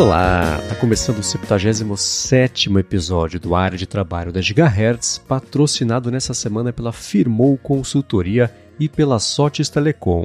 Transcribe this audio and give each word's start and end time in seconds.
Olá, 0.00 0.58
tá 0.66 0.74
começando 0.76 1.18
o 1.18 1.22
77 1.22 2.74
episódio 2.78 3.38
do 3.38 3.54
Área 3.54 3.76
de 3.76 3.86
Trabalho 3.86 4.32
da 4.32 4.40
Gigahertz, 4.40 5.18
patrocinado 5.18 6.10
nessa 6.10 6.32
semana 6.32 6.72
pela 6.72 6.90
Firmou 6.90 7.58
Consultoria 7.58 8.50
e 8.78 8.88
pela 8.88 9.18
Sotes 9.18 9.68
Telecom. 9.68 10.24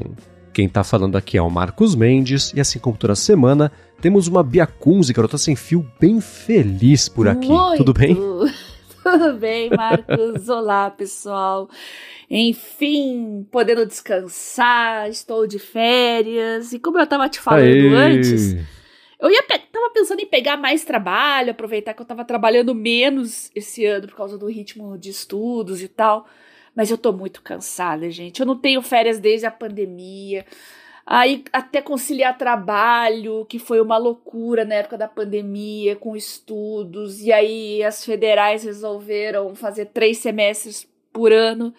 Quem 0.53 0.69
tá 0.69 0.81
falando 0.81 1.17
aqui 1.17 1.37
é 1.37 1.41
o 1.41 1.49
Marcos 1.49 1.93
Mendes 1.93 2.53
e 2.55 2.61
assim 2.61 2.79
como 2.79 2.95
toda 2.95 3.15
semana, 3.15 3.69
temos 3.99 4.29
uma 4.29 4.41
Bia 4.41 4.65
Kunze, 4.65 5.11
garota 5.11 5.37
sem 5.37 5.57
fio, 5.57 5.85
bem 5.99 6.21
feliz 6.21 7.09
por 7.09 7.27
aqui. 7.27 7.49
Muito. 7.49 7.75
Tudo 7.75 7.93
bem? 7.93 8.15
Tudo 9.03 9.33
bem, 9.37 9.69
Marcos? 9.69 10.47
Olá, 10.47 10.89
pessoal. 10.89 11.69
Enfim, 12.29 13.45
podendo 13.51 13.85
descansar, 13.85 15.09
estou 15.09 15.45
de 15.45 15.59
férias. 15.59 16.71
E 16.71 16.79
como 16.79 16.97
eu 16.97 17.05
tava 17.05 17.27
te 17.27 17.41
falando 17.41 17.61
Aê! 17.61 17.93
antes, 17.93 18.55
eu 19.19 19.29
ia 19.29 19.43
tava 19.43 19.89
pensando 19.93 20.19
em 20.19 20.25
pegar 20.25 20.57
mais 20.57 20.83
trabalho, 20.83 21.51
aproveitar 21.51 21.93
que 21.93 22.01
eu 22.01 22.05
tava 22.05 22.25
trabalhando 22.25 22.73
menos 22.75 23.51
esse 23.55 23.85
ano 23.85 24.07
por 24.07 24.15
causa 24.15 24.37
do 24.37 24.47
ritmo 24.47 24.97
de 24.97 25.09
estudos 25.09 25.81
e 25.81 25.87
tal. 25.87 26.27
Mas 26.75 26.91
eu 26.91 26.97
tô 26.97 27.13
muito 27.13 27.41
cansada, 27.41 28.09
gente. 28.09 28.41
Eu 28.41 28.45
não 28.45 28.57
tenho 28.57 28.81
férias 28.81 29.19
desde 29.19 29.45
a 29.45 29.51
pandemia. 29.51 30.45
Aí 31.05 31.43
até 31.53 31.81
conciliar 31.81 32.37
trabalho, 32.37 33.45
que 33.45 33.59
foi 33.59 33.79
uma 33.79 33.95
loucura 33.95 34.65
na 34.65 34.75
época 34.75 34.97
da 34.97 35.07
pandemia, 35.07 35.95
com 35.95 36.15
estudos, 36.15 37.21
e 37.21 37.31
aí 37.31 37.83
as 37.83 38.03
federais 38.03 38.63
resolveram 38.63 39.53
fazer 39.55 39.85
três 39.85 40.17
semestres 40.17 40.87
por 41.13 41.31
ano 41.31 41.73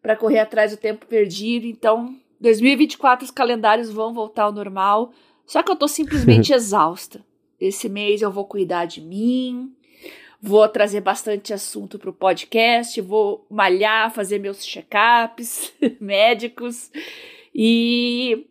para 0.00 0.16
correr 0.16 0.38
atrás 0.38 0.70
do 0.70 0.76
tempo 0.76 1.04
perdido. 1.04 1.66
Então, 1.66 2.14
2024 2.40 3.24
os 3.24 3.30
calendários 3.30 3.90
vão 3.90 4.14
voltar 4.14 4.44
ao 4.44 4.52
normal. 4.52 5.12
Só 5.50 5.64
que 5.64 5.72
eu 5.72 5.74
tô 5.74 5.88
simplesmente 5.88 6.52
exausta. 6.54 7.24
Esse 7.60 7.88
mês 7.88 8.22
eu 8.22 8.30
vou 8.30 8.44
cuidar 8.44 8.84
de 8.84 9.00
mim, 9.00 9.72
vou 10.40 10.68
trazer 10.68 11.00
bastante 11.00 11.52
assunto 11.52 11.98
pro 11.98 12.12
podcast, 12.12 13.00
vou 13.00 13.44
malhar, 13.50 14.14
fazer 14.14 14.38
meus 14.38 14.64
check-ups 14.64 15.72
médicos 16.00 16.88
e 17.52 18.46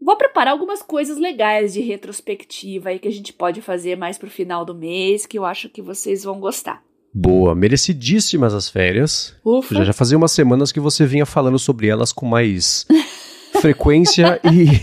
vou 0.00 0.16
preparar 0.16 0.52
algumas 0.52 0.82
coisas 0.82 1.18
legais 1.18 1.72
de 1.72 1.80
retrospectiva 1.80 2.90
aí 2.90 3.00
que 3.00 3.08
a 3.08 3.12
gente 3.12 3.32
pode 3.32 3.60
fazer 3.60 3.96
mais 3.96 4.16
pro 4.16 4.30
final 4.30 4.64
do 4.64 4.72
mês, 4.72 5.26
que 5.26 5.36
eu 5.36 5.44
acho 5.44 5.68
que 5.68 5.82
vocês 5.82 6.22
vão 6.22 6.38
gostar. 6.38 6.80
Boa, 7.12 7.56
merecidíssimas 7.56 8.54
as 8.54 8.68
férias. 8.68 9.34
Ufa. 9.44 9.74
Já, 9.74 9.84
já 9.86 9.92
fazia 9.92 10.16
umas 10.16 10.30
semanas 10.30 10.70
que 10.70 10.78
você 10.78 11.06
vinha 11.06 11.26
falando 11.26 11.58
sobre 11.58 11.88
elas 11.88 12.12
com 12.12 12.24
mais 12.24 12.86
frequência 13.60 14.40
e, 14.44 14.80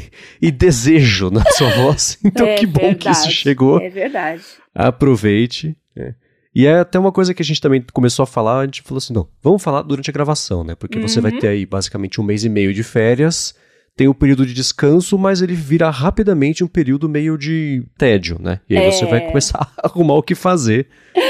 e 0.47 0.51
desejo 0.51 1.29
na 1.29 1.43
sua 1.51 1.69
voz. 1.71 2.17
Então 2.25 2.45
É 2.47 2.55
que 2.55 2.65
bom 2.65 2.93
que 2.95 3.09
isso 3.09 3.21
verdade, 3.23 3.31
chegou. 3.31 3.79
É 3.79 3.89
verdade. 3.89 4.43
Aproveite. 4.73 5.75
né? 5.95 6.15
E 6.55 6.67
é 6.67 6.79
até 6.79 6.99
uma 6.99 7.11
coisa 7.11 7.33
que 7.33 7.41
a 7.41 7.45
gente 7.45 7.59
também 7.59 7.83
começou 7.93 8.23
a 8.23 8.27
falar, 8.27 8.59
a 8.59 8.65
gente 8.65 8.83
falou 8.83 8.99
assim, 8.99 9.13
não, 9.13 9.27
vamos 9.41 9.61
falar 9.63 9.81
durante 9.81 10.09
a 10.09 10.13
gravação, 10.13 10.63
né? 10.63 10.75
Porque 10.75 10.99
você 10.99 11.19
vai 11.19 11.31
Uhum. 11.31 11.39
ter 11.39 11.47
aí 11.47 11.65
basicamente 11.65 12.21
um 12.21 12.23
mês 12.23 12.43
e 12.43 12.49
meio 12.49 12.71
de 12.73 12.83
férias, 12.83 13.55
tem 13.95 14.07
o 14.07 14.13
período 14.13 14.45
de 14.45 14.53
descanso, 14.53 15.17
mas 15.17 15.41
ele 15.41 15.55
vira 15.55 15.89
rapidamente 15.89 16.63
um 16.63 16.67
período 16.67 17.09
meio 17.09 17.37
de 17.39 17.83
tédio, 17.97 18.37
né? 18.39 18.59
E 18.69 18.77
aí 18.77 18.91
você 18.91 19.03
É. 19.03 19.07
vai 19.07 19.21
começar 19.21 19.71
a 19.77 19.87
arrumar 19.87 20.13
o 20.15 20.21
que 20.23 20.35
fazer 20.35 20.87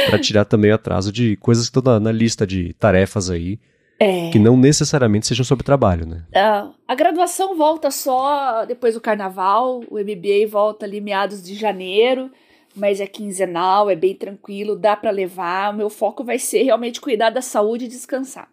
pra 0.09 0.19
tirar 0.19 0.43
também 0.45 0.71
o 0.71 0.75
atraso 0.75 1.09
de 1.11 1.37
coisas 1.37 1.69
que 1.69 1.77
estão 1.77 1.93
na, 1.93 1.99
na 2.01 2.11
lista 2.11 2.45
de 2.45 2.73
tarefas 2.73 3.29
aí, 3.29 3.59
É. 3.99 4.29
que 4.31 4.39
não 4.39 4.57
necessariamente 4.57 5.27
sejam 5.27 5.45
sobre 5.45 5.63
trabalho, 5.63 6.05
né? 6.05 6.23
Ah, 6.35 6.71
a 6.87 6.95
graduação 6.95 7.55
volta 7.55 7.89
só 7.91 8.65
depois 8.65 8.95
do 8.95 9.01
carnaval, 9.01 9.81
o 9.89 9.97
MBA 9.97 10.47
volta 10.49 10.85
ali 10.85 10.99
meados 10.99 11.41
de 11.41 11.55
janeiro, 11.55 12.29
mas 12.75 12.99
é 12.99 13.07
quinzenal, 13.07 13.89
é 13.89 13.95
bem 13.95 14.15
tranquilo, 14.15 14.75
dá 14.75 14.95
pra 14.95 15.11
levar. 15.11 15.73
O 15.73 15.77
meu 15.77 15.89
foco 15.89 16.23
vai 16.23 16.39
ser 16.39 16.63
realmente 16.63 16.99
cuidar 16.99 17.29
da 17.29 17.41
saúde 17.41 17.85
e 17.85 17.87
descansar. 17.87 18.49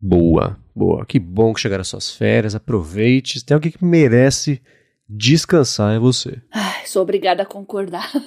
Boa, 0.00 0.58
boa. 0.74 1.04
Que 1.04 1.18
bom 1.18 1.52
que 1.52 1.60
chegaram 1.60 1.82
as 1.82 1.88
suas 1.88 2.10
férias, 2.10 2.54
aproveite. 2.54 3.44
Tem 3.44 3.54
alguém 3.54 3.72
que 3.72 3.84
merece 3.84 4.62
descansar, 5.08 5.96
é 5.96 5.98
você. 5.98 6.40
Ai, 6.52 6.86
sou 6.86 7.02
obrigada 7.02 7.42
a 7.42 7.46
concordar. 7.46 8.10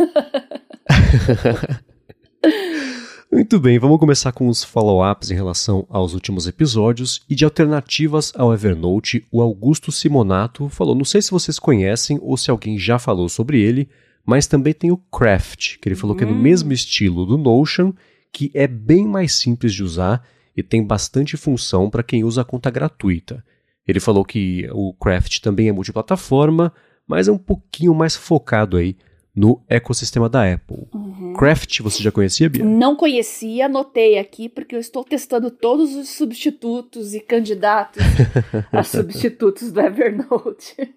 Muito 3.31 3.57
bem, 3.61 3.79
vamos 3.79 3.97
começar 3.97 4.33
com 4.33 4.49
os 4.49 4.61
follow-ups 4.61 5.31
em 5.31 5.35
relação 5.35 5.87
aos 5.89 6.13
últimos 6.13 6.47
episódios 6.47 7.21
e 7.29 7.33
de 7.33 7.45
alternativas 7.45 8.33
ao 8.35 8.53
Evernote. 8.53 9.25
O 9.31 9.41
Augusto 9.41 9.89
Simonato 9.89 10.67
falou, 10.67 10.93
não 10.93 11.05
sei 11.05 11.21
se 11.21 11.31
vocês 11.31 11.57
conhecem 11.57 12.19
ou 12.21 12.35
se 12.35 12.51
alguém 12.51 12.77
já 12.77 12.99
falou 12.99 13.29
sobre 13.29 13.61
ele, 13.61 13.87
mas 14.25 14.47
também 14.47 14.73
tem 14.73 14.91
o 14.91 14.97
Craft, 14.97 15.77
que 15.79 15.87
ele 15.87 15.95
falou 15.95 16.13
que 16.13 16.25
é 16.25 16.27
no 16.27 16.33
Hum. 16.33 16.41
mesmo 16.41 16.73
estilo 16.73 17.25
do 17.25 17.37
Notion, 17.37 17.93
que 18.33 18.51
é 18.53 18.67
bem 18.67 19.07
mais 19.07 19.31
simples 19.31 19.73
de 19.73 19.81
usar 19.81 20.27
e 20.55 20.61
tem 20.61 20.85
bastante 20.85 21.37
função 21.37 21.89
para 21.89 22.03
quem 22.03 22.25
usa 22.25 22.41
a 22.41 22.45
conta 22.45 22.69
gratuita. 22.69 23.45
Ele 23.87 24.01
falou 24.01 24.25
que 24.25 24.67
o 24.73 24.93
Craft 24.93 25.39
também 25.39 25.69
é 25.69 25.71
multiplataforma, 25.71 26.73
mas 27.07 27.29
é 27.29 27.31
um 27.31 27.37
pouquinho 27.37 27.95
mais 27.95 28.13
focado 28.13 28.75
aí 28.75 28.97
no 29.35 29.63
ecossistema 29.69 30.27
da 30.27 30.53
Apple. 30.53 30.87
Uhum. 30.93 31.33
Craft 31.33 31.79
você 31.81 32.03
já 32.03 32.11
conhecia, 32.11 32.49
Bia? 32.49 32.65
Não 32.65 32.95
conhecia, 32.95 33.65
anotei 33.67 34.19
aqui, 34.19 34.49
porque 34.49 34.75
eu 34.75 34.79
estou 34.79 35.03
testando 35.03 35.49
todos 35.49 35.95
os 35.95 36.09
substitutos 36.09 37.13
e 37.13 37.19
candidatos 37.21 38.03
a 38.71 38.83
substitutos 38.83 39.71
do 39.71 39.79
Evernote. 39.79 40.75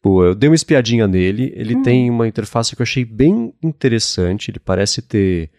Pô, 0.00 0.24
eu 0.24 0.34
dei 0.34 0.48
uma 0.48 0.54
espiadinha 0.54 1.06
nele. 1.06 1.52
Ele 1.56 1.76
Hum. 1.76 1.82
tem 1.82 2.10
uma 2.10 2.28
interface 2.28 2.74
que 2.74 2.80
eu 2.80 2.84
achei 2.84 3.04
bem 3.04 3.52
interessante. 3.62 4.50
Ele 4.50 4.58
parece 4.60 5.02
ter 5.02 5.50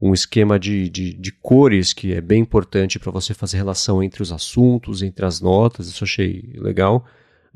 um 0.00 0.14
esquema 0.14 0.58
de, 0.58 0.88
de, 0.88 1.12
de 1.14 1.32
cores 1.32 1.92
que 1.92 2.12
é 2.14 2.20
bem 2.20 2.40
importante 2.40 2.98
para 2.98 3.10
você 3.10 3.34
fazer 3.34 3.56
relação 3.56 4.02
entre 4.02 4.22
os 4.22 4.30
assuntos, 4.32 5.02
entre 5.02 5.26
as 5.26 5.40
notas. 5.40 5.88
Isso 5.88 6.04
eu 6.04 6.06
achei 6.06 6.52
legal. 6.54 7.04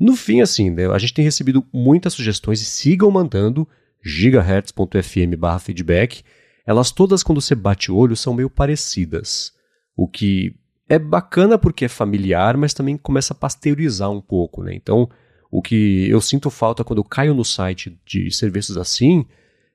No 0.03 0.17
fim, 0.17 0.41
assim, 0.41 0.69
né, 0.69 0.85
a 0.87 0.97
gente 0.97 1.13
tem 1.13 1.23
recebido 1.23 1.65
muitas 1.71 2.11
sugestões 2.11 2.61
e 2.61 2.65
sigam 2.65 3.09
mandando 3.09 3.65
gigahertz.fm 4.03 5.61
feedback. 5.61 6.23
Elas 6.67 6.91
todas, 6.91 7.23
quando 7.23 7.39
você 7.39 7.55
bate 7.55 7.89
o 7.89 7.95
olho, 7.95 8.13
são 8.13 8.33
meio 8.33 8.49
parecidas. 8.49 9.53
O 9.95 10.05
que 10.05 10.57
é 10.89 10.99
bacana 10.99 11.57
porque 11.57 11.85
é 11.85 11.87
familiar, 11.87 12.57
mas 12.57 12.73
também 12.73 12.97
começa 12.97 13.31
a 13.31 13.37
pasteurizar 13.37 14.11
um 14.11 14.19
pouco, 14.19 14.61
né? 14.61 14.75
Então, 14.75 15.09
o 15.49 15.61
que 15.61 16.09
eu 16.09 16.19
sinto 16.19 16.49
falta 16.49 16.83
quando 16.83 16.99
eu 16.99 17.05
caio 17.05 17.33
no 17.33 17.45
site 17.45 17.97
de 18.05 18.29
serviços 18.29 18.75
assim 18.75 19.25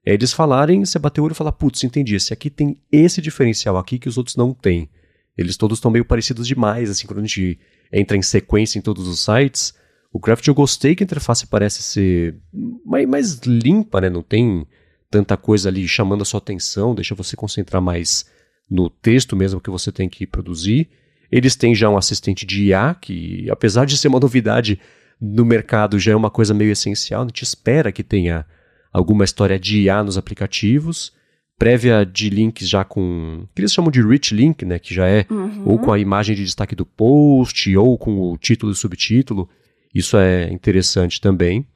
é 0.04 0.12
eles 0.12 0.34
falarem, 0.34 0.84
você 0.84 0.98
bater 0.98 1.22
o 1.22 1.24
olho 1.24 1.32
e 1.32 1.34
falar, 1.34 1.52
putz, 1.52 1.82
entendi, 1.84 2.14
esse 2.14 2.34
aqui 2.34 2.50
tem 2.50 2.76
esse 2.92 3.22
diferencial 3.22 3.78
aqui 3.78 3.98
que 3.98 4.10
os 4.10 4.18
outros 4.18 4.36
não 4.36 4.52
têm. 4.52 4.90
Eles 5.38 5.56
todos 5.56 5.78
estão 5.78 5.90
meio 5.90 6.04
parecidos 6.04 6.46
demais, 6.46 6.90
assim, 6.90 7.06
quando 7.06 7.20
a 7.20 7.22
gente 7.22 7.58
entra 7.90 8.14
em 8.14 8.22
sequência 8.22 8.78
em 8.78 8.82
todos 8.82 9.08
os 9.08 9.24
sites. 9.24 9.77
O 10.12 10.18
Craft 10.20 10.46
eu 10.48 10.54
gostei 10.54 10.94
que 10.94 11.02
a 11.02 11.06
interface 11.06 11.46
parece 11.46 11.82
ser 11.82 12.36
mais, 12.84 13.06
mais 13.08 13.34
limpa, 13.40 14.00
né? 14.00 14.08
Não 14.08 14.22
tem 14.22 14.66
tanta 15.10 15.36
coisa 15.36 15.68
ali 15.68 15.86
chamando 15.86 16.22
a 16.22 16.24
sua 16.24 16.38
atenção, 16.38 16.94
deixa 16.94 17.14
você 17.14 17.36
concentrar 17.36 17.80
mais 17.82 18.26
no 18.70 18.88
texto 18.90 19.34
mesmo 19.36 19.60
que 19.60 19.70
você 19.70 19.90
tem 19.92 20.08
que 20.08 20.26
produzir. 20.26 20.88
Eles 21.30 21.56
têm 21.56 21.74
já 21.74 21.88
um 21.90 21.96
assistente 21.96 22.46
de 22.46 22.64
IA, 22.66 22.94
que 23.00 23.46
apesar 23.50 23.84
de 23.84 23.96
ser 23.98 24.08
uma 24.08 24.20
novidade 24.20 24.80
no 25.20 25.44
mercado, 25.44 25.98
já 25.98 26.12
é 26.12 26.16
uma 26.16 26.30
coisa 26.30 26.54
meio 26.54 26.70
essencial. 26.70 27.22
A 27.22 27.26
gente 27.26 27.42
espera 27.42 27.92
que 27.92 28.02
tenha 28.02 28.46
alguma 28.92 29.24
história 29.24 29.58
de 29.58 29.82
IA 29.82 30.02
nos 30.02 30.16
aplicativos, 30.16 31.12
prévia 31.58 32.04
de 32.06 32.30
links 32.30 32.68
já 32.68 32.84
com. 32.84 33.46
que 33.54 33.60
eles 33.60 33.72
chamam 33.72 33.90
de 33.90 34.00
rich 34.00 34.34
link, 34.34 34.64
né? 34.64 34.78
Que 34.78 34.94
já 34.94 35.06
é 35.06 35.26
Uhum. 35.28 35.62
ou 35.66 35.78
com 35.78 35.92
a 35.92 35.98
imagem 35.98 36.34
de 36.36 36.44
destaque 36.44 36.74
do 36.74 36.86
post, 36.86 37.76
ou 37.76 37.98
com 37.98 38.32
o 38.32 38.38
título 38.38 38.72
e 38.72 38.74
subtítulo. 38.76 39.48
Isso 39.94 40.16
é 40.16 40.50
interessante 40.52 41.20
também. 41.20 41.66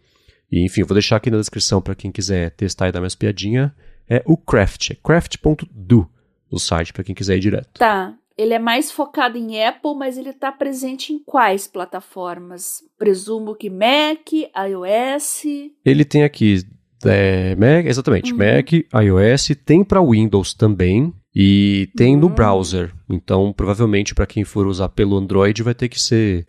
E, 0.50 0.64
enfim, 0.64 0.82
eu 0.82 0.86
vou 0.86 0.94
deixar 0.94 1.16
aqui 1.16 1.30
na 1.30 1.38
descrição 1.38 1.80
para 1.80 1.94
quem 1.94 2.12
quiser 2.12 2.50
testar 2.50 2.88
e 2.88 2.92
dar 2.92 3.00
mais 3.00 3.14
piadinha. 3.14 3.74
É 4.08 4.22
o 4.26 4.36
Craft, 4.36 4.90
é 4.90 4.94
craft.do, 5.02 6.08
o 6.50 6.58
site, 6.58 6.92
para 6.92 7.04
quem 7.04 7.14
quiser 7.14 7.36
ir 7.36 7.40
direto. 7.40 7.78
Tá. 7.78 8.14
Ele 8.36 8.54
é 8.54 8.58
mais 8.58 8.90
focado 8.90 9.36
em 9.36 9.62
Apple, 9.62 9.94
mas 9.94 10.16
ele 10.16 10.32
tá 10.32 10.50
presente 10.50 11.12
em 11.12 11.18
quais 11.18 11.66
plataformas? 11.68 12.82
Presumo 12.98 13.54
que 13.54 13.68
Mac, 13.70 14.32
iOS. 14.32 15.44
Ele 15.84 16.04
tem 16.04 16.24
aqui 16.24 16.62
é, 17.04 17.54
Mac, 17.56 17.84
exatamente, 17.86 18.32
Uhum. 18.32 18.38
Mac, 18.38 18.72
iOS, 18.72 19.48
tem 19.64 19.84
para 19.84 20.00
Windows 20.02 20.54
também 20.54 21.12
e 21.34 21.90
tem 21.96 22.16
no 22.16 22.28
Uhum. 22.28 22.34
browser. 22.34 22.92
Então, 23.08 23.52
provavelmente 23.52 24.14
para 24.14 24.26
quem 24.26 24.44
for 24.44 24.66
usar 24.66 24.88
pelo 24.88 25.16
Android 25.16 25.62
vai 25.62 25.74
ter 25.74 25.88
que 25.88 26.00
ser 26.00 26.46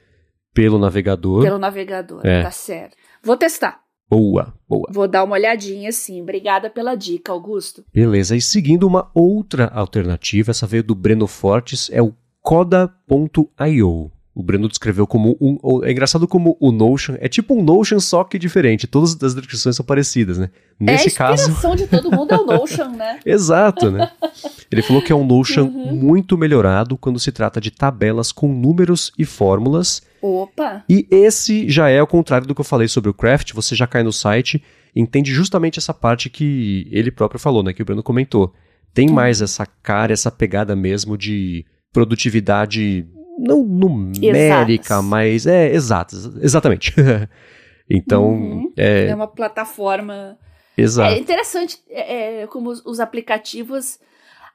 pelo 0.53 0.77
navegador. 0.77 1.41
Pelo 1.43 1.57
navegador, 1.57 2.25
É. 2.25 2.43
tá 2.43 2.51
certo. 2.51 2.95
Vou 3.23 3.35
testar. 3.37 3.81
Boa, 4.09 4.53
boa. 4.69 4.87
Vou 4.91 5.07
dar 5.07 5.23
uma 5.23 5.33
olhadinha, 5.33 5.91
sim. 5.91 6.21
Obrigada 6.21 6.69
pela 6.69 6.93
dica, 6.95 7.31
Augusto. 7.31 7.83
Beleza, 7.91 8.35
e 8.35 8.41
seguindo 8.41 8.85
uma 8.85 9.09
outra 9.13 9.67
alternativa, 9.73 10.51
essa 10.51 10.67
veio 10.67 10.83
do 10.83 10.93
Breno 10.93 11.25
Fortes, 11.25 11.89
é 11.91 12.01
o 12.01 12.13
coda.io. 12.41 14.11
o 14.35 14.41
Breno 14.41 14.67
descreveu 14.67 15.05
como 15.05 15.37
um. 15.39 15.83
É 15.83 15.91
engraçado 15.91 16.27
como 16.27 16.57
o 16.59 16.71
Notion 16.71 17.15
é 17.19 17.27
tipo 17.27 17.53
um 17.53 17.63
Notion, 17.63 17.99
só 17.99 18.23
que 18.23 18.39
diferente. 18.39 18.87
Todas 18.87 19.15
as 19.21 19.35
descrições 19.35 19.75
são 19.75 19.85
parecidas, 19.85 20.37
né? 20.37 20.49
Nesse 20.79 21.09
é 21.09 21.11
a 21.11 21.15
caso. 21.15 21.67
A 21.67 21.75
de 21.75 21.87
todo 21.87 22.11
mundo 22.11 22.33
é 22.33 22.37
o 22.37 22.45
Notion, 22.47 22.89
né? 22.89 23.19
Exato, 23.25 23.91
né? 23.91 24.11
Ele 24.71 24.81
falou 24.81 25.01
que 25.01 25.11
é 25.11 25.15
um 25.15 25.25
Notion 25.25 25.65
uhum. 25.65 25.95
muito 25.95 26.37
melhorado 26.37 26.97
quando 26.97 27.19
se 27.19 27.31
trata 27.31 27.61
de 27.61 27.69
tabelas 27.69 28.31
com 28.31 28.47
números 28.47 29.11
e 29.17 29.25
fórmulas. 29.25 30.01
Opa! 30.21 30.83
E 30.89 31.07
esse 31.11 31.69
já 31.69 31.89
é 31.89 32.01
o 32.01 32.07
contrário 32.07 32.47
do 32.47 32.55
que 32.55 32.61
eu 32.61 32.65
falei 32.65 32.87
sobre 32.87 33.09
o 33.09 33.13
Craft. 33.13 33.53
Você 33.53 33.75
já 33.75 33.85
cai 33.85 34.01
no 34.01 34.11
site 34.11 34.63
entende 34.95 35.33
justamente 35.33 35.79
essa 35.79 35.93
parte 35.93 36.29
que 36.29 36.87
ele 36.91 37.11
próprio 37.11 37.39
falou, 37.39 37.63
né? 37.63 37.73
Que 37.73 37.81
o 37.81 37.85
Breno 37.85 38.03
comentou. 38.03 38.53
Tem 38.93 39.09
mais 39.09 39.41
essa 39.41 39.65
cara, 39.65 40.13
essa 40.13 40.29
pegada 40.29 40.75
mesmo 40.75 41.17
de 41.17 41.65
produtividade 41.91 43.07
não 43.37 43.63
numérica, 43.63 44.95
Exatas. 44.95 45.05
mas 45.05 45.47
é 45.47 45.73
exatas, 45.73 46.25
exatamente. 46.41 46.93
então, 47.89 48.25
uhum. 48.25 48.73
é... 48.77 49.07
é 49.07 49.15
uma 49.15 49.27
plataforma. 49.27 50.37
Exato. 50.77 51.13
É 51.13 51.19
interessante 51.19 51.79
é, 51.89 52.41
é, 52.41 52.47
como 52.47 52.69
os, 52.69 52.83
os, 52.85 52.99
aplicativos, 52.99 53.99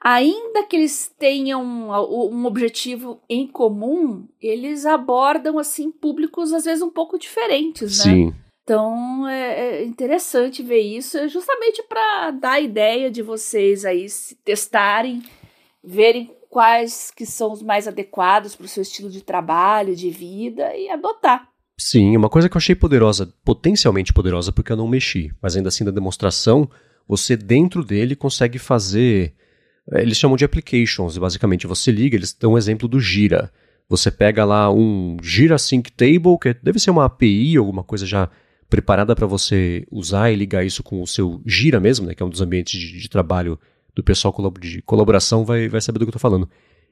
ainda 0.01 0.63
que 0.63 0.75
eles 0.75 1.13
tenham 1.17 1.63
um, 1.63 1.91
um 2.33 2.45
objetivo 2.45 3.21
em 3.29 3.47
comum, 3.47 4.27
eles 4.41 4.85
abordam 4.85 5.57
assim 5.57 5.91
públicos 5.91 6.51
às 6.51 6.65
vezes 6.65 6.81
um 6.81 6.91
pouco 6.91 7.17
diferentes, 7.17 7.99
né? 7.99 8.11
Sim. 8.11 8.33
Então 8.63 9.27
é, 9.27 9.79
é 9.79 9.85
interessante 9.85 10.61
ver 10.61 10.81
isso, 10.81 11.27
justamente 11.27 11.81
para 11.83 12.31
dar 12.31 12.51
a 12.51 12.59
ideia 12.59 13.09
de 13.09 13.23
vocês 13.23 13.83
aí 13.83 14.07
se 14.07 14.35
testarem, 14.35 15.23
verem 15.83 16.31
quais 16.49 17.11
que 17.15 17.25
são 17.25 17.53
os 17.53 17.61
mais 17.61 17.87
adequados 17.87 18.55
para 18.55 18.65
o 18.65 18.69
seu 18.69 18.81
estilo 18.81 19.09
de 19.09 19.21
trabalho, 19.21 19.95
de 19.95 20.09
vida 20.09 20.75
e 20.75 20.89
adotar. 20.89 21.47
Sim, 21.77 22.17
uma 22.17 22.27
coisa 22.27 22.49
que 22.49 22.57
eu 22.57 22.59
achei 22.59 22.75
poderosa, 22.75 23.31
potencialmente 23.45 24.11
poderosa, 24.11 24.51
porque 24.51 24.71
eu 24.71 24.75
não 24.75 24.87
mexi, 24.87 25.31
mas 25.41 25.55
ainda 25.55 25.69
assim 25.69 25.85
da 25.85 25.91
demonstração, 25.91 26.69
você 27.07 27.37
dentro 27.37 27.85
dele 27.85 28.15
consegue 28.15 28.59
fazer. 28.59 29.33
Eh, 29.91 30.01
eles 30.01 30.17
chamam 30.17 30.35
de 30.35 30.43
applications, 30.43 31.17
basicamente. 31.17 31.67
Você 31.67 31.91
liga, 31.91 32.17
eles 32.17 32.33
dão 32.33 32.53
um 32.53 32.57
exemplo 32.57 32.87
do 32.87 32.99
Gira. 32.99 33.49
Você 33.87 34.11
pega 34.11 34.43
lá 34.43 34.71
um 34.71 35.15
Gira 35.21 35.57
Sync 35.57 35.91
Table, 35.91 36.37
que 36.41 36.53
deve 36.61 36.79
ser 36.79 36.91
uma 36.91 37.05
API, 37.05 37.55
alguma 37.55 37.83
coisa 37.83 38.05
já 38.05 38.29
preparada 38.69 39.15
para 39.15 39.25
você 39.25 39.87
usar 39.89 40.31
e 40.31 40.35
ligar 40.35 40.65
isso 40.65 40.83
com 40.83 41.01
o 41.01 41.07
seu 41.07 41.41
Gira 41.45 41.79
mesmo, 41.79 42.05
né, 42.05 42.13
que 42.13 42.21
é 42.21 42.25
um 42.25 42.29
dos 42.29 42.41
ambientes 42.41 42.79
de, 42.79 42.99
de 42.99 43.09
trabalho 43.09 43.57
do 43.95 44.03
pessoal 44.03 44.33
de 44.59 44.81
colaboração 44.81 45.43
vai, 45.43 45.67
vai 45.67 45.81
saber 45.81 45.99
do 45.99 46.05
que 46.05 46.09
eu 46.09 46.17
estou 46.17 46.29
falando. 46.29 46.49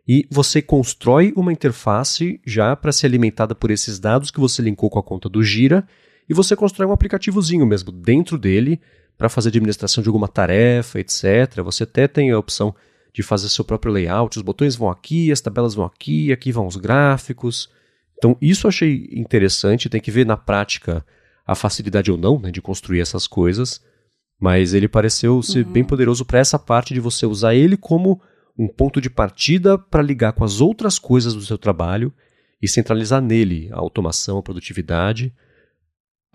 E 0.07 0.25
você 0.31 0.61
constrói 0.61 1.33
uma 1.35 1.51
interface 1.51 2.39
já 2.45 2.75
para 2.75 2.91
ser 2.91 3.07
alimentada 3.07 3.53
por 3.53 3.69
esses 3.69 3.99
dados 3.99 4.31
que 4.31 4.39
você 4.39 4.61
linkou 4.61 4.89
com 4.89 4.99
a 4.99 5.03
conta 5.03 5.27
do 5.27 5.43
Gira, 5.43 5.85
e 6.29 6.33
você 6.33 6.55
constrói 6.55 6.87
um 6.87 6.91
aplicativozinho 6.91 7.65
mesmo 7.65 7.91
dentro 7.91 8.37
dele 8.37 8.79
para 9.17 9.29
fazer 9.29 9.49
administração 9.49 10.01
de 10.01 10.09
alguma 10.09 10.27
tarefa, 10.27 10.99
etc. 10.99 11.61
Você 11.63 11.83
até 11.83 12.07
tem 12.07 12.31
a 12.31 12.39
opção 12.39 12.75
de 13.13 13.23
fazer 13.23 13.49
seu 13.49 13.65
próprio 13.65 13.91
layout, 13.91 14.37
os 14.37 14.43
botões 14.43 14.75
vão 14.75 14.89
aqui, 14.89 15.31
as 15.31 15.41
tabelas 15.41 15.73
vão 15.73 15.85
aqui, 15.85 16.31
aqui 16.31 16.51
vão 16.51 16.67
os 16.67 16.75
gráficos. 16.75 17.69
Então, 18.17 18.37
isso 18.41 18.67
eu 18.67 18.69
achei 18.69 19.09
interessante, 19.11 19.89
tem 19.89 20.01
que 20.01 20.11
ver 20.11 20.25
na 20.25 20.37
prática 20.37 21.05
a 21.45 21.55
facilidade 21.55 22.11
ou 22.11 22.17
não 22.17 22.39
né, 22.39 22.51
de 22.51 22.61
construir 22.61 22.99
essas 22.99 23.25
coisas. 23.25 23.81
Mas 24.39 24.73
ele 24.73 24.87
pareceu 24.87 25.41
ser 25.41 25.65
uhum. 25.65 25.71
bem 25.71 25.83
poderoso 25.83 26.23
para 26.23 26.39
essa 26.39 26.59
parte 26.59 26.93
de 26.93 26.99
você 26.99 27.25
usar 27.25 27.55
ele 27.55 27.75
como 27.75 28.21
um 28.57 28.67
ponto 28.67 28.99
de 28.99 29.09
partida 29.09 29.77
para 29.77 30.01
ligar 30.01 30.33
com 30.33 30.43
as 30.43 30.61
outras 30.61 30.97
coisas 30.97 31.33
do 31.33 31.41
seu 31.41 31.57
trabalho 31.57 32.13
e 32.61 32.67
centralizar 32.67 33.21
nele 33.21 33.69
a 33.71 33.77
automação, 33.77 34.37
a 34.37 34.43
produtividade. 34.43 35.33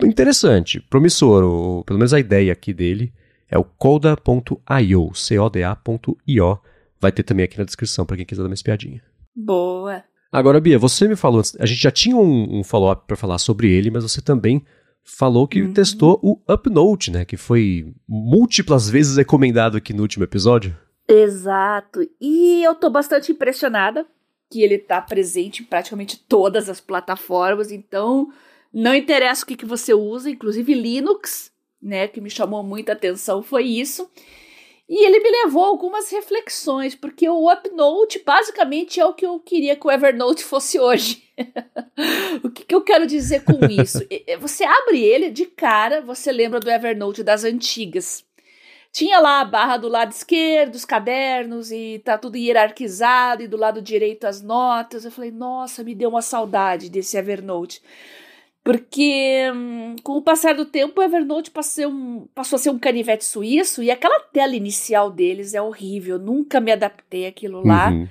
Interessante, 0.02 0.80
promissor, 0.80 1.44
ou 1.44 1.84
pelo 1.84 1.98
menos 1.98 2.12
a 2.12 2.20
ideia 2.20 2.52
aqui 2.52 2.72
dele 2.72 3.12
é 3.48 3.58
o 3.58 3.64
coda.io, 3.64 5.14
C-O-D-A.io. 5.14 6.58
Vai 7.00 7.12
ter 7.12 7.22
também 7.22 7.44
aqui 7.44 7.58
na 7.58 7.64
descrição 7.64 8.06
para 8.06 8.16
quem 8.16 8.24
quiser 8.24 8.42
dar 8.42 8.48
uma 8.48 8.54
espiadinha. 8.54 9.02
Boa. 9.36 10.02
Agora, 10.30 10.60
Bia, 10.60 10.78
você 10.78 11.06
me 11.06 11.16
falou, 11.16 11.42
a 11.58 11.66
gente 11.66 11.82
já 11.82 11.90
tinha 11.90 12.16
um, 12.16 12.60
um 12.60 12.64
follow-up 12.64 13.06
para 13.06 13.16
falar 13.16 13.38
sobre 13.38 13.70
ele, 13.70 13.90
mas 13.90 14.02
você 14.02 14.22
também 14.22 14.64
falou 15.04 15.46
que 15.48 15.62
uhum. 15.62 15.72
testou 15.72 16.18
o 16.22 16.38
Upnote, 16.52 17.10
né? 17.10 17.24
Que 17.24 17.36
foi 17.36 17.92
múltiplas 18.08 18.88
vezes 18.88 19.16
recomendado 19.16 19.76
aqui 19.76 19.92
no 19.92 20.02
último 20.02 20.24
episódio. 20.24 20.76
Exato. 21.08 22.00
E 22.20 22.62
eu 22.62 22.74
tô 22.74 22.88
bastante 22.88 23.32
impressionada 23.32 24.06
que 24.50 24.62
ele 24.62 24.78
tá 24.78 25.00
presente 25.00 25.62
em 25.62 25.66
praticamente 25.66 26.18
todas 26.28 26.68
as 26.68 26.80
plataformas, 26.80 27.72
então 27.72 28.30
não 28.72 28.94
interessa 28.94 29.44
o 29.44 29.46
que, 29.46 29.56
que 29.56 29.64
você 29.64 29.94
usa, 29.94 30.30
inclusive 30.30 30.74
Linux, 30.74 31.50
né? 31.82 32.06
Que 32.06 32.20
me 32.20 32.30
chamou 32.30 32.62
muita 32.62 32.92
atenção 32.92 33.42
foi 33.42 33.64
isso. 33.64 34.08
E 34.94 35.06
ele 35.06 35.20
me 35.20 35.30
levou 35.30 35.64
a 35.64 35.68
algumas 35.68 36.10
reflexões, 36.10 36.94
porque 36.94 37.26
o 37.26 37.50
Upnote 37.50 38.22
basicamente 38.26 39.00
é 39.00 39.06
o 39.06 39.14
que 39.14 39.24
eu 39.24 39.40
queria 39.40 39.74
que 39.74 39.86
o 39.86 39.90
Evernote 39.90 40.44
fosse 40.44 40.78
hoje. 40.78 41.24
o 42.44 42.50
que, 42.50 42.62
que, 42.62 42.74
eu 42.74 42.82
quero 42.82 43.06
dizer 43.06 43.42
com 43.42 43.64
isso? 43.72 44.00
Você 44.38 44.64
abre 44.64 45.02
ele 45.02 45.30
de 45.30 45.46
cara, 45.46 46.02
você 46.02 46.30
lembra 46.30 46.60
do 46.60 46.70
Evernote 46.70 47.22
das 47.22 47.42
antigas. 47.42 48.22
Tinha 48.92 49.18
lá 49.18 49.40
a 49.40 49.46
barra 49.46 49.78
do 49.78 49.88
lado 49.88 50.12
esquerdo, 50.12 50.74
os 50.74 50.84
cadernos, 50.84 51.72
e 51.72 52.02
tá 52.04 52.18
tudo 52.18 52.36
hierarquizado, 52.36 53.42
e 53.42 53.48
do 53.48 53.56
lado 53.56 53.80
direito 53.80 54.26
as 54.26 54.42
notas. 54.42 55.06
Eu 55.06 55.10
falei, 55.10 55.30
nossa, 55.30 55.82
me 55.82 55.94
deu 55.94 56.10
uma 56.10 56.20
saudade 56.20 56.90
desse 56.90 57.16
Evernote. 57.16 57.80
Porque 58.64 59.50
hum, 59.52 59.96
com 60.04 60.12
o 60.12 60.22
passar 60.22 60.54
do 60.54 60.64
tempo 60.64 61.00
o 61.00 61.02
Evernote 61.02 61.50
passou, 61.50 61.88
um, 61.88 62.26
passou 62.34 62.56
a 62.56 62.60
ser 62.60 62.70
um 62.70 62.78
canivete 62.78 63.24
suíço 63.24 63.82
e 63.82 63.90
aquela 63.90 64.20
tela 64.20 64.54
inicial 64.54 65.10
deles 65.10 65.52
é 65.52 65.60
horrível. 65.60 66.16
Eu 66.16 66.22
nunca 66.22 66.60
me 66.60 66.70
adaptei 66.70 67.26
àquilo 67.26 67.66
lá. 67.66 67.90
Uhum. 67.90 68.08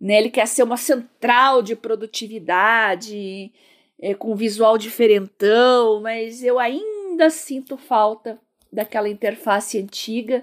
Né? 0.00 0.18
Ele 0.18 0.30
quer 0.30 0.46
ser 0.46 0.62
uma 0.62 0.78
central 0.78 1.60
de 1.60 1.76
produtividade, 1.76 3.52
é, 4.00 4.14
com 4.14 4.34
visual 4.34 4.78
diferentão, 4.78 6.00
mas 6.00 6.42
eu 6.42 6.58
ainda 6.58 7.28
sinto 7.28 7.76
falta 7.76 8.38
daquela 8.72 9.08
interface 9.08 9.78
antiga. 9.78 10.42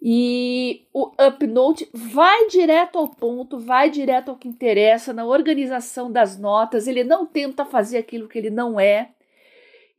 E 0.00 0.86
o 0.92 1.10
Upnote 1.18 1.88
vai 1.92 2.46
direto 2.48 2.98
ao 2.98 3.08
ponto, 3.08 3.58
vai 3.58 3.88
direto 3.90 4.30
ao 4.30 4.36
que 4.36 4.48
interessa 4.48 5.12
na 5.12 5.24
organização 5.24 6.12
das 6.12 6.38
notas. 6.38 6.86
Ele 6.86 7.02
não 7.02 7.24
tenta 7.24 7.64
fazer 7.64 7.98
aquilo 7.98 8.28
que 8.28 8.38
ele 8.38 8.50
não 8.50 8.78
é. 8.78 9.10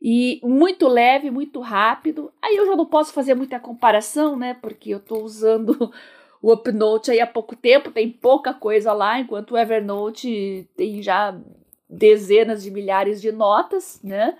E 0.00 0.40
muito 0.44 0.86
leve, 0.86 1.30
muito 1.30 1.60
rápido. 1.60 2.32
Aí 2.40 2.56
eu 2.56 2.66
já 2.66 2.76
não 2.76 2.86
posso 2.86 3.12
fazer 3.12 3.34
muita 3.34 3.58
comparação, 3.58 4.36
né? 4.36 4.54
Porque 4.54 4.90
eu 4.90 4.98
estou 4.98 5.24
usando 5.24 5.92
o 6.40 6.52
Upnote 6.52 7.10
aí 7.10 7.20
há 7.20 7.26
pouco 7.26 7.56
tempo, 7.56 7.90
tem 7.90 8.08
pouca 8.08 8.54
coisa 8.54 8.92
lá, 8.92 9.18
enquanto 9.18 9.52
o 9.52 9.58
Evernote 9.58 10.68
tem 10.76 11.02
já 11.02 11.36
dezenas 11.90 12.62
de 12.62 12.70
milhares 12.70 13.20
de 13.20 13.32
notas, 13.32 14.00
né? 14.04 14.36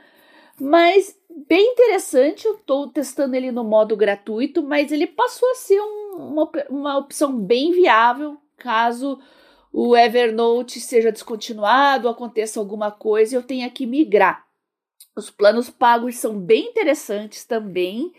Mas 0.61 1.18
bem 1.47 1.73
interessante, 1.73 2.47
eu 2.47 2.55
estou 2.55 2.89
testando 2.89 3.37
ele 3.37 3.53
no 3.53 3.65
modo 3.65 3.97
gratuito, 3.97 4.63
mas 4.63 4.91
ele 4.91 5.07
passou 5.07 5.51
a 5.51 5.55
ser 5.55 5.81
um, 5.81 6.17
uma, 6.17 6.51
uma 6.71 6.99
opção 6.99 7.39
bem 7.39 7.73
viável 7.73 8.39
caso 8.57 9.19
o 9.73 9.97
Evernote 9.97 10.81
seja 10.81 11.13
descontinuado, 11.13 12.09
aconteça 12.09 12.59
alguma 12.59 12.91
coisa 12.91 13.35
e 13.35 13.37
eu 13.37 13.43
tenha 13.43 13.69
que 13.71 13.87
migrar. 13.87 14.45
Os 15.15 15.31
planos 15.31 15.69
pagos 15.69 16.17
são 16.17 16.39
bem 16.39 16.71
interessantes 16.71 17.45
também. 17.45 18.13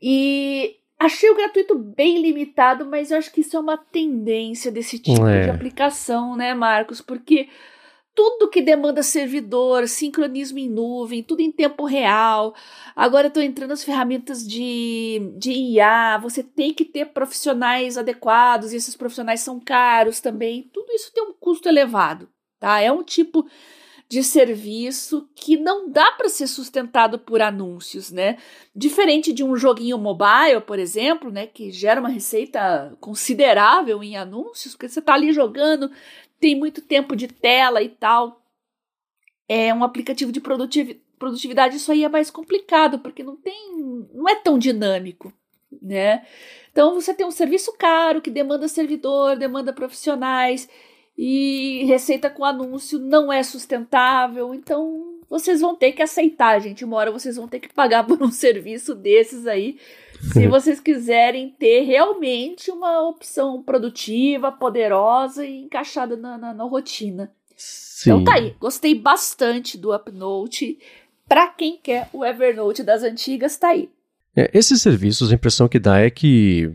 E 0.00 0.76
achei 0.98 1.30
o 1.30 1.36
gratuito 1.36 1.76
bem 1.76 2.20
limitado, 2.20 2.86
mas 2.86 3.10
eu 3.10 3.18
acho 3.18 3.32
que 3.32 3.42
isso 3.42 3.56
é 3.56 3.60
uma 3.60 3.76
tendência 3.76 4.72
desse 4.72 4.98
tipo 4.98 5.26
é. 5.26 5.44
de 5.44 5.50
aplicação, 5.50 6.36
né, 6.36 6.54
Marcos? 6.54 7.00
Porque 7.00 7.48
tudo 8.14 8.50
que 8.50 8.60
demanda 8.60 9.02
servidor, 9.02 9.88
sincronismo 9.88 10.58
em 10.58 10.68
nuvem, 10.68 11.22
tudo 11.22 11.40
em 11.40 11.50
tempo 11.50 11.84
real. 11.84 12.54
Agora 12.94 13.28
estão 13.28 13.42
entrando 13.42 13.72
as 13.72 13.82
ferramentas 13.82 14.46
de, 14.46 15.32
de 15.36 15.52
IA, 15.52 16.18
você 16.18 16.42
tem 16.42 16.74
que 16.74 16.84
ter 16.84 17.06
profissionais 17.06 17.96
adequados, 17.96 18.72
e 18.72 18.76
esses 18.76 18.96
profissionais 18.96 19.40
são 19.40 19.58
caros 19.58 20.20
também. 20.20 20.68
Tudo 20.72 20.92
isso 20.92 21.12
tem 21.12 21.24
um 21.24 21.32
custo 21.32 21.68
elevado, 21.68 22.28
tá? 22.58 22.80
É 22.80 22.92
um 22.92 23.02
tipo 23.02 23.46
de 24.12 24.22
serviço 24.22 25.26
que 25.34 25.56
não 25.56 25.90
dá 25.90 26.12
para 26.12 26.28
ser 26.28 26.46
sustentado 26.46 27.18
por 27.18 27.40
anúncios, 27.40 28.10
né? 28.10 28.36
Diferente 28.76 29.32
de 29.32 29.42
um 29.42 29.56
joguinho 29.56 29.96
mobile, 29.96 30.60
por 30.66 30.78
exemplo, 30.78 31.30
né, 31.30 31.46
que 31.46 31.70
gera 31.70 31.98
uma 31.98 32.10
receita 32.10 32.94
considerável 33.00 34.02
em 34.02 34.14
anúncios, 34.14 34.74
porque 34.74 34.90
você 34.90 34.98
está 34.98 35.14
ali 35.14 35.32
jogando, 35.32 35.90
tem 36.42 36.56
muito 36.56 36.82
tempo 36.82 37.14
de 37.14 37.28
tela 37.28 37.80
e 37.80 37.88
tal. 37.88 38.42
É 39.48 39.72
um 39.72 39.84
aplicativo 39.84 40.32
de 40.32 40.40
produtividade, 40.40 41.76
isso 41.76 41.92
aí 41.92 42.02
é 42.02 42.08
mais 42.08 42.32
complicado, 42.32 42.98
porque 42.98 43.22
não 43.22 43.36
tem. 43.36 43.70
não 44.12 44.28
é 44.28 44.34
tão 44.34 44.58
dinâmico, 44.58 45.32
né? 45.80 46.26
Então 46.72 46.94
você 46.94 47.14
tem 47.14 47.24
um 47.24 47.30
serviço 47.30 47.72
caro 47.78 48.20
que 48.20 48.28
demanda 48.30 48.66
servidor, 48.66 49.36
demanda 49.36 49.72
profissionais. 49.72 50.68
e 51.16 51.84
receita 51.84 52.28
com 52.30 52.44
anúncio 52.44 52.98
não 52.98 53.32
é 53.32 53.42
sustentável, 53.42 54.54
então 54.54 55.11
vocês 55.32 55.62
vão 55.62 55.74
ter 55.74 55.92
que 55.92 56.02
aceitar, 56.02 56.60
gente. 56.60 56.84
Uma 56.84 56.98
hora 56.98 57.10
vocês 57.10 57.36
vão 57.36 57.48
ter 57.48 57.58
que 57.58 57.72
pagar 57.72 58.04
por 58.06 58.22
um 58.22 58.30
serviço 58.30 58.94
desses 58.94 59.46
aí, 59.46 59.78
se 60.30 60.46
vocês 60.46 60.78
quiserem 60.78 61.48
ter 61.48 61.80
realmente 61.80 62.70
uma 62.70 63.00
opção 63.08 63.62
produtiva, 63.62 64.52
poderosa 64.52 65.46
e 65.46 65.62
encaixada 65.62 66.16
na, 66.16 66.36
na, 66.36 66.52
na 66.52 66.64
rotina. 66.64 67.32
Sim. 67.56 68.10
Então 68.10 68.24
tá 68.24 68.34
aí, 68.34 68.54
gostei 68.60 68.94
bastante 68.94 69.78
do 69.78 69.94
Upnote. 69.94 70.78
Para 71.26 71.48
quem 71.48 71.78
quer 71.82 72.10
o 72.12 72.24
Evernote 72.24 72.82
das 72.82 73.02
antigas, 73.02 73.56
tá 73.56 73.68
aí. 73.68 73.88
É, 74.36 74.50
esses 74.52 74.82
serviços, 74.82 75.32
a 75.32 75.34
impressão 75.34 75.66
que 75.66 75.78
dá 75.78 75.98
é 75.98 76.10
que 76.10 76.70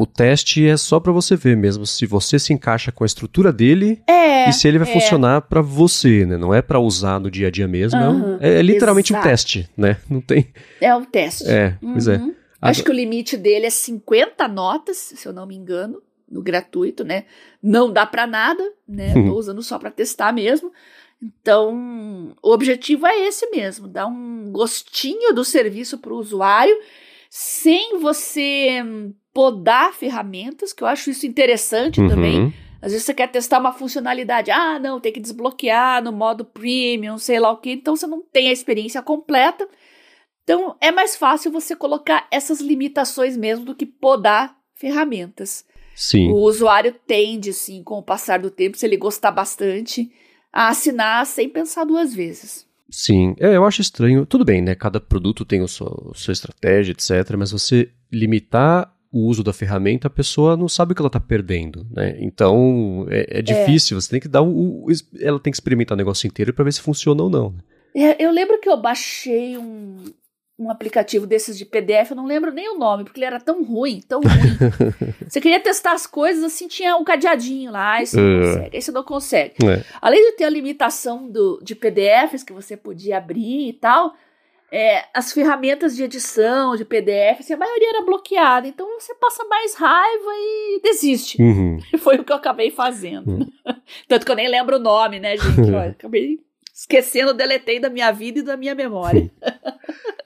o 0.00 0.06
teste 0.06 0.66
é 0.66 0.78
só 0.78 0.98
para 0.98 1.12
você 1.12 1.36
ver 1.36 1.54
mesmo 1.58 1.84
se 1.84 2.06
você 2.06 2.38
se 2.38 2.54
encaixa 2.54 2.90
com 2.90 3.04
a 3.04 3.06
estrutura 3.06 3.52
dele 3.52 4.02
é, 4.06 4.48
e 4.48 4.52
se 4.54 4.66
ele 4.66 4.78
vai 4.78 4.88
é. 4.88 4.92
funcionar 4.94 5.42
para 5.42 5.60
você, 5.60 6.24
né? 6.24 6.38
Não 6.38 6.54
é 6.54 6.62
para 6.62 6.80
usar 6.80 7.20
no 7.20 7.30
dia 7.30 7.48
a 7.48 7.50
dia 7.50 7.68
mesmo. 7.68 8.00
Uhum, 8.00 8.38
é, 8.40 8.60
é, 8.60 8.62
literalmente 8.62 9.12
exato. 9.12 9.28
um 9.28 9.30
teste, 9.30 9.70
né? 9.76 9.98
Não 10.08 10.22
tem. 10.22 10.54
É 10.80 10.94
um 10.94 11.04
teste. 11.04 11.46
É, 11.46 11.76
uhum. 11.82 11.92
pois 11.92 12.08
é. 12.08 12.16
Uhum. 12.16 12.34
Acho 12.62 12.82
que 12.82 12.90
o 12.90 12.94
limite 12.94 13.36
dele 13.36 13.66
é 13.66 13.70
50 13.70 14.48
notas, 14.48 14.96
se 14.96 15.28
eu 15.28 15.34
não 15.34 15.46
me 15.46 15.54
engano, 15.54 16.02
no 16.26 16.40
gratuito, 16.40 17.04
né? 17.04 17.24
Não 17.62 17.92
dá 17.92 18.06
para 18.06 18.26
nada, 18.26 18.62
né? 18.88 19.12
Tô 19.28 19.34
usando 19.34 19.62
só 19.62 19.78
para 19.78 19.90
testar 19.90 20.32
mesmo. 20.32 20.72
Então, 21.22 22.34
o 22.42 22.50
objetivo 22.50 23.06
é 23.06 23.26
esse 23.26 23.50
mesmo, 23.50 23.86
dar 23.86 24.06
um 24.06 24.50
gostinho 24.50 25.34
do 25.34 25.44
serviço 25.44 25.98
para 25.98 26.14
o 26.14 26.16
usuário, 26.16 26.74
sem 27.28 27.98
você 27.98 28.82
podar 29.32 29.92
ferramentas, 29.92 30.72
que 30.72 30.82
eu 30.82 30.86
acho 30.86 31.10
isso 31.10 31.26
interessante 31.26 32.00
uhum. 32.00 32.08
também. 32.08 32.54
Às 32.82 32.92
vezes 32.92 33.04
você 33.04 33.14
quer 33.14 33.28
testar 33.28 33.58
uma 33.58 33.72
funcionalidade, 33.72 34.50
ah, 34.50 34.78
não, 34.78 35.00
tem 35.00 35.12
que 35.12 35.20
desbloquear 35.20 36.02
no 36.02 36.12
modo 36.12 36.44
premium, 36.44 37.18
sei 37.18 37.38
lá 37.38 37.50
o 37.50 37.58
que, 37.58 37.72
então 37.72 37.94
você 37.94 38.06
não 38.06 38.22
tem 38.22 38.48
a 38.48 38.52
experiência 38.52 39.02
completa. 39.02 39.68
Então 40.42 40.74
é 40.80 40.90
mais 40.90 41.14
fácil 41.14 41.52
você 41.52 41.76
colocar 41.76 42.26
essas 42.30 42.60
limitações 42.60 43.36
mesmo 43.36 43.64
do 43.64 43.74
que 43.74 43.84
podar 43.84 44.56
ferramentas. 44.74 45.64
Sim. 45.94 46.30
O 46.30 46.36
usuário 46.36 46.94
tende, 47.06 47.52
sim, 47.52 47.82
com 47.82 47.98
o 47.98 48.02
passar 48.02 48.40
do 48.40 48.50
tempo, 48.50 48.78
se 48.78 48.86
ele 48.86 48.96
gostar 48.96 49.30
bastante, 49.30 50.10
a 50.50 50.68
assinar 50.68 51.26
sem 51.26 51.48
pensar 51.48 51.84
duas 51.84 52.14
vezes. 52.14 52.66
Sim, 52.90 53.36
é, 53.38 53.54
eu 53.56 53.64
acho 53.64 53.82
estranho. 53.82 54.24
Tudo 54.24 54.44
bem, 54.44 54.62
né? 54.62 54.74
Cada 54.74 54.98
produto 54.98 55.44
tem 55.44 55.62
a 55.62 55.68
sua, 55.68 56.10
a 56.10 56.14
sua 56.14 56.32
estratégia, 56.32 56.92
etc. 56.92 57.36
Mas 57.36 57.52
você 57.52 57.90
limitar 58.10 58.92
o 59.12 59.26
uso 59.26 59.42
da 59.42 59.52
ferramenta, 59.52 60.06
a 60.06 60.10
pessoa 60.10 60.56
não 60.56 60.68
sabe 60.68 60.92
o 60.92 60.94
que 60.94 61.02
ela 61.02 61.08
está 61.08 61.18
perdendo, 61.18 61.86
né? 61.90 62.16
Então 62.20 63.06
é, 63.10 63.38
é 63.38 63.42
difícil. 63.42 63.96
É. 63.96 64.00
Você 64.00 64.10
tem 64.10 64.20
que 64.20 64.28
dar 64.28 64.42
o, 64.42 64.84
o, 64.84 64.86
ela 65.20 65.40
tem 65.40 65.50
que 65.50 65.56
experimentar 65.56 65.96
o 65.96 65.98
negócio 65.98 66.26
inteiro 66.26 66.54
para 66.54 66.64
ver 66.64 66.72
se 66.72 66.80
funciona 66.80 67.22
ou 67.22 67.28
não. 67.28 67.50
Né? 67.50 67.58
É, 67.94 68.24
eu 68.24 68.30
lembro 68.30 68.60
que 68.60 68.68
eu 68.68 68.76
baixei 68.76 69.58
um, 69.58 70.04
um 70.56 70.70
aplicativo 70.70 71.26
desses 71.26 71.58
de 71.58 71.64
PDF, 71.64 72.10
eu 72.10 72.16
não 72.16 72.26
lembro 72.26 72.52
nem 72.52 72.68
o 72.68 72.78
nome, 72.78 73.02
porque 73.02 73.18
ele 73.18 73.24
era 73.24 73.40
tão 73.40 73.64
ruim, 73.64 74.00
tão 74.06 74.20
ruim. 74.20 75.14
você 75.26 75.40
queria 75.40 75.58
testar 75.58 75.92
as 75.92 76.06
coisas, 76.06 76.44
assim, 76.44 76.68
tinha 76.68 76.96
um 76.96 77.02
cadeadinho 77.02 77.72
lá, 77.72 78.04
você 78.04 78.16
não 78.16 78.38
uh. 78.38 78.40
consegue, 78.42 78.76
aí 78.76 78.82
você 78.82 78.92
não 78.92 79.02
consegue. 79.02 79.54
Além 80.00 80.30
de 80.30 80.36
ter 80.36 80.44
a 80.44 80.50
limitação 80.50 81.28
do, 81.28 81.58
de 81.62 81.74
PDFs 81.74 82.44
que 82.44 82.52
você 82.52 82.76
podia 82.76 83.18
abrir 83.18 83.70
e 83.70 83.72
tal, 83.72 84.14
é, 84.72 85.04
as 85.12 85.32
ferramentas 85.32 85.96
de 85.96 86.04
edição, 86.04 86.76
de 86.76 86.84
PDF, 86.84 87.40
assim, 87.40 87.54
a 87.54 87.56
maioria 87.56 87.88
era 87.88 88.04
bloqueada, 88.04 88.68
então 88.68 88.86
você 88.98 89.14
passa 89.14 89.44
mais 89.44 89.74
raiva 89.74 90.30
e 90.32 90.80
desiste. 90.82 91.42
Uhum. 91.42 91.78
Foi 91.98 92.16
o 92.16 92.24
que 92.24 92.32
eu 92.32 92.36
acabei 92.36 92.70
fazendo. 92.70 93.32
Uhum. 93.32 93.50
Tanto 94.06 94.24
que 94.24 94.30
eu 94.30 94.36
nem 94.36 94.48
lembro 94.48 94.76
o 94.76 94.80
nome, 94.80 95.18
né, 95.18 95.36
gente? 95.36 95.62
Olha, 95.74 95.90
acabei 95.90 96.38
esquecendo, 96.72 97.34
deletei 97.34 97.78
da 97.78 97.90
minha 97.90 98.10
vida 98.10 98.38
e 98.38 98.42
da 98.42 98.56
minha 98.56 98.74
memória. 98.74 99.30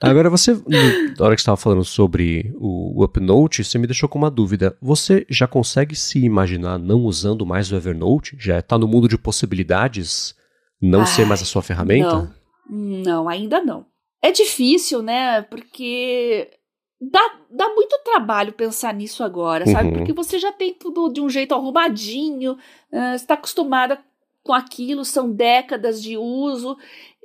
Agora, 0.01 0.31
você, 0.31 0.53
na 0.53 1.25
hora 1.25 1.35
que 1.35 1.41
estava 1.41 1.57
falando 1.57 1.83
sobre 1.83 2.55
o 2.57 3.03
Upnote, 3.03 3.65
você 3.65 3.77
me 3.77 3.89
deixou 3.89 4.09
com 4.09 4.19
uma 4.19 4.31
dúvida. 4.31 4.77
Você 4.81 5.27
já 5.29 5.49
consegue 5.49 5.97
se 5.97 6.25
imaginar 6.25 6.79
não 6.79 7.01
usando 7.01 7.45
mais 7.45 7.73
o 7.73 7.77
Evernote? 7.77 8.37
Já 8.39 8.61
está 8.61 8.79
no 8.79 8.87
mundo 8.87 9.09
de 9.09 9.19
possibilidades 9.19 10.37
não 10.81 11.01
Ai, 11.01 11.07
ser 11.07 11.27
mais 11.27 11.43
a 11.43 11.45
sua 11.45 11.63
ferramenta? 11.63 12.33
Não, 12.69 13.03
não, 13.03 13.29
ainda 13.29 13.61
não. 13.61 13.87
É 14.25 14.31
difícil, 14.31 15.03
né? 15.03 15.43
Porque 15.43 16.51
dá, 16.99 17.41
dá 17.51 17.69
muito 17.75 18.01
trabalho 18.03 18.55
pensar 18.55 18.95
nisso 18.95 19.23
agora, 19.23 19.67
sabe? 19.67 19.89
Uhum. 19.91 19.95
Porque 19.99 20.15
você 20.15 20.39
já 20.39 20.51
tem 20.51 20.73
tudo 20.73 21.13
de 21.13 21.21
um 21.21 21.29
jeito 21.29 21.55
arrumadinho, 21.55 22.55
uh, 22.91 23.15
está 23.15 23.35
acostumada 23.35 24.03
com 24.43 24.55
aquilo, 24.55 25.05
são 25.05 25.31
décadas 25.31 26.03
de 26.03 26.17
uso. 26.17 26.75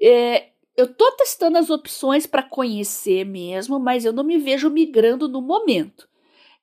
É, 0.01 0.47
eu 0.75 0.93
tô 0.93 1.09
testando 1.13 1.57
as 1.57 1.69
opções 1.69 2.25
para 2.25 2.43
conhecer 2.43 3.23
mesmo, 3.23 3.79
mas 3.79 4.03
eu 4.03 4.11
não 4.11 4.25
me 4.25 4.37
vejo 4.37 4.69
migrando 4.69 5.29
no 5.29 5.41
momento. 5.41 6.05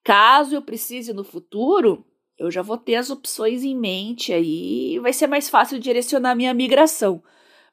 Caso 0.05 0.55
eu 0.55 0.61
precise 0.61 1.15
no 1.15 1.25
futuro, 1.25 2.05
eu 2.39 2.51
já 2.51 2.61
vou 2.61 2.77
ter 2.77 2.97
as 2.97 3.09
opções 3.09 3.65
em 3.65 3.75
mente 3.75 4.35
aí 4.35 4.97
e 4.97 4.99
vai 4.99 5.15
ser 5.15 5.29
mais 5.29 5.49
fácil 5.49 5.79
direcionar 5.79 6.35
minha 6.35 6.53
migração. 6.53 7.23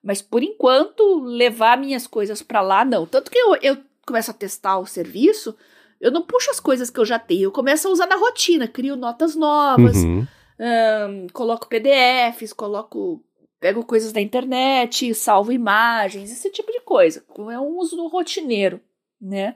Mas 0.03 0.21
por 0.21 0.43
enquanto, 0.43 1.23
levar 1.23 1.77
minhas 1.77 2.05
coisas 2.05 2.41
para 2.41 2.61
lá, 2.61 2.83
não. 2.83 3.05
Tanto 3.05 3.31
que 3.31 3.37
eu, 3.37 3.55
eu 3.61 3.77
começo 4.05 4.31
a 4.31 4.33
testar 4.33 4.77
o 4.77 4.85
serviço, 4.85 5.55
eu 6.01 6.11
não 6.11 6.21
puxo 6.21 6.51
as 6.51 6.59
coisas 6.59 6.89
que 6.89 6.99
eu 6.99 7.05
já 7.05 7.17
tenho, 7.17 7.43
eu 7.43 7.51
começo 7.51 7.87
a 7.87 7.91
usar 7.91 8.07
na 8.07 8.17
rotina, 8.17 8.67
crio 8.67 8.97
notas 8.97 9.35
novas, 9.35 9.95
uhum. 9.95 10.27
um, 10.59 11.27
coloco 11.31 11.69
PDFs, 11.69 12.51
coloco 12.51 13.23
pego 13.61 13.85
coisas 13.85 14.11
da 14.11 14.19
internet, 14.19 15.15
salvo 15.15 15.53
imagens, 15.53 16.29
esse 16.29 16.51
tipo 16.51 16.69
de 16.69 16.81
coisa. 16.81 17.23
É 17.49 17.57
um 17.57 17.77
uso 17.77 18.05
rotineiro, 18.07 18.81
né? 19.21 19.55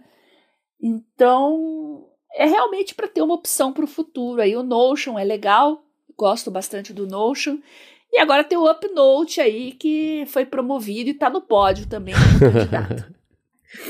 Então, 0.81 2.07
é 2.33 2.45
realmente 2.45 2.95
para 2.95 3.09
ter 3.09 3.21
uma 3.21 3.33
opção 3.33 3.73
para 3.73 3.83
o 3.83 3.87
futuro. 3.87 4.41
Aí 4.41 4.55
o 4.55 4.63
Notion 4.63 5.19
é 5.19 5.25
legal, 5.25 5.83
gosto 6.15 6.49
bastante 6.49 6.93
do 6.93 7.05
Notion. 7.05 7.57
E 8.11 8.19
agora 8.19 8.43
tem 8.43 8.57
o 8.57 8.69
Upnote 8.69 9.41
aí, 9.41 9.73
que 9.73 10.25
foi 10.27 10.45
promovido 10.45 11.09
e 11.09 11.13
está 11.13 11.29
no 11.29 11.41
pódio 11.41 11.87
também 11.87 12.15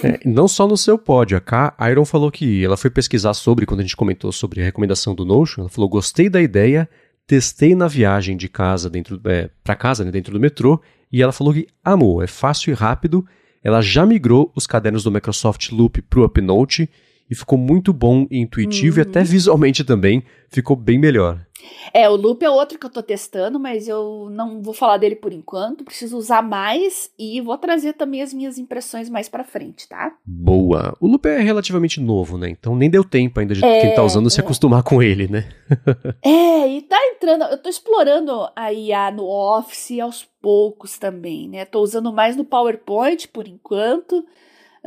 É, 0.03 0.19
não 0.25 0.47
só 0.47 0.67
no 0.67 0.75
seu 0.75 0.97
pódio, 0.97 1.37
a 1.37 1.41
K. 1.41 1.75
Iron 1.91 2.03
falou 2.03 2.31
que 2.31 2.63
ela 2.63 2.75
foi 2.75 2.89
pesquisar 2.89 3.33
sobre, 3.33 3.65
quando 3.65 3.81
a 3.81 3.83
gente 3.83 3.95
comentou 3.95 4.31
sobre 4.31 4.61
a 4.61 4.65
recomendação 4.65 5.13
do 5.13 5.23
Notion, 5.23 5.61
ela 5.61 5.69
falou: 5.69 5.89
gostei 5.89 6.29
da 6.29 6.41
ideia, 6.41 6.89
testei 7.25 7.75
na 7.75 7.87
viagem 7.87 8.35
de 8.35 8.49
casa 8.49 8.89
dentro 8.89 9.21
é, 9.25 9.49
para 9.63 9.75
casa, 9.75 10.03
né, 10.03 10.11
dentro 10.11 10.33
do 10.33 10.39
metrô, 10.39 10.81
e 11.11 11.21
ela 11.21 11.31
falou 11.31 11.53
que 11.53 11.67
amou, 11.83 12.21
é 12.21 12.27
fácil 12.27 12.71
e 12.71 12.73
rápido. 12.73 13.25
Ela 13.63 13.81
já 13.81 14.05
migrou 14.05 14.51
os 14.55 14.65
cadernos 14.65 15.03
do 15.03 15.11
Microsoft 15.11 15.71
Loop 15.71 16.01
para 16.03 16.19
o 16.19 16.23
Upnote 16.23 16.89
e 17.29 17.35
ficou 17.35 17.57
muito 17.57 17.91
bom 17.93 18.25
e 18.29 18.39
intuitivo 18.39 18.97
uhum. 18.99 19.05
e 19.05 19.09
até 19.09 19.23
visualmente 19.23 19.83
também 19.83 20.23
ficou 20.49 20.75
bem 20.75 20.97
melhor. 20.97 21.45
É, 21.93 22.09
o 22.09 22.15
Loop 22.15 22.43
é 22.43 22.49
outro 22.49 22.77
que 22.77 22.85
eu 22.85 22.89
tô 22.89 23.01
testando, 23.01 23.59
mas 23.59 23.87
eu 23.87 24.29
não 24.31 24.61
vou 24.61 24.73
falar 24.73 24.97
dele 24.97 25.15
por 25.15 25.33
enquanto. 25.33 25.83
Preciso 25.83 26.17
usar 26.17 26.41
mais 26.41 27.11
e 27.17 27.41
vou 27.41 27.57
trazer 27.57 27.93
também 27.93 28.21
as 28.21 28.33
minhas 28.33 28.57
impressões 28.57 29.09
mais 29.09 29.27
para 29.27 29.43
frente, 29.43 29.87
tá? 29.87 30.13
Boa. 30.25 30.95
O 30.99 31.07
Loop 31.07 31.25
é 31.25 31.39
relativamente 31.39 31.99
novo, 31.99 32.37
né? 32.37 32.49
Então 32.49 32.75
nem 32.75 32.89
deu 32.89 33.03
tempo 33.03 33.39
ainda 33.39 33.53
de 33.53 33.63
é, 33.63 33.81
quem 33.81 33.95
tá 33.95 34.03
usando 34.03 34.27
é. 34.27 34.29
se 34.29 34.39
acostumar 34.39 34.83
com 34.83 35.01
ele, 35.01 35.27
né? 35.27 35.49
é, 36.23 36.67
e 36.67 36.81
tá 36.83 36.97
entrando. 37.13 37.45
Eu 37.45 37.57
tô 37.57 37.69
explorando 37.69 38.47
a 38.55 38.71
IA 38.71 39.11
no 39.11 39.25
Office 39.25 39.99
aos 39.99 40.27
poucos 40.41 40.97
também, 40.97 41.49
né? 41.49 41.65
Tô 41.65 41.81
usando 41.81 42.13
mais 42.13 42.35
no 42.35 42.45
PowerPoint 42.45 43.27
por 43.29 43.47
enquanto. 43.47 44.23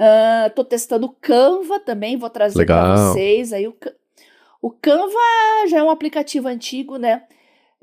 Uh, 0.00 0.49
tô 0.54 0.64
testando 0.64 1.04
o 1.04 1.14
Canva 1.21 1.78
também, 1.78 2.16
vou 2.16 2.30
trazer 2.30 2.64
para 2.64 2.97
vocês. 3.12 3.52
Aí 3.52 3.69
o, 3.69 3.76
o 4.62 4.71
Canva 4.71 5.19
já 5.69 5.80
é 5.80 5.83
um 5.83 5.90
aplicativo 5.90 6.49
antigo, 6.49 6.97
né? 6.97 7.25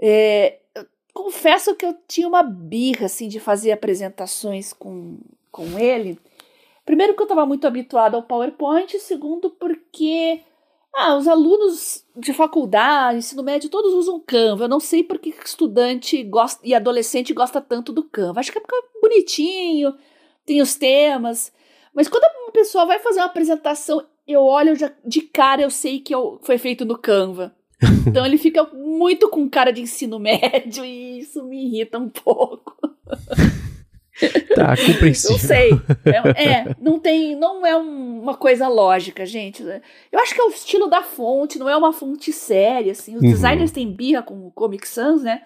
É, 0.01 0.57
confesso 1.13 1.75
que 1.75 1.85
eu 1.85 1.95
tinha 2.07 2.27
uma 2.27 2.41
birra 2.41 3.05
assim 3.05 3.27
de 3.27 3.39
fazer 3.39 3.71
apresentações 3.71 4.73
com, 4.73 5.19
com 5.51 5.77
ele. 5.77 6.19
Primeiro 6.83 7.13
que 7.13 7.21
eu 7.21 7.25
estava 7.25 7.45
muito 7.45 7.67
habituado 7.67 8.15
ao 8.15 8.23
PowerPoint, 8.23 8.99
segundo 8.99 9.51
porque 9.51 10.41
ah, 10.95 11.15
os 11.15 11.27
alunos 11.27 12.03
de 12.15 12.33
faculdade, 12.33 13.19
ensino 13.19 13.43
médio, 13.43 13.69
todos 13.69 13.93
usam 13.93 14.19
Canva. 14.25 14.63
Eu 14.63 14.69
não 14.69 14.79
sei 14.79 15.03
porque 15.03 15.35
estudante 15.45 16.23
gosta, 16.23 16.65
e 16.65 16.73
adolescente 16.73 17.31
gosta 17.31 17.61
tanto 17.61 17.93
do 17.93 18.03
Canva. 18.03 18.39
Acho 18.39 18.51
que 18.51 18.57
é 18.57 18.61
porque 18.61 18.75
é 18.75 19.01
bonitinho, 19.01 19.95
tem 20.43 20.63
os 20.63 20.73
temas. 20.73 21.51
Mas 21.97 22.07
quando 22.07 22.25
a 22.25 22.51
pessoa 22.51 22.85
vai 22.85 22.99
fazer 22.99 23.21
uma 23.21 23.25
apresentação, 23.25 24.05
eu 24.27 24.43
olho 24.43 24.75
já, 24.75 24.91
de 25.03 25.19
cara, 25.21 25.63
eu 25.63 25.71
sei 25.71 25.99
que 25.99 26.13
eu, 26.13 26.39
foi 26.43 26.59
feito 26.59 26.85
no 26.85 26.95
Canva. 26.95 27.55
Então 28.07 28.25
ele 28.25 28.37
fica 28.37 28.63
muito 28.63 29.29
com 29.29 29.49
cara 29.49 29.69
de 29.69 29.81
ensino 29.81 30.17
médio 30.17 30.85
e 30.85 31.19
isso 31.19 31.43
me 31.43 31.65
irrita 31.65 31.99
um 31.99 32.07
pouco. 32.07 32.77
Tá, 34.55 34.77
compreensível. 34.79 35.31
Não 35.31 35.39
sei. 35.39 35.71
É, 36.05 36.45
é, 36.45 36.75
não 36.79 36.99
tem, 36.99 37.35
não 37.35 37.65
é 37.65 37.75
um, 37.75 38.21
uma 38.21 38.35
coisa 38.35 38.69
lógica, 38.69 39.25
gente. 39.25 39.61
Eu 40.09 40.19
acho 40.21 40.33
que 40.33 40.39
é 40.39 40.43
o 40.45 40.49
estilo 40.49 40.87
da 40.87 41.03
fonte, 41.03 41.59
não 41.59 41.67
é 41.67 41.75
uma 41.75 41.91
fonte 41.91 42.31
séria, 42.31 42.93
assim. 42.93 43.17
Os 43.17 43.23
uhum. 43.23 43.29
designers 43.29 43.71
têm 43.71 43.91
birra 43.91 44.23
com 44.23 44.47
o 44.47 44.51
Comic 44.51 44.87
Sans, 44.87 45.21
né? 45.21 45.41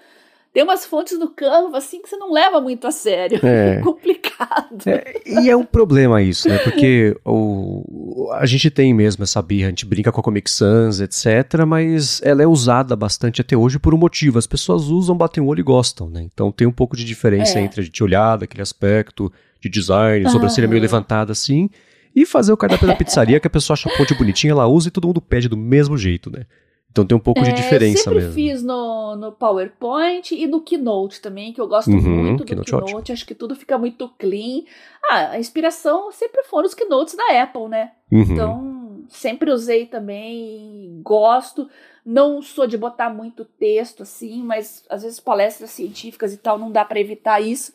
Tem 0.53 0.63
umas 0.63 0.85
fontes 0.85 1.17
no 1.17 1.29
Canva 1.29 1.77
assim 1.77 2.01
que 2.01 2.09
você 2.09 2.17
não 2.17 2.31
leva 2.31 2.59
muito 2.59 2.85
a 2.85 2.91
sério. 2.91 3.39
É, 3.43 3.77
é 3.79 3.81
complicado. 3.81 4.85
É, 4.85 5.21
e 5.25 5.49
é 5.49 5.55
um 5.55 5.63
problema 5.63 6.21
isso, 6.21 6.49
né? 6.49 6.57
Porque 6.57 7.15
o, 7.25 8.29
a 8.33 8.45
gente 8.45 8.69
tem 8.69 8.93
mesmo 8.93 9.23
essa 9.23 9.41
birra, 9.41 9.67
a 9.67 9.69
gente 9.69 9.85
brinca 9.85 10.11
com 10.11 10.19
a 10.19 10.23
Comic 10.23 10.51
Sans, 10.51 10.99
etc. 10.99 11.65
Mas 11.65 12.21
ela 12.23 12.43
é 12.43 12.47
usada 12.47 12.95
bastante 12.95 13.39
até 13.39 13.55
hoje 13.55 13.79
por 13.79 13.93
um 13.93 13.97
motivo. 13.97 14.37
As 14.37 14.47
pessoas 14.47 14.87
usam, 14.87 15.15
batem 15.15 15.41
o 15.41 15.47
olho 15.47 15.61
e 15.61 15.63
gostam, 15.63 16.09
né? 16.09 16.21
Então 16.21 16.51
tem 16.51 16.67
um 16.67 16.71
pouco 16.71 16.97
de 16.97 17.05
diferença 17.05 17.57
é. 17.57 17.61
entre 17.61 17.81
a 17.81 17.83
gente 17.83 18.03
olhar 18.03 18.37
daquele 18.37 18.61
aspecto 18.61 19.31
de 19.61 19.69
design, 19.69 20.29
sobrancelha 20.29 20.67
meio 20.67 20.81
levantada 20.81 21.31
assim, 21.31 21.69
e 22.15 22.25
fazer 22.25 22.51
o 22.51 22.57
cardápio 22.57 22.87
da 22.87 22.95
pizzaria 22.95 23.39
que 23.39 23.47
a 23.47 23.49
pessoa 23.49 23.75
acha 23.75 23.89
ponte 23.95 24.13
bonitinha, 24.15 24.51
ela 24.51 24.67
usa 24.67 24.87
e 24.87 24.91
todo 24.91 25.07
mundo 25.07 25.21
pede 25.21 25.47
do 25.47 25.55
mesmo 25.55 25.97
jeito, 25.97 26.31
né? 26.31 26.45
Então 26.91 27.05
tem 27.05 27.17
um 27.17 27.21
pouco 27.21 27.39
é, 27.39 27.43
de 27.43 27.53
diferença 27.53 27.99
eu 27.99 28.03
sempre 28.03 28.19
mesmo. 28.19 28.33
fiz 28.33 28.61
no, 28.61 29.15
no 29.15 29.31
PowerPoint 29.31 30.35
e 30.35 30.45
no 30.45 30.61
Keynote 30.61 31.21
também, 31.21 31.53
que 31.53 31.61
eu 31.61 31.67
gosto 31.67 31.89
uhum, 31.89 32.01
muito 32.01 32.39
do 32.39 32.45
Keynote. 32.45 32.69
Keynote 32.69 33.11
acho 33.13 33.25
que 33.25 33.33
tudo 33.33 33.55
fica 33.55 33.77
muito 33.77 34.09
clean. 34.19 34.63
Ah, 35.09 35.31
a 35.31 35.39
inspiração 35.39 36.11
sempre 36.11 36.43
foram 36.43 36.67
os 36.67 36.73
Keynotes 36.73 37.15
da 37.15 37.41
Apple, 37.41 37.69
né? 37.69 37.91
Uhum. 38.11 38.21
Então, 38.21 39.05
sempre 39.07 39.51
usei 39.51 39.85
também, 39.85 40.99
gosto. 41.01 41.69
Não 42.05 42.41
sou 42.41 42.67
de 42.67 42.77
botar 42.77 43.09
muito 43.09 43.45
texto 43.45 44.03
assim, 44.03 44.43
mas 44.43 44.83
às 44.89 45.03
vezes 45.03 45.19
palestras 45.19 45.69
científicas 45.69 46.33
e 46.33 46.37
tal 46.37 46.59
não 46.59 46.71
dá 46.71 46.83
para 46.83 46.99
evitar 46.99 47.39
isso. 47.39 47.73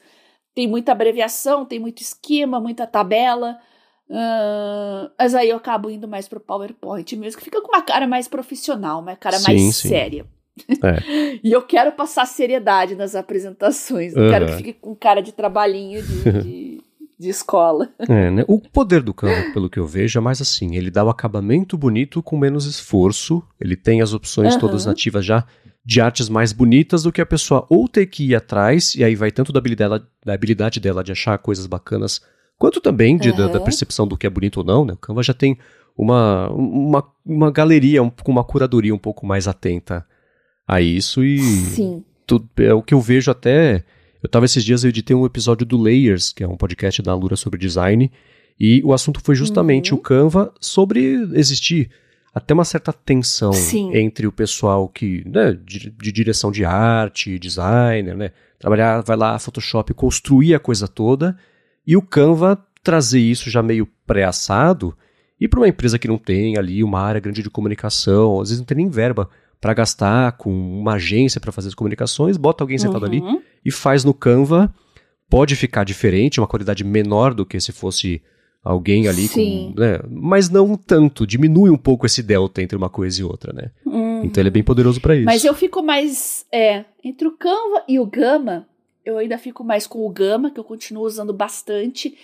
Tem 0.55 0.69
muita 0.69 0.93
abreviação, 0.93 1.65
tem 1.65 1.79
muito 1.79 2.03
esquema, 2.03 2.61
muita 2.61 2.87
tabela. 2.87 3.59
Uh, 4.09 5.11
mas 5.19 5.35
aí 5.35 5.51
eu 5.51 5.57
acabo 5.57 5.91
indo 5.91 6.07
mais 6.07 6.29
pro 6.29 6.39
PowerPoint 6.39 7.17
mesmo, 7.17 7.39
que 7.39 7.45
fica 7.45 7.61
com 7.61 7.69
uma 7.69 7.83
cara 7.83 8.07
mais 8.07 8.29
profissional, 8.29 9.01
uma 9.01 9.17
cara 9.17 9.39
sim, 9.39 9.45
mais 9.45 9.77
sim. 9.77 9.89
séria. 9.89 10.25
É. 10.83 11.41
e 11.43 11.53
eu 11.53 11.63
quero 11.63 11.93
passar 11.93 12.27
seriedade 12.27 12.95
nas 12.95 13.15
apresentações. 13.15 14.15
Não 14.15 14.25
uhum. 14.25 14.31
quero 14.31 14.47
que 14.47 14.57
fique 14.57 14.73
com 14.75 14.95
cara 14.95 15.21
de 15.21 15.33
trabalhinho 15.33 16.03
de, 16.03 16.43
de, 16.43 16.81
de 17.19 17.29
escola. 17.29 17.89
É, 17.99 18.31
né? 18.31 18.45
O 18.47 18.61
poder 18.61 19.03
do 19.03 19.13
Canva, 19.13 19.53
pelo 19.53 19.69
que 19.69 19.79
eu 19.79 19.87
vejo, 19.87 20.19
é 20.19 20.23
mais 20.23 20.41
assim: 20.41 20.77
ele 20.77 20.91
dá 20.91 21.05
o 21.05 21.11
acabamento 21.11 21.77
bonito 21.77 22.23
com 22.23 22.39
menos 22.39 22.65
esforço, 22.65 23.43
ele 23.61 23.77
tem 23.77 24.01
as 24.01 24.13
opções 24.13 24.55
uhum. 24.55 24.61
todas 24.61 24.87
nativas 24.87 25.25
já 25.25 25.45
de 25.85 26.01
artes 26.01 26.29
mais 26.29 26.53
bonitas 26.53 27.05
do 27.05 27.13
que 27.13 27.21
a 27.21 27.27
pessoa 27.27 27.65
ou 27.71 27.89
ter 27.89 28.07
que 28.07 28.31
ir 28.31 28.35
atrás, 28.35 28.97
e 28.97 29.05
aí 29.05 29.15
vai 29.15 29.31
tanto 29.31 29.53
da 29.53 29.61
habilidade, 29.61 30.05
da 30.25 30.35
habilidade 30.35 30.81
dela 30.81 31.05
de 31.05 31.13
achar 31.13 31.39
coisas 31.39 31.65
bacanas 31.67 32.21
quanto 32.59 32.81
também 32.81 33.17
de, 33.17 33.31
uhum. 33.31 33.37
da, 33.37 33.49
da, 33.49 33.61
percepção 33.61 34.07
do 34.07 34.17
que 34.17 34.27
é 34.27 34.31
bonito 34.31 34.59
ou 34.59 34.65
não, 34.65 34.85
né? 34.85 34.95
O 34.95 34.97
Canva 34.97 35.23
já 35.23 35.35
tem 35.35 35.59
uma, 35.97 36.51
uma, 36.51 37.05
uma 37.25 37.51
galeria 37.51 38.03
um, 38.03 38.11
com 38.11 38.33
uma 38.33 38.45
curadoria 38.45 38.95
um 38.95 38.99
pouco 38.99 39.27
mais 39.27 39.49
atenta 39.49 40.07
a 40.67 40.81
isso 40.81 41.25
e 41.25 41.39
Sim. 41.39 42.05
Tudo, 42.27 42.49
é 42.59 42.75
o 42.75 42.83
que 42.83 42.93
eu 42.93 43.01
vejo 43.01 43.31
até. 43.31 43.85
Eu 44.23 44.27
estava 44.27 44.45
esses 44.45 44.65
dias, 44.65 44.83
eu 44.83 44.89
editei 44.89 45.15
um 45.15 45.25
episódio 45.25 45.65
do 45.65 45.81
Layers, 45.81 46.33
que 46.33 46.43
é 46.43 46.49
um 46.49 46.57
podcast 46.57 47.01
da 47.01 47.15
Lura 47.15 47.37
sobre 47.37 47.61
design, 47.61 48.11
e 48.59 48.83
o 48.83 48.93
assunto 48.93 49.21
foi 49.23 49.37
justamente 49.37 49.93
uhum. 49.93 49.99
o 49.99 50.03
Canva 50.03 50.53
sobre 50.61 51.01
existir 51.35 51.91
até 52.37 52.53
uma 52.53 52.67
certa 52.67 52.93
tensão 52.93 53.53
Sim. 53.53 53.97
entre 53.97 54.27
o 54.27 54.33
pessoal 54.33 54.89
que, 54.89 55.23
né, 55.27 55.59
de, 55.65 55.91
de, 55.91 56.13
direção 56.13 56.53
de 56.53 56.67
arte, 56.67 57.39
designer, 57.39 58.15
né, 58.15 58.31
trabalhar, 58.59 59.01
vai 59.01 59.17
lá, 59.17 59.39
Photoshop, 59.39 59.95
construir 59.95 60.55
a 60.55 60.59
coisa 60.59 60.87
toda, 60.87 61.35
e 61.87 61.97
o 61.97 62.02
Canva 62.02 62.59
trazer 62.83 63.21
isso 63.21 63.50
já 63.50 63.62
meio 63.62 63.87
pré-assado 64.07 64.97
e 65.40 65.47
para 65.47 65.61
uma 65.61 65.69
empresa 65.69 65.99
que 65.99 66.09
não 66.09 66.19
tem 66.19 66.57
ali 66.57 66.83
uma 66.83 67.00
área 67.00 67.21
grande 67.21 67.43
de 67.43 67.50
comunicação, 67.50 68.40
às 68.40 68.49
vezes 68.49 68.59
não 68.59 68.66
tem 68.66 68.78
nem 68.78 68.88
verba 68.88 69.28
para 69.61 69.75
gastar 69.75 70.33
com 70.33 70.50
uma 70.50 70.95
agência 70.95 71.40
para 71.40 71.52
fazer 71.52 71.69
as 71.69 71.75
comunicações, 71.75 72.37
bota 72.37 72.64
alguém 72.64 72.78
sentado 72.78 73.02
uhum. 73.02 73.28
ali 73.28 73.40
e 73.64 73.71
faz 73.71 74.05
no 74.05 74.14
Canva. 74.14 74.73
Pode 75.28 75.57
ficar 75.57 75.85
diferente, 75.85 76.38
uma 76.38 76.47
qualidade 76.47 76.85
menor 76.85 77.34
do 77.34 77.45
que 77.45 77.58
se 77.58 77.73
fosse 77.73 78.23
alguém 78.63 79.08
ali 79.08 79.26
Sim. 79.26 79.73
com, 79.75 79.80
né? 79.80 79.99
Mas 80.08 80.49
não 80.49 80.76
tanto, 80.76 81.26
diminui 81.26 81.69
um 81.69 81.76
pouco 81.76 82.06
esse 82.06 82.23
delta 82.23 82.63
entre 82.63 82.76
uma 82.76 82.89
coisa 82.89 83.21
e 83.21 83.25
outra, 83.25 83.52
né? 83.52 83.71
Uhum. 83.84 84.25
Então 84.25 84.41
ele 84.41 84.49
é 84.49 84.52
bem 84.52 84.63
poderoso 84.63 85.00
para 85.00 85.17
isso. 85.17 85.25
Mas 85.25 85.45
eu 85.45 85.52
fico 85.52 85.82
mais 85.82 86.47
é, 86.52 86.84
entre 87.02 87.26
o 87.26 87.32
Canva 87.32 87.82
e 87.89 87.99
o 87.99 88.06
Gama, 88.06 88.69
eu 89.06 89.16
ainda 89.19 89.38
fico 89.38 89.62
mais 89.62 89.86
com 89.86 90.04
o 90.04 90.10
Gama, 90.10 90.50
que 90.50 90.58
eu 90.58 90.64
continuo 90.64 91.04
usando 91.04 91.32
bastante, 91.32 92.19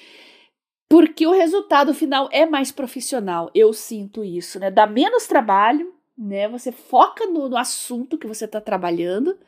porque 0.88 1.26
o 1.26 1.32
resultado 1.32 1.94
final 1.94 2.28
é 2.32 2.44
mais 2.44 2.72
profissional. 2.72 3.50
Eu 3.54 3.72
sinto 3.72 4.24
isso, 4.24 4.58
né? 4.58 4.70
Dá 4.70 4.86
menos 4.86 5.26
trabalho, 5.26 5.94
né? 6.18 6.48
Você 6.48 6.72
foca 6.72 7.24
no, 7.26 7.48
no 7.48 7.56
assunto 7.56 8.18
que 8.18 8.26
você 8.26 8.44
está 8.44 8.60
trabalhando, 8.60 9.38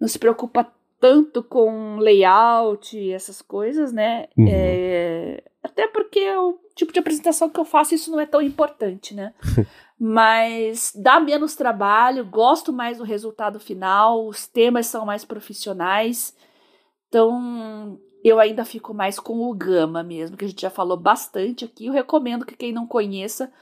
não 0.00 0.08
se 0.08 0.18
preocupa 0.18 0.72
tanto 0.98 1.42
com 1.42 1.98
layout, 1.98 3.12
essas 3.12 3.42
coisas, 3.42 3.92
né? 3.92 4.28
Uhum. 4.36 4.48
É, 4.48 5.42
até 5.62 5.86
porque 5.86 6.28
o 6.36 6.58
tipo 6.74 6.92
de 6.92 7.00
apresentação 7.00 7.50
que 7.50 7.60
eu 7.60 7.64
faço, 7.64 7.94
isso 7.94 8.10
não 8.10 8.18
é 8.18 8.26
tão 8.26 8.40
importante, 8.40 9.14
né? 9.14 9.34
Mas 9.98 10.92
dá 10.96 11.20
menos 11.20 11.54
trabalho, 11.54 12.24
gosto 12.24 12.72
mais 12.72 12.98
do 12.98 13.04
resultado 13.04 13.60
final, 13.60 14.26
os 14.26 14.46
temas 14.46 14.86
são 14.86 15.04
mais 15.04 15.24
profissionais. 15.24 16.34
Então, 17.12 18.00
eu 18.24 18.40
ainda 18.40 18.64
fico 18.64 18.94
mais 18.94 19.18
com 19.18 19.40
o 19.42 19.54
Gama 19.54 20.02
mesmo, 20.02 20.34
que 20.34 20.46
a 20.46 20.48
gente 20.48 20.62
já 20.62 20.70
falou 20.70 20.96
bastante 20.96 21.62
aqui. 21.62 21.84
Eu 21.84 21.92
recomendo 21.92 22.46
que 22.46 22.56
quem 22.56 22.72
não 22.72 22.86
conheça 22.86 23.52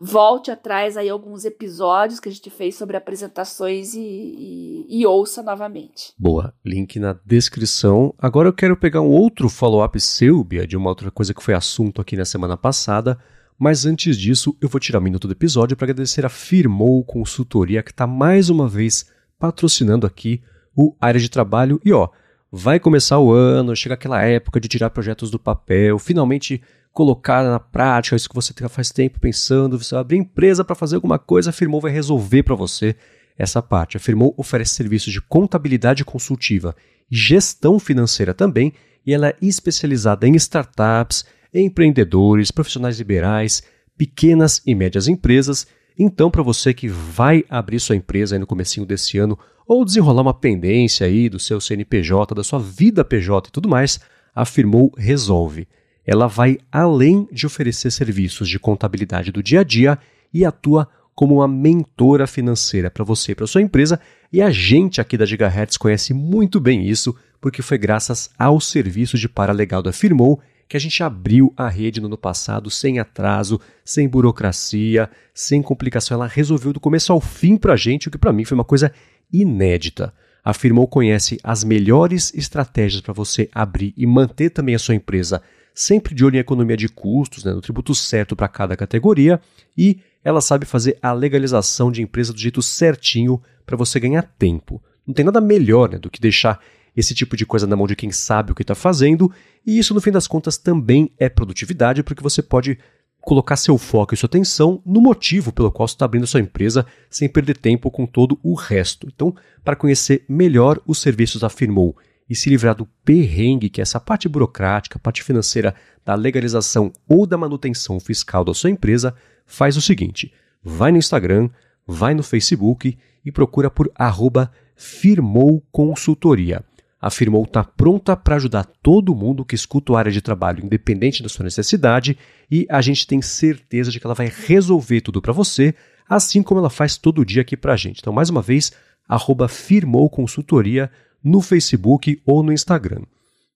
volte 0.00 0.50
atrás 0.50 0.96
aí 0.96 1.08
alguns 1.08 1.44
episódios 1.44 2.18
que 2.18 2.28
a 2.28 2.32
gente 2.32 2.50
fez 2.50 2.74
sobre 2.74 2.96
apresentações 2.96 3.94
e, 3.94 4.00
e, 4.00 4.86
e 4.88 5.06
ouça 5.06 5.40
novamente. 5.40 6.12
Boa, 6.18 6.52
link 6.64 6.98
na 6.98 7.16
descrição. 7.24 8.12
Agora 8.18 8.48
eu 8.48 8.52
quero 8.52 8.76
pegar 8.76 9.02
um 9.02 9.12
outro 9.12 9.48
follow-up 9.48 10.00
seu, 10.00 10.42
Bia, 10.42 10.66
de 10.66 10.76
uma 10.76 10.88
outra 10.88 11.08
coisa 11.08 11.32
que 11.32 11.42
foi 11.42 11.54
assunto 11.54 12.00
aqui 12.00 12.16
na 12.16 12.24
semana 12.24 12.56
passada. 12.56 13.16
Mas 13.56 13.86
antes 13.86 14.18
disso, 14.18 14.56
eu 14.60 14.68
vou 14.68 14.80
tirar 14.80 14.98
um 14.98 15.02
minuto 15.02 15.28
do 15.28 15.32
episódio 15.32 15.76
para 15.76 15.84
agradecer 15.84 16.26
a 16.26 16.28
Firmou 16.28 17.04
Consultoria, 17.04 17.84
que 17.84 17.92
está 17.92 18.04
mais 18.04 18.50
uma 18.50 18.66
vez 18.66 19.08
patrocinando 19.38 20.08
aqui 20.08 20.42
o 20.76 20.92
Área 21.00 21.20
de 21.20 21.30
Trabalho. 21.30 21.80
E 21.84 21.92
ó, 21.92 22.08
Vai 22.50 22.78
começar 22.78 23.18
o 23.18 23.32
ano, 23.32 23.74
chega 23.74 23.94
aquela 23.94 24.22
época 24.22 24.60
de 24.60 24.68
tirar 24.68 24.90
projetos 24.90 25.30
do 25.30 25.38
papel, 25.38 25.98
finalmente 25.98 26.62
colocar 26.92 27.42
na 27.42 27.60
prática 27.60 28.16
isso 28.16 28.28
que 28.28 28.34
você 28.34 28.54
faz 28.68 28.90
tempo 28.90 29.20
pensando, 29.20 29.78
você 29.78 29.94
vai 29.94 30.00
abrir 30.00 30.16
empresa 30.16 30.64
para 30.64 30.74
fazer 30.74 30.94
alguma 30.94 31.18
coisa, 31.18 31.50
a 31.50 31.52
vai 31.80 31.92
resolver 31.92 32.42
para 32.42 32.54
você 32.54 32.96
essa 33.36 33.60
parte. 33.60 33.96
A 33.96 34.00
oferece 34.38 34.74
serviços 34.74 35.12
de 35.12 35.20
contabilidade 35.20 36.04
consultiva 36.04 36.74
e 37.10 37.16
gestão 37.16 37.78
financeira 37.78 38.32
também, 38.32 38.72
e 39.04 39.12
ela 39.12 39.28
é 39.28 39.36
especializada 39.42 40.26
em 40.26 40.34
startups, 40.36 41.24
empreendedores, 41.52 42.50
profissionais 42.50 42.98
liberais, 42.98 43.62
pequenas 43.98 44.62
e 44.64 44.74
médias 44.74 45.08
empresas. 45.08 45.66
Então, 45.98 46.30
para 46.30 46.42
você 46.42 46.72
que 46.72 46.88
vai 46.88 47.44
abrir 47.48 47.80
sua 47.80 47.96
empresa 47.96 48.38
no 48.38 48.46
comecinho 48.46 48.86
desse 48.86 49.18
ano 49.18 49.38
ou 49.66 49.84
desenrolar 49.84 50.22
uma 50.22 50.34
pendência 50.34 51.06
aí 51.06 51.28
do 51.28 51.38
seu 51.38 51.60
CNPJ, 51.60 52.34
da 52.34 52.44
sua 52.44 52.58
vida 52.58 53.04
PJ 53.04 53.48
e 53.48 53.52
tudo 53.52 53.68
mais, 53.68 54.00
afirmou 54.34 54.92
Resolve. 54.96 55.66
Ela 56.04 56.26
vai 56.28 56.58
além 56.70 57.28
de 57.32 57.46
oferecer 57.46 57.90
serviços 57.90 58.48
de 58.48 58.58
contabilidade 58.58 59.32
do 59.32 59.42
dia 59.42 59.60
a 59.60 59.64
dia 59.64 59.98
e 60.32 60.44
atua 60.44 60.88
como 61.14 61.36
uma 61.36 61.48
mentora 61.48 62.26
financeira 62.26 62.90
para 62.90 63.02
você 63.02 63.32
e 63.32 63.34
para 63.34 63.46
sua 63.46 63.62
empresa, 63.62 63.98
e 64.30 64.42
a 64.42 64.50
gente 64.50 65.00
aqui 65.00 65.16
da 65.16 65.24
Gigahertz 65.24 65.78
conhece 65.78 66.12
muito 66.12 66.60
bem 66.60 66.86
isso, 66.86 67.16
porque 67.40 67.62
foi 67.62 67.78
graças 67.78 68.30
ao 68.38 68.60
serviço 68.60 69.16
de 69.16 69.26
paralegal 69.26 69.82
da 69.82 69.92
Firmou 69.92 70.40
que 70.68 70.76
a 70.76 70.80
gente 70.80 71.02
abriu 71.02 71.52
a 71.56 71.68
rede 71.68 72.00
no 72.00 72.06
ano 72.06 72.18
passado 72.18 72.70
sem 72.70 72.98
atraso, 72.98 73.60
sem 73.84 74.08
burocracia, 74.08 75.08
sem 75.32 75.62
complicação. 75.62 76.16
Ela 76.16 76.26
resolveu 76.26 76.72
do 76.72 76.80
começo 76.80 77.12
ao 77.12 77.20
fim 77.20 77.56
para 77.56 77.74
a 77.74 77.76
gente, 77.76 78.08
o 78.08 78.10
que 78.10 78.18
para 78.18 78.32
mim 78.32 78.44
foi 78.44 78.56
uma 78.56 78.64
coisa 78.64 78.92
inédita. 79.32 80.12
Afirmou 80.44 80.86
conhece 80.86 81.38
as 81.42 81.64
melhores 81.64 82.32
estratégias 82.34 83.00
para 83.00 83.12
você 83.12 83.48
abrir 83.52 83.92
e 83.96 84.06
manter 84.06 84.50
também 84.50 84.74
a 84.74 84.78
sua 84.78 84.94
empresa 84.94 85.42
sempre 85.76 86.14
de 86.14 86.24
olho 86.24 86.36
em 86.36 86.40
economia 86.40 86.76
de 86.76 86.88
custos, 86.88 87.44
né, 87.44 87.52
no 87.52 87.60
tributo 87.60 87.94
certo 87.94 88.34
para 88.34 88.48
cada 88.48 88.74
categoria, 88.76 89.38
e 89.76 90.00
ela 90.24 90.40
sabe 90.40 90.64
fazer 90.64 90.98
a 91.02 91.12
legalização 91.12 91.92
de 91.92 92.00
empresa 92.00 92.32
do 92.32 92.38
jeito 92.38 92.62
certinho 92.62 93.42
para 93.66 93.76
você 93.76 94.00
ganhar 94.00 94.22
tempo. 94.22 94.82
Não 95.06 95.12
tem 95.12 95.24
nada 95.24 95.38
melhor 95.38 95.90
né, 95.90 95.98
do 95.98 96.08
que 96.08 96.18
deixar 96.18 96.60
esse 96.96 97.14
tipo 97.14 97.36
de 97.36 97.44
coisa 97.44 97.66
na 97.66 97.76
mão 97.76 97.86
de 97.86 97.94
quem 97.94 98.10
sabe 98.10 98.52
o 98.52 98.54
que 98.54 98.62
está 98.62 98.74
fazendo, 98.74 99.30
e 99.66 99.78
isso 99.78 99.92
no 99.92 100.00
fim 100.00 100.10
das 100.10 100.26
contas 100.26 100.56
também 100.56 101.12
é 101.18 101.28
produtividade, 101.28 102.02
porque 102.02 102.22
você 102.22 102.40
pode 102.40 102.78
colocar 103.26 103.56
seu 103.56 103.76
foco 103.76 104.14
e 104.14 104.16
sua 104.16 104.28
atenção 104.28 104.80
no 104.86 105.00
motivo 105.00 105.52
pelo 105.52 105.72
qual 105.72 105.88
você 105.88 105.96
está 105.96 106.04
abrindo 106.04 106.28
sua 106.28 106.38
empresa 106.38 106.86
sem 107.10 107.28
perder 107.28 107.56
tempo 107.56 107.90
com 107.90 108.06
todo 108.06 108.38
o 108.40 108.54
resto. 108.54 109.08
Então, 109.12 109.34
para 109.64 109.74
conhecer 109.74 110.24
melhor 110.28 110.80
os 110.86 111.00
serviços 111.00 111.40
da 111.40 111.50
Firmou 111.50 111.96
e 112.30 112.36
se 112.36 112.48
livrar 112.48 112.76
do 112.76 112.86
perrengue, 113.04 113.68
que 113.68 113.80
é 113.80 113.82
essa 113.82 113.98
parte 113.98 114.28
burocrática, 114.28 114.96
parte 115.00 115.24
financeira 115.24 115.74
da 116.04 116.14
legalização 116.14 116.92
ou 117.08 117.26
da 117.26 117.36
manutenção 117.36 117.98
fiscal 117.98 118.44
da 118.44 118.54
sua 118.54 118.70
empresa, 118.70 119.12
faz 119.44 119.76
o 119.76 119.82
seguinte: 119.82 120.32
vai 120.62 120.92
no 120.92 120.98
Instagram, 120.98 121.50
vai 121.84 122.14
no 122.14 122.22
Facebook 122.22 122.96
e 123.24 123.32
procura 123.32 123.68
por 123.68 123.90
arroba 123.96 124.52
Firmou 124.76 125.64
Consultoria. 125.72 126.64
A 127.06 127.10
Firmou 127.10 127.44
está 127.44 127.62
pronta 127.62 128.16
para 128.16 128.34
ajudar 128.34 128.64
todo 128.82 129.14
mundo 129.14 129.44
que 129.44 129.54
escuta 129.54 129.92
a 129.92 129.98
área 130.00 130.10
de 130.10 130.20
trabalho, 130.20 130.64
independente 130.64 131.22
da 131.22 131.28
sua 131.28 131.44
necessidade, 131.44 132.18
e 132.50 132.66
a 132.68 132.82
gente 132.82 133.06
tem 133.06 133.22
certeza 133.22 133.92
de 133.92 134.00
que 134.00 134.06
ela 134.08 134.12
vai 134.12 134.26
resolver 134.26 135.00
tudo 135.02 135.22
para 135.22 135.32
você, 135.32 135.72
assim 136.08 136.42
como 136.42 136.58
ela 136.58 136.68
faz 136.68 136.96
todo 136.96 137.24
dia 137.24 137.42
aqui 137.42 137.56
para 137.56 137.74
a 137.74 137.76
gente. 137.76 138.00
Então, 138.00 138.12
mais 138.12 138.28
uma 138.28 138.42
vez, 138.42 138.72
arroba 139.08 139.46
Firmou 139.46 140.10
Consultoria 140.10 140.90
no 141.22 141.40
Facebook 141.40 142.20
ou 142.26 142.42
no 142.42 142.52
Instagram. 142.52 143.02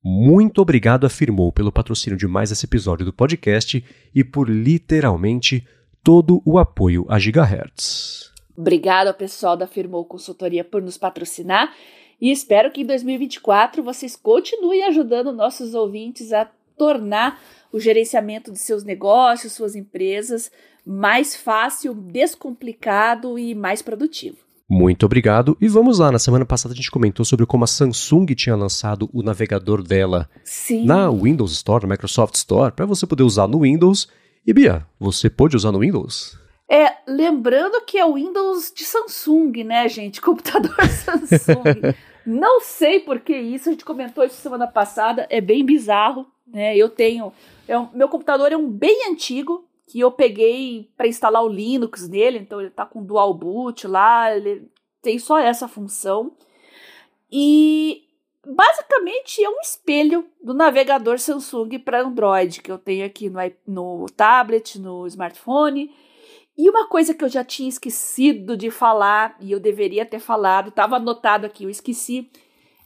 Muito 0.00 0.62
obrigado 0.62 1.04
a 1.04 1.10
Firmou 1.10 1.50
pelo 1.50 1.72
patrocínio 1.72 2.16
de 2.16 2.28
mais 2.28 2.52
esse 2.52 2.66
episódio 2.66 3.04
do 3.04 3.12
podcast 3.12 3.84
e 4.14 4.22
por 4.22 4.48
literalmente 4.48 5.66
todo 6.04 6.40
o 6.44 6.56
apoio 6.56 7.04
a 7.08 7.18
Gigahertz. 7.18 8.30
Obrigado 8.56 9.08
ao 9.08 9.14
pessoal 9.14 9.56
da 9.56 9.66
Firmou 9.66 10.04
Consultoria 10.04 10.62
por 10.62 10.80
nos 10.80 10.96
patrocinar 10.96 11.72
e 12.20 12.30
espero 12.30 12.70
que 12.70 12.82
em 12.82 12.86
2024 12.86 13.82
vocês 13.82 14.14
continuem 14.14 14.84
ajudando 14.84 15.32
nossos 15.32 15.74
ouvintes 15.74 16.32
a 16.32 16.48
tornar 16.76 17.40
o 17.72 17.78
gerenciamento 17.78 18.52
de 18.52 18.58
seus 18.58 18.84
negócios, 18.84 19.52
suas 19.52 19.74
empresas 19.76 20.50
mais 20.84 21.36
fácil, 21.36 21.94
descomplicado 21.94 23.38
e 23.38 23.54
mais 23.54 23.82
produtivo. 23.82 24.38
Muito 24.68 25.04
obrigado. 25.04 25.56
E 25.60 25.66
vamos 25.66 25.98
lá, 25.98 26.12
na 26.12 26.18
semana 26.18 26.44
passada 26.44 26.72
a 26.72 26.76
gente 26.76 26.90
comentou 26.90 27.24
sobre 27.24 27.44
como 27.44 27.64
a 27.64 27.66
Samsung 27.66 28.26
tinha 28.36 28.54
lançado 28.54 29.10
o 29.12 29.20
navegador 29.22 29.82
dela 29.82 30.30
Sim. 30.44 30.84
na 30.84 31.10
Windows 31.10 31.52
Store, 31.52 31.84
na 31.84 31.90
Microsoft 31.90 32.36
Store, 32.36 32.72
para 32.72 32.86
você 32.86 33.04
poder 33.06 33.24
usar 33.24 33.48
no 33.48 33.62
Windows. 33.62 34.08
E 34.46 34.52
Bia, 34.52 34.86
você 34.98 35.28
pôde 35.28 35.56
usar 35.56 35.72
no 35.72 35.80
Windows? 35.80 36.38
É, 36.70 36.92
lembrando 37.08 37.84
que 37.84 37.98
é 37.98 38.04
o 38.04 38.14
Windows 38.14 38.72
de 38.74 38.84
Samsung, 38.84 39.64
né, 39.64 39.88
gente? 39.88 40.20
Computador 40.22 40.76
Samsung. 40.86 41.92
Não 42.24 42.60
sei 42.60 43.00
por 43.00 43.20
que 43.20 43.36
isso, 43.36 43.68
a 43.68 43.72
gente 43.72 43.84
comentou 43.84 44.24
isso 44.24 44.36
semana 44.36 44.66
passada, 44.66 45.26
é 45.30 45.40
bem 45.40 45.64
bizarro, 45.64 46.26
né? 46.46 46.76
Eu 46.76 46.88
tenho. 46.88 47.32
É 47.66 47.78
um, 47.78 47.88
meu 47.92 48.08
computador 48.08 48.52
é 48.52 48.56
um 48.56 48.68
bem 48.68 49.08
antigo, 49.10 49.64
que 49.90 49.98
eu 49.98 50.12
peguei 50.12 50.88
para 50.96 51.08
instalar 51.08 51.42
o 51.42 51.48
Linux 51.48 52.08
nele, 52.08 52.38
então 52.38 52.60
ele 52.60 52.70
tá 52.70 52.86
com 52.86 53.02
dual 53.02 53.34
boot 53.34 53.88
lá, 53.88 54.34
ele 54.34 54.70
tem 55.02 55.18
só 55.18 55.36
essa 55.38 55.66
função. 55.66 56.32
E 57.30 58.04
basicamente 58.46 59.42
é 59.42 59.50
um 59.50 59.60
espelho 59.60 60.26
do 60.42 60.54
navegador 60.54 61.18
Samsung 61.18 61.78
para 61.80 62.02
Android 62.02 62.62
que 62.62 62.70
eu 62.70 62.78
tenho 62.78 63.04
aqui 63.04 63.28
no, 63.28 63.40
no 63.66 64.06
tablet, 64.06 64.78
no 64.78 65.06
smartphone. 65.08 65.92
E 66.60 66.68
uma 66.68 66.86
coisa 66.86 67.14
que 67.14 67.24
eu 67.24 67.28
já 67.30 67.42
tinha 67.42 67.70
esquecido 67.70 68.54
de 68.54 68.70
falar, 68.70 69.34
e 69.40 69.50
eu 69.50 69.58
deveria 69.58 70.04
ter 70.04 70.18
falado, 70.18 70.68
estava 70.68 70.96
anotado 70.96 71.46
aqui, 71.46 71.64
eu 71.64 71.70
esqueci, 71.70 72.30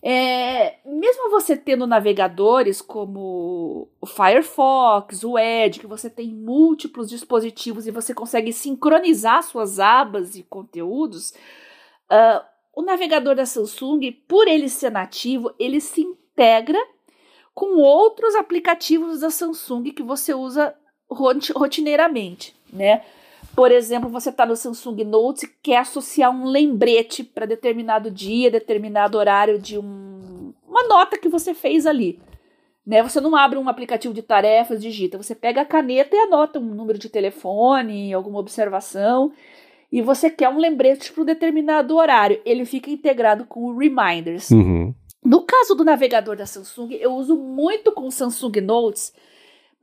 é, 0.01 0.77
mesmo 0.87 1.29
você 1.29 1.57
tendo 1.57 1.85
navegadores 1.85 2.81
como 2.81 3.89
o 4.01 4.07
Firefox, 4.07 5.25
o 5.25 5.37
Edge, 5.37 5.81
que 5.81 5.89
você 5.89 6.09
tem 6.09 6.29
múltiplos 6.29 7.09
dispositivos 7.09 7.89
e 7.89 7.91
você 7.91 8.15
consegue 8.15 8.53
sincronizar 8.53 9.43
suas 9.43 9.81
abas 9.81 10.37
e 10.37 10.45
conteúdos, 10.45 11.31
uh, 12.13 12.45
o 12.77 12.83
navegador 12.83 13.35
da 13.35 13.45
Samsung, 13.45 14.13
por 14.29 14.47
ele 14.47 14.69
ser 14.69 14.93
nativo, 14.93 15.53
ele 15.59 15.81
se 15.81 16.01
integra 16.01 16.79
com 17.53 17.81
outros 17.81 18.37
aplicativos 18.37 19.19
da 19.19 19.31
Samsung 19.31 19.91
que 19.91 20.03
você 20.05 20.33
usa 20.33 20.77
rotineiramente, 21.11 22.55
né? 22.73 23.03
Por 23.55 23.71
exemplo, 23.71 24.09
você 24.09 24.31
está 24.31 24.45
no 24.45 24.57
Samsung 24.57 25.05
Notes 25.05 25.45
e 25.45 25.55
quer 25.63 25.79
associar 25.79 26.31
um 26.31 26.47
lembrete 26.47 27.23
para 27.23 27.47
determinado 27.47 28.11
dia, 28.11 28.51
determinado 28.51 29.17
horário 29.17 29.59
de 29.59 29.79
um, 29.79 30.53
uma 30.67 30.89
nota 30.89 31.17
que 31.17 31.29
você 31.29 31.55
fez 31.55 31.87
ali. 31.87 32.19
Né? 32.85 33.03
Você 33.03 33.21
não 33.21 33.37
abre 33.37 33.59
um 33.59 33.69
aplicativo 33.69 34.13
de 34.13 34.23
tarefas, 34.23 34.83
digita. 34.83 35.17
Você 35.17 35.35
pega 35.35 35.61
a 35.61 35.65
caneta 35.65 36.17
e 36.17 36.19
anota 36.19 36.59
um 36.59 36.75
número 36.75 36.99
de 36.99 37.09
telefone, 37.09 38.13
alguma 38.13 38.41
observação, 38.41 39.33
e 39.91 40.03
você 40.03 40.29
quer 40.29 40.49
um 40.49 40.59
lembrete 40.59 41.13
para 41.13 41.23
um 41.23 41.27
determinado 41.27 41.97
horário. 41.97 42.41
Ele 42.45 42.65
fica 42.65 42.91
integrado 42.91 43.45
com 43.47 43.67
o 43.67 43.79
Reminders. 43.79 44.51
Uhum. 44.51 44.93
No 45.25 45.43
caso 45.43 45.75
do 45.75 45.85
navegador 45.85 46.37
da 46.37 46.45
Samsung, 46.45 46.93
eu 46.95 47.15
uso 47.15 47.37
muito 47.37 47.93
com 47.93 48.07
o 48.07 48.13
Samsung 48.13 48.61
Notes 48.61 49.15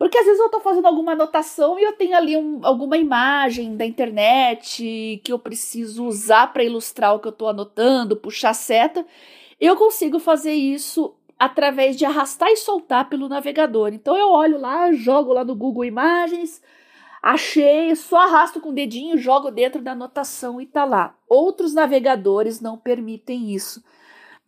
porque 0.02 0.18
às 0.18 0.26
vezes 0.26 0.40
eu 0.40 0.48
estou 0.48 0.62
fazendo 0.62 0.88
alguma 0.88 1.12
anotação 1.12 1.78
e 1.78 1.84
eu 1.84 1.94
tenho 1.94 2.18
ali 2.18 2.36
um, 2.36 2.60
alguma 2.64 2.98
imagem 2.98 3.78
da 3.78 3.86
internet 3.86 5.22
que 5.24 5.32
eu 5.32 5.38
preciso 5.38 6.08
usar 6.08 6.52
para 6.52 6.64
ilustrar 6.64 7.14
o 7.14 7.20
que 7.20 7.28
eu 7.28 7.32
estou 7.32 7.48
anotando, 7.48 8.16
puxar 8.16 8.56
seta. 8.56 9.06
Eu 9.60 9.76
consigo 9.76 10.18
fazer 10.18 10.54
isso 10.54 11.14
através 11.38 11.96
de 11.96 12.04
arrastar 12.04 12.50
e 12.50 12.58
soltar 12.58 13.10
pelo 13.10 13.30
navegador. 13.30 13.94
Então 13.94 14.18
eu 14.18 14.30
olho 14.30 14.60
lá, 14.60 14.92
jogo 14.92 15.34
lá 15.34 15.46
no 15.46 15.54
Google 15.54 15.86
Imagens, 15.86 16.64
achei, 17.22 17.96
só 17.96 18.22
arrasto 18.22 18.60
com 18.60 18.70
o 18.70 18.74
dedinho, 18.74 19.20
jogo 19.20 19.52
dentro 19.52 19.84
da 19.84 19.92
anotação 19.92 20.60
e 20.60 20.66
tá 20.66 20.84
lá. 20.84 21.16
Outros 21.30 21.76
navegadores 21.76 22.60
não 22.60 22.76
permitem 22.76 23.52
isso. 23.52 23.84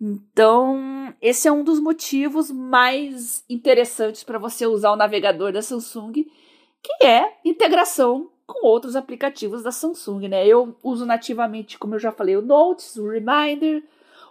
Então, 0.06 1.14
esse 1.22 1.48
é 1.48 1.52
um 1.52 1.64
dos 1.64 1.80
motivos 1.80 2.52
mais 2.52 3.42
interessantes 3.50 4.22
para 4.22 4.38
você 4.38 4.68
usar 4.68 4.92
o 4.92 4.98
navegador 4.98 5.54
da 5.54 5.62
Samsung, 5.62 6.12
que 6.12 7.06
é 7.06 7.38
integração 7.46 8.30
com 8.46 8.68
outros 8.68 8.98
aplicativos 8.98 9.64
da 9.64 9.72
Samsung, 9.72 10.28
né? 10.28 10.46
Eu 10.46 10.76
uso 10.84 11.06
nativamente, 11.06 11.80
como 11.80 11.96
eu 11.96 12.00
já 12.00 12.12
falei, 12.12 12.36
o 12.36 12.42
Notes, 12.42 12.98
o 12.98 13.08
Reminder, 13.08 13.82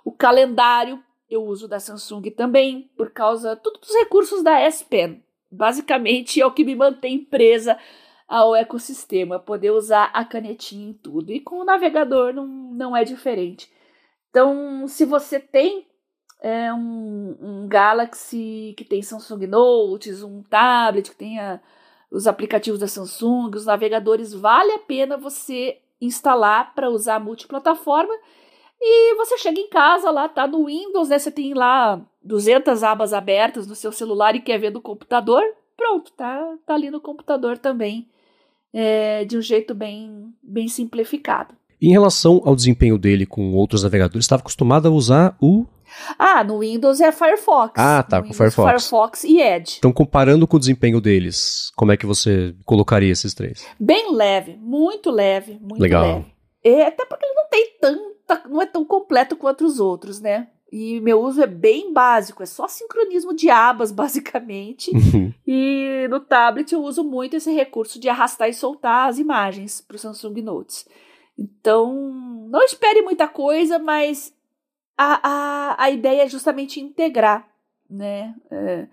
o 0.05 0.13
calendário, 0.13 1.03
eu 1.31 1.43
uso 1.43 1.67
da 1.67 1.81
Samsung 1.81 2.31
também, 2.33 2.91
por 2.95 3.11
causa 3.11 3.57
tudo 3.57 3.81
dos 3.81 3.95
recursos 3.95 4.43
da 4.43 4.61
S 4.61 4.85
Pen. 4.85 5.25
Basicamente 5.51 6.39
é 6.39 6.45
o 6.45 6.53
que 6.53 6.67
me 6.67 6.75
mantém 6.75 7.19
presa 7.19 7.79
ao 8.29 8.55
ecossistema, 8.55 9.39
poder 9.39 9.71
usar 9.71 10.11
a 10.13 10.23
canetinha 10.23 10.91
em 10.91 10.93
tudo. 10.93 11.33
E 11.33 11.41
com 11.41 11.61
o 11.61 11.65
navegador 11.65 12.35
não, 12.35 12.47
não 12.47 12.95
é 12.95 13.05
diferente. 13.05 13.73
Então, 14.33 14.89
se 14.89 15.05
você 15.05 15.39
tem 15.39 15.87
é, 16.41 16.73
um, 16.73 17.37
um, 17.39 17.69
Galaxy 17.69 18.73
que 18.79 18.83
tem 18.83 19.03
Samsung 19.03 19.47
Notes, 19.47 20.23
um 20.23 20.43
tablet 20.43 21.11
que 21.11 21.17
tenha 21.17 21.61
os 22.11 22.27
aplicativos 22.27 22.81
da 22.81 22.89
Samsung, 22.89 23.51
os 23.55 23.67
navegadores, 23.67 24.33
vale 24.33 24.73
a 24.73 24.79
pena 24.79 25.19
você 25.19 25.79
instalar 26.01 26.75
para 26.75 26.89
usar 26.89 27.21
multiplataforma. 27.21 28.15
E 28.81 29.15
você 29.17 29.37
chega 29.37 29.61
em 29.61 29.69
casa 29.69 30.11
lá, 30.11 30.27
tá 30.31 30.47
no 30.47 30.65
Windows, 30.65 31.11
né? 31.11 31.19
Você 31.19 31.31
tem 31.31 31.53
lá 31.53 32.01
200 32.23 32.83
abas 32.83 33.13
abertas 33.13 33.67
no 33.67 33.75
seu 33.75 33.93
celular 33.93 34.35
e 34.35 34.41
quer 34.41 34.59
ver 34.59 34.71
do 34.71 34.81
computador, 34.81 35.43
pronto, 35.77 36.11
tá, 36.13 36.57
tá 36.65 36.73
ali 36.75 36.91
no 36.91 37.03
computador 37.03 37.59
também, 37.59 38.09
é, 38.73 39.27
de 39.27 39.37
um 39.37 39.43
jeito 39.43 39.75
bem, 39.75 40.35
bem 40.43 40.69
simplificado. 40.69 41.55
Em 41.83 41.91
relação 41.91 42.41
ao 42.45 42.55
desempenho 42.55 42.97
dele 42.97 43.27
com 43.27 43.55
outros 43.55 43.83
navegadores, 43.83 44.25
estava 44.25 44.41
acostumado 44.41 44.87
a 44.87 44.91
usar 44.93 45.37
o. 45.41 45.67
Ah, 46.17 46.45
no 46.45 46.61
Windows 46.61 47.01
é 47.01 47.11
Firefox. 47.11 47.73
Ah, 47.77 48.05
tá, 48.05 48.21
no 48.21 48.29
com 48.29 48.33
Firefox. 48.33 48.71
Firefox 48.71 49.25
e 49.25 49.41
Edge. 49.41 49.79
Então, 49.79 49.93
comparando 49.93 50.47
com 50.47 50.57
o 50.57 50.61
desempenho 50.61 51.01
deles, 51.01 51.73
como 51.75 51.91
é 51.91 51.97
que 51.97 52.07
você 52.07 52.55
colocaria 52.65 53.11
esses 53.11 53.35
três? 53.35 53.67
Bem 53.81 54.15
leve, 54.15 54.57
muito 54.57 55.11
leve, 55.11 55.59
muito 55.61 55.83
Legal. 55.83 56.05
leve. 56.05 56.27
É, 56.63 56.87
até 56.87 57.05
porque 57.05 57.27
ele 57.27 57.35
não 57.35 57.49
tem 57.49 57.77
tanta. 57.81 58.49
não 58.49 58.63
é 58.63 58.67
tão 58.67 58.85
completo 58.85 59.35
quanto 59.35 59.67
os 59.67 59.81
outros, 59.81 60.21
né? 60.21 60.47
E 60.73 61.01
meu 61.01 61.21
uso 61.21 61.43
é 61.43 61.47
bem 61.47 61.93
básico, 61.93 62.43
é 62.43 62.47
só 62.47 62.67
sincronismo 62.67 63.35
de 63.35 63.51
abas, 63.51 63.91
basicamente. 63.93 64.91
Uhum. 64.95 65.35
e 65.45 66.07
no 66.09 66.21
tablet 66.21 66.73
eu 66.73 66.81
uso 66.81 67.03
muito 67.03 67.35
esse 67.37 67.53
recurso 67.53 67.99
de 67.99 68.09
arrastar 68.09 68.49
e 68.49 68.55
soltar 68.55 69.11
as 69.11 69.19
imagens 69.19 69.81
para 69.81 69.97
o 69.97 69.99
Samsung 69.99 70.41
Notes. 70.41 70.87
Então, 71.43 71.93
não 72.49 72.63
espere 72.63 73.03
muita 73.03 73.27
coisa, 73.27 73.79
mas 73.79 74.33
a, 74.97 75.21
a, 75.29 75.85
a 75.85 75.91
ideia 75.91 76.23
é 76.23 76.29
justamente 76.29 76.81
integrar, 76.81 77.49
né? 77.91 78.35
É, 78.51 78.87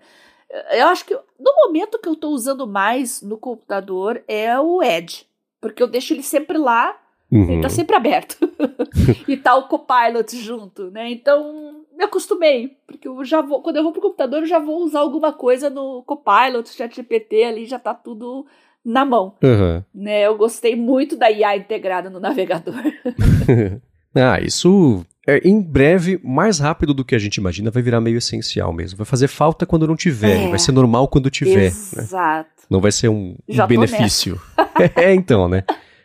eu 0.80 0.88
acho 0.88 1.04
que 1.04 1.14
no 1.14 1.54
momento 1.64 1.98
que 2.00 2.08
eu 2.08 2.14
estou 2.14 2.32
usando 2.32 2.66
mais 2.66 3.22
no 3.22 3.38
computador 3.38 4.22
é 4.26 4.58
o 4.58 4.82
Edge, 4.82 5.26
porque 5.60 5.80
eu 5.82 5.86
deixo 5.86 6.12
ele 6.12 6.22
sempre 6.22 6.58
lá, 6.58 6.96
Uhum. 7.32 7.44
ele 7.44 7.56
está 7.56 7.68
sempre 7.68 7.94
aberto. 7.94 8.36
e 9.28 9.36
tá 9.36 9.54
o 9.54 9.68
Copilot 9.68 10.36
junto, 10.36 10.90
né? 10.90 11.08
Então, 11.12 11.84
me 11.96 12.02
acostumei, 12.02 12.76
porque 12.88 13.06
eu 13.06 13.24
já 13.24 13.40
vou, 13.40 13.62
quando 13.62 13.76
eu 13.76 13.84
vou 13.84 13.92
pro 13.92 14.02
computador, 14.02 14.40
eu 14.40 14.46
já 14.46 14.58
vou 14.58 14.82
usar 14.82 14.98
alguma 14.98 15.32
coisa 15.32 15.70
no 15.70 16.02
Copilot, 16.02 16.68
ChatGPT 16.68 17.44
ali, 17.44 17.66
já 17.66 17.78
tá 17.78 17.94
tudo 17.94 18.46
na 18.84 19.04
mão. 19.04 19.34
Uhum. 19.42 19.82
Né, 19.94 20.22
eu 20.22 20.36
gostei 20.36 20.74
muito 20.74 21.16
da 21.16 21.30
IA 21.30 21.56
integrada 21.56 22.08
no 22.10 22.20
navegador. 22.20 22.74
ah, 24.14 24.40
isso 24.40 25.04
é, 25.26 25.38
em 25.46 25.60
breve, 25.60 26.18
mais 26.24 26.58
rápido 26.58 26.92
do 26.94 27.04
que 27.04 27.14
a 27.14 27.18
gente 27.18 27.36
imagina, 27.36 27.70
vai 27.70 27.82
virar 27.82 28.00
meio 28.00 28.18
essencial 28.18 28.72
mesmo. 28.72 28.96
Vai 28.96 29.06
fazer 29.06 29.28
falta 29.28 29.66
quando 29.66 29.86
não 29.86 29.96
tiver, 29.96 30.46
É. 30.46 30.48
vai 30.48 30.58
ser 30.58 30.72
normal 30.72 31.06
quando 31.08 31.30
tiver. 31.30 31.56
Né? 31.56 31.66
Exato. 31.66 32.50
Não 32.68 32.80
vai 32.80 32.90
ser 32.90 33.08
um, 33.08 33.36
um 33.48 33.66
benefício. 33.66 34.40
é, 34.96 35.14
então, 35.14 35.48
né? 35.48 35.62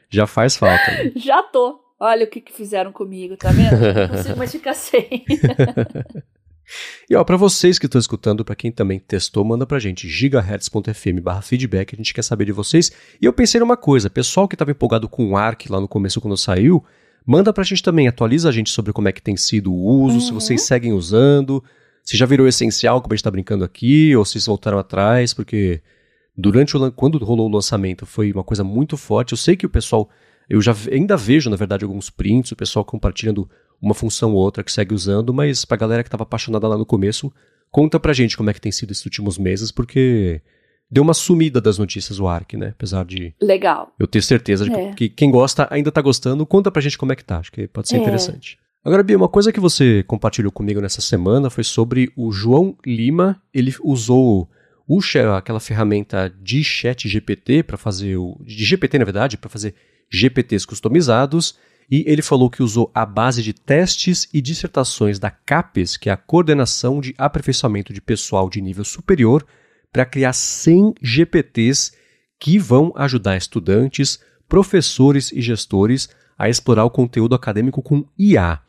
Já 0.10 0.28
faz 0.28 0.56
falta. 0.56 0.92
né? 0.92 1.12
Já 1.18 1.42
tô. 1.44 1.80
Olha 2.00 2.26
o 2.26 2.30
que, 2.30 2.42
que 2.42 2.52
fizeram 2.52 2.92
comigo, 2.92 3.38
tá 3.38 3.50
vendo? 3.52 3.80
Não 3.80 4.10
consigo 4.10 4.38
mais 4.38 4.52
ficar 4.52 4.74
sem. 4.74 5.24
E 7.10 7.16
ó, 7.16 7.24
para 7.24 7.38
vocês 7.38 7.78
que 7.78 7.86
estão 7.86 8.00
escutando, 8.00 8.44
para 8.44 8.56
quem 8.56 8.72
também 8.72 9.00
testou, 9.00 9.44
manda 9.44 9.66
pra 9.66 9.80
gente 9.80 10.08
gigahertz.fm 10.08 11.22
barra 11.22 11.42
feedback, 11.42 11.94
a 11.94 11.98
gente 11.98 12.14
quer 12.14 12.24
saber 12.24 12.46
de 12.46 12.52
vocês. 12.52 12.92
E 13.22 13.26
eu 13.26 13.34
pensei 13.34 13.60
numa 13.60 13.78
coisa, 13.78 14.10
pessoal 14.10 14.48
que 14.48 14.56
estava 14.56 14.72
empolgado 14.72 15.08
com 15.08 15.32
o 15.32 15.38
ARC 15.38 15.70
lá 15.70 15.80
no 15.80 15.88
começo 15.88 16.20
quando 16.20 16.38
saiu, 16.38 16.84
manda 17.26 17.52
pra 17.54 17.64
gente 17.64 17.82
também, 17.82 18.08
atualiza 18.08 18.50
a 18.50 18.52
gente 18.52 18.70
sobre 18.70 18.94
como 18.94 19.08
é 19.08 19.12
que 19.12 19.22
tem 19.22 19.38
sido 19.38 19.72
o 19.74 20.04
uso, 20.04 20.16
uhum. 20.16 20.22
se 20.22 20.32
vocês 20.32 20.62
seguem 20.64 20.94
usando, 20.94 21.64
se 22.04 22.16
já 22.16 22.26
virou 22.26 22.48
essencial, 22.48 23.02
como 23.02 23.14
a 23.14 23.16
gente 23.16 23.24
tá 23.24 23.32
brincando 23.32 23.64
aqui, 23.64 24.16
ou 24.16 24.24
se 24.24 24.34
vocês 24.34 24.46
voltaram 24.46 24.78
atrás, 24.78 25.34
porque 25.34 25.82
durante 26.38 26.78
o 26.78 26.92
quando 26.92 27.18
rolou 27.18 27.50
o 27.50 27.54
lançamento 27.54 28.06
foi 28.06 28.32
uma 28.32 28.44
coisa 28.44 28.64
muito 28.64 28.96
forte. 28.96 29.32
Eu 29.32 29.38
sei 29.38 29.56
que 29.56 29.66
o 29.66 29.70
pessoal, 29.70 30.10
eu 30.48 30.62
já 30.62 30.76
ainda 30.92 31.18
vejo, 31.18 31.50
na 31.50 31.56
verdade, 31.56 31.84
alguns 31.84 32.10
prints, 32.10 32.52
o 32.52 32.56
pessoal 32.56 32.86
compartilhando 32.86 33.50
uma 33.82 33.94
função 33.94 34.34
ou 34.34 34.38
outra 34.38 34.64
que 34.64 34.72
segue 34.72 34.94
usando, 34.94 35.34
mas 35.34 35.66
pra 35.66 35.78
galera 35.78 36.04
que 36.04 36.08
estava 36.08 36.24
apaixonada 36.24 36.68
lá 36.68 36.78
no 36.78 36.86
começo, 36.86 37.32
conta 37.72 38.00
pra 38.00 38.14
gente 38.14 38.38
como 38.38 38.50
é 38.50 38.54
que 38.54 38.62
tem 38.62 38.72
sido 38.72 38.92
esses 38.92 39.06
últimos 39.06 39.38
meses, 39.38 39.72
porque 39.72 40.42
deu 40.90 41.04
uma 41.04 41.14
sumida 41.14 41.60
das 41.60 41.78
notícias 41.78 42.20
o 42.20 42.28
Ark, 42.28 42.56
né? 42.56 42.70
Apesar 42.70 43.06
de. 43.06 43.34
Legal. 43.42 43.94
Eu 44.00 44.08
ter 44.08 44.22
certeza 44.22 44.66
de 44.66 44.74
é. 44.74 44.94
que 44.94 45.10
quem 45.10 45.32
gosta 45.32 45.68
ainda 45.70 45.92
tá 45.92 46.02
gostando, 46.02 46.46
conta 46.46 46.72
pra 46.72 46.82
gente 46.82 46.98
como 46.98 47.12
é 47.12 47.16
que 47.16 47.24
tá. 47.24 47.40
Acho 47.40 47.52
que 47.52 47.68
pode 47.68 47.90
ser 47.90 47.98
é. 47.98 48.00
interessante. 48.00 48.58
Agora, 48.84 49.02
Bia, 49.02 49.18
uma 49.18 49.28
coisa 49.28 49.52
que 49.52 49.60
você 49.60 50.04
compartilhou 50.04 50.52
comigo 50.52 50.80
nessa 50.80 51.02
semana 51.02 51.50
foi 51.50 51.64
sobre 51.64 52.12
o 52.16 52.32
João 52.32 52.78
Lima. 52.86 53.42
Ele 53.52 53.74
usou 53.84 54.48
o, 54.88 55.00
aquela 55.36 55.60
ferramenta 55.60 56.32
de 56.42 56.64
chat 56.64 57.10
GPT 57.10 57.64
para 57.64 57.78
fazer 57.78 58.16
o. 58.16 58.38
de 58.42 58.64
GPT, 58.64 59.00
na 59.00 59.06
verdade, 59.06 59.38
para 59.38 59.50
fazer 59.50 59.74
GPTs 60.10 60.68
customizados 60.68 61.58
e 61.90 62.04
ele 62.08 62.22
falou 62.22 62.50
que 62.50 62.64
usou 62.64 62.92
a 62.94 63.06
base 63.06 63.44
de 63.44 63.54
testes 63.54 64.28
e 64.34 64.42
dissertações 64.42 65.20
da 65.20 65.30
CAPES, 65.30 65.98
que 65.98 66.10
é 66.10 66.14
a 66.14 66.18
Coordenação 66.18 67.00
de 67.00 67.14
Aperfeiçoamento 67.18 67.94
de 67.94 68.02
Pessoal 68.02 68.50
de 68.50 68.62
Nível 68.62 68.84
Superior, 68.84 69.46
para 69.92 70.06
criar 70.06 70.34
100 70.34 70.96
GPTs 71.02 71.94
que 72.40 72.58
vão 72.58 72.92
ajudar 72.96 73.38
estudantes, 73.38 74.20
professores 74.48 75.32
e 75.32 75.42
gestores 75.42 76.10
a 76.38 76.50
explorar 76.50 76.84
o 76.84 76.90
conteúdo 76.90 77.36
acadêmico 77.36 77.82
com 77.82 78.06
IA. 78.18 78.60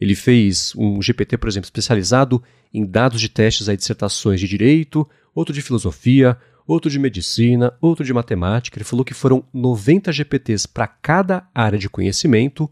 Ele 0.00 0.14
fez 0.14 0.72
um 0.76 1.00
GPT, 1.00 1.38
por 1.38 1.48
exemplo, 1.48 1.66
especializado 1.66 2.42
em 2.72 2.84
dados 2.84 3.20
de 3.20 3.28
testes 3.28 3.68
a 3.68 3.74
dissertações 3.74 4.38
de 4.38 4.46
direito, 4.46 5.08
outro 5.34 5.54
de 5.54 5.62
filosofia, 5.62 6.38
outro 6.66 6.90
de 6.90 6.98
medicina, 6.98 7.72
outro 7.80 8.04
de 8.04 8.12
matemática. 8.12 8.76
Ele 8.76 8.84
falou 8.84 9.04
que 9.04 9.14
foram 9.14 9.44
90 9.52 10.12
GPTs 10.12 10.66
para 10.66 10.86
cada 10.86 11.48
área 11.54 11.78
de 11.78 11.88
conhecimento, 11.88 12.70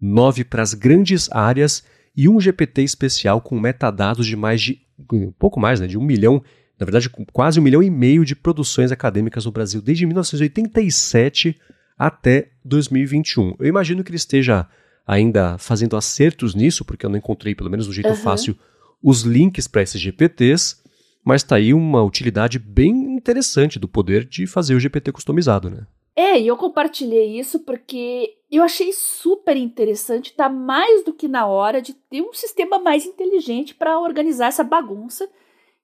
9 0.00 0.44
para 0.44 0.62
as 0.62 0.74
grandes 0.74 1.30
áreas 1.30 1.84
e 2.16 2.28
um 2.28 2.40
GPT 2.40 2.82
especial 2.82 3.40
com 3.40 3.58
metadados 3.58 4.26
de 4.26 4.36
mais 4.36 4.60
de, 4.60 4.80
um 5.12 5.32
pouco 5.32 5.58
mais, 5.58 5.80
né, 5.80 5.86
de 5.86 5.98
um 5.98 6.04
milhão, 6.04 6.42
na 6.78 6.86
verdade 6.86 7.10
quase 7.32 7.58
um 7.58 7.62
milhão 7.62 7.82
e 7.82 7.90
meio 7.90 8.24
de 8.24 8.36
produções 8.36 8.92
acadêmicas 8.92 9.44
no 9.44 9.52
Brasil 9.52 9.82
desde 9.82 10.06
1987 10.06 11.58
até 11.98 12.50
2021. 12.64 13.56
Eu 13.58 13.66
imagino 13.66 14.02
que 14.02 14.10
ele 14.10 14.16
esteja 14.16 14.66
ainda 15.06 15.58
fazendo 15.58 15.96
acertos 15.96 16.54
nisso, 16.54 16.84
porque 16.84 17.04
eu 17.04 17.10
não 17.10 17.18
encontrei, 17.18 17.54
pelo 17.54 17.70
menos 17.70 17.86
do 17.86 17.92
jeito 17.92 18.08
uhum. 18.08 18.16
fácil, 18.16 18.56
os 19.02 19.22
links 19.22 19.68
para 19.68 19.82
esses 19.82 20.00
GPTs, 20.00 20.76
mas 21.24 21.42
está 21.42 21.56
aí 21.56 21.72
uma 21.72 22.02
utilidade 22.02 22.58
bem 22.58 23.16
interessante 23.16 23.78
do 23.78 23.88
poder 23.88 24.24
de 24.24 24.46
fazer 24.46 24.74
o 24.74 24.80
GPT 24.80 25.12
customizado, 25.12 25.70
né? 25.70 25.86
É, 26.16 26.38
e 26.38 26.46
eu 26.46 26.56
compartilhei 26.56 27.38
isso 27.38 27.60
porque 27.60 28.36
eu 28.50 28.62
achei 28.62 28.92
super 28.92 29.56
interessante, 29.56 30.32
tá 30.32 30.48
mais 30.48 31.04
do 31.04 31.12
que 31.12 31.26
na 31.26 31.46
hora 31.46 31.82
de 31.82 31.92
ter 31.92 32.22
um 32.22 32.32
sistema 32.32 32.78
mais 32.78 33.04
inteligente 33.04 33.74
para 33.74 33.98
organizar 33.98 34.46
essa 34.46 34.62
bagunça 34.62 35.28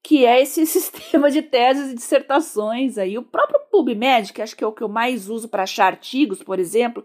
que 0.03 0.25
é 0.25 0.41
esse 0.41 0.65
sistema 0.67 1.31
de 1.31 1.43
teses 1.43 1.93
e 1.93 1.95
dissertações 1.95 2.99
aí. 2.99 3.19
O 3.19 3.23
próprio 3.23 3.61
PubMed, 3.71 4.33
que 4.33 4.43
acho 4.43 4.57
que 4.57 4.65
é 4.65 4.67
o 4.67 4.73
que 4.73 4.83
eu 4.83 4.89
mais 4.89 5.29
uso 5.29 5.49
para 5.49 5.65
achar 5.65 5.87
artigos, 5.87 6.43
por 6.43 6.59
exemplo, 6.59 7.05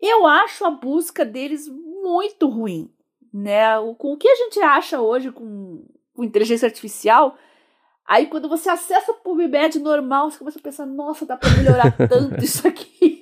eu 0.00 0.26
acho 0.26 0.64
a 0.64 0.70
busca 0.70 1.24
deles 1.24 1.68
muito 1.68 2.48
ruim, 2.48 2.90
né? 3.32 3.76
Com 3.98 4.12
o 4.12 4.16
que 4.16 4.28
a 4.28 4.34
gente 4.34 4.60
acha 4.60 5.00
hoje 5.00 5.30
com, 5.30 5.84
com 6.14 6.24
inteligência 6.24 6.66
artificial, 6.66 7.36
Aí 8.06 8.26
quando 8.26 8.48
você 8.48 8.68
acessa 8.68 9.12
o 9.12 9.16
PubMed 9.16 9.78
normal, 9.78 10.30
você 10.30 10.38
começa 10.38 10.58
a 10.58 10.62
pensar, 10.62 10.86
nossa, 10.86 11.24
dá 11.24 11.36
para 11.36 11.50
melhorar 11.50 11.90
tanto 12.08 12.42
isso 12.44 12.66
aqui. 12.66 13.20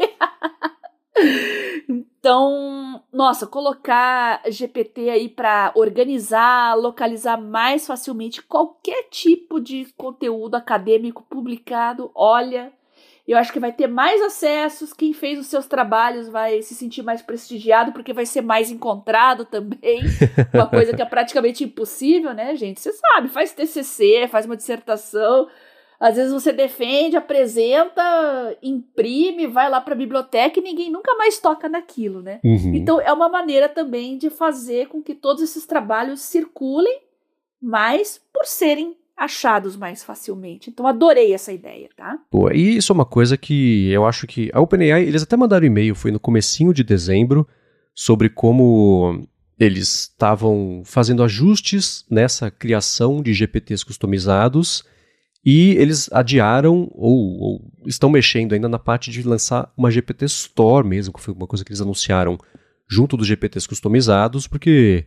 então, 1.88 3.02
nossa, 3.12 3.46
colocar 3.46 4.42
GPT 4.50 5.10
aí 5.10 5.28
para 5.28 5.72
organizar, 5.74 6.74
localizar 6.76 7.36
mais 7.36 7.86
facilmente 7.86 8.42
qualquer 8.42 9.08
tipo 9.10 9.60
de 9.60 9.92
conteúdo 9.96 10.54
acadêmico 10.54 11.24
publicado, 11.28 12.10
olha, 12.14 12.72
eu 13.32 13.38
acho 13.38 13.52
que 13.52 13.60
vai 13.60 13.72
ter 13.72 13.86
mais 13.86 14.20
acessos. 14.22 14.92
Quem 14.92 15.12
fez 15.12 15.38
os 15.38 15.46
seus 15.46 15.66
trabalhos 15.66 16.28
vai 16.28 16.62
se 16.62 16.74
sentir 16.74 17.02
mais 17.02 17.22
prestigiado, 17.22 17.92
porque 17.92 18.12
vai 18.12 18.26
ser 18.26 18.40
mais 18.40 18.70
encontrado 18.70 19.44
também. 19.44 20.00
Uma 20.52 20.66
coisa 20.66 20.94
que 20.94 21.02
é 21.02 21.04
praticamente 21.04 21.62
impossível, 21.62 22.34
né, 22.34 22.56
gente? 22.56 22.80
Você 22.80 22.92
sabe, 22.92 23.28
faz 23.28 23.52
TCC, 23.52 24.26
faz 24.28 24.46
uma 24.46 24.56
dissertação. 24.56 25.48
Às 26.00 26.16
vezes 26.16 26.32
você 26.32 26.50
defende, 26.50 27.16
apresenta, 27.16 28.56
imprime, 28.62 29.46
vai 29.46 29.68
lá 29.68 29.80
para 29.82 29.92
a 29.92 29.98
biblioteca 29.98 30.58
e 30.58 30.62
ninguém 30.62 30.90
nunca 30.90 31.14
mais 31.14 31.38
toca 31.38 31.68
naquilo, 31.68 32.22
né? 32.22 32.40
Uhum. 32.42 32.74
Então 32.74 33.00
é 33.00 33.12
uma 33.12 33.28
maneira 33.28 33.68
também 33.68 34.16
de 34.16 34.30
fazer 34.30 34.88
com 34.88 35.02
que 35.02 35.14
todos 35.14 35.42
esses 35.42 35.66
trabalhos 35.66 36.20
circulem, 36.22 37.00
mas 37.60 38.18
por 38.32 38.46
serem 38.46 38.96
achados 39.20 39.76
mais 39.76 40.02
facilmente. 40.02 40.70
Então 40.70 40.86
adorei 40.86 41.34
essa 41.34 41.52
ideia, 41.52 41.90
tá? 41.94 42.16
Pô, 42.30 42.50
e 42.50 42.78
isso 42.78 42.90
é 42.90 42.94
uma 42.94 43.04
coisa 43.04 43.36
que 43.36 43.90
eu 43.90 44.06
acho 44.06 44.26
que 44.26 44.50
a 44.54 44.60
OpenAI, 44.60 45.04
eles 45.04 45.22
até 45.22 45.36
mandaram 45.36 45.66
e-mail, 45.66 45.94
foi 45.94 46.10
no 46.10 46.18
comecinho 46.18 46.72
de 46.72 46.82
dezembro, 46.82 47.46
sobre 47.94 48.30
como 48.30 49.22
eles 49.58 50.04
estavam 50.04 50.80
fazendo 50.86 51.22
ajustes 51.22 52.06
nessa 52.10 52.50
criação 52.50 53.22
de 53.22 53.34
GPTs 53.34 53.84
customizados 53.84 54.82
e 55.44 55.72
eles 55.72 56.10
adiaram 56.10 56.90
ou, 56.92 57.38
ou, 57.38 57.72
estão 57.86 58.08
mexendo 58.08 58.54
ainda 58.54 58.70
na 58.70 58.78
parte 58.78 59.10
de 59.10 59.22
lançar 59.22 59.70
uma 59.76 59.90
GPT 59.90 60.24
Store 60.24 60.86
mesmo, 60.86 61.12
que 61.12 61.20
foi 61.20 61.34
uma 61.34 61.46
coisa 61.46 61.62
que 61.62 61.70
eles 61.70 61.82
anunciaram 61.82 62.38
junto 62.88 63.18
dos 63.18 63.26
GPTs 63.26 63.68
customizados, 63.68 64.46
porque 64.46 65.04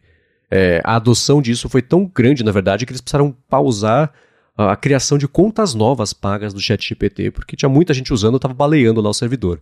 é, 0.55 0.81
a 0.83 0.97
adoção 0.97 1.41
disso 1.41 1.67
foi 1.67 1.81
tão 1.81 2.05
grande, 2.05 2.43
na 2.43 2.51
verdade, 2.51 2.85
que 2.85 2.91
eles 2.91 3.01
precisaram 3.01 3.35
pausar 3.49 4.13
a, 4.55 4.73
a 4.73 4.75
criação 4.75 5.17
de 5.17 5.27
contas 5.27 5.73
novas 5.73 6.13
pagas 6.13 6.53
do 6.53 6.61
ChatGPT, 6.61 7.31
porque 7.31 7.55
tinha 7.55 7.67
muita 7.67 7.91
gente 7.91 8.13
usando, 8.13 8.35
estava 8.35 8.53
baleando 8.53 9.01
lá 9.01 9.09
o 9.09 9.13
servidor. 9.15 9.59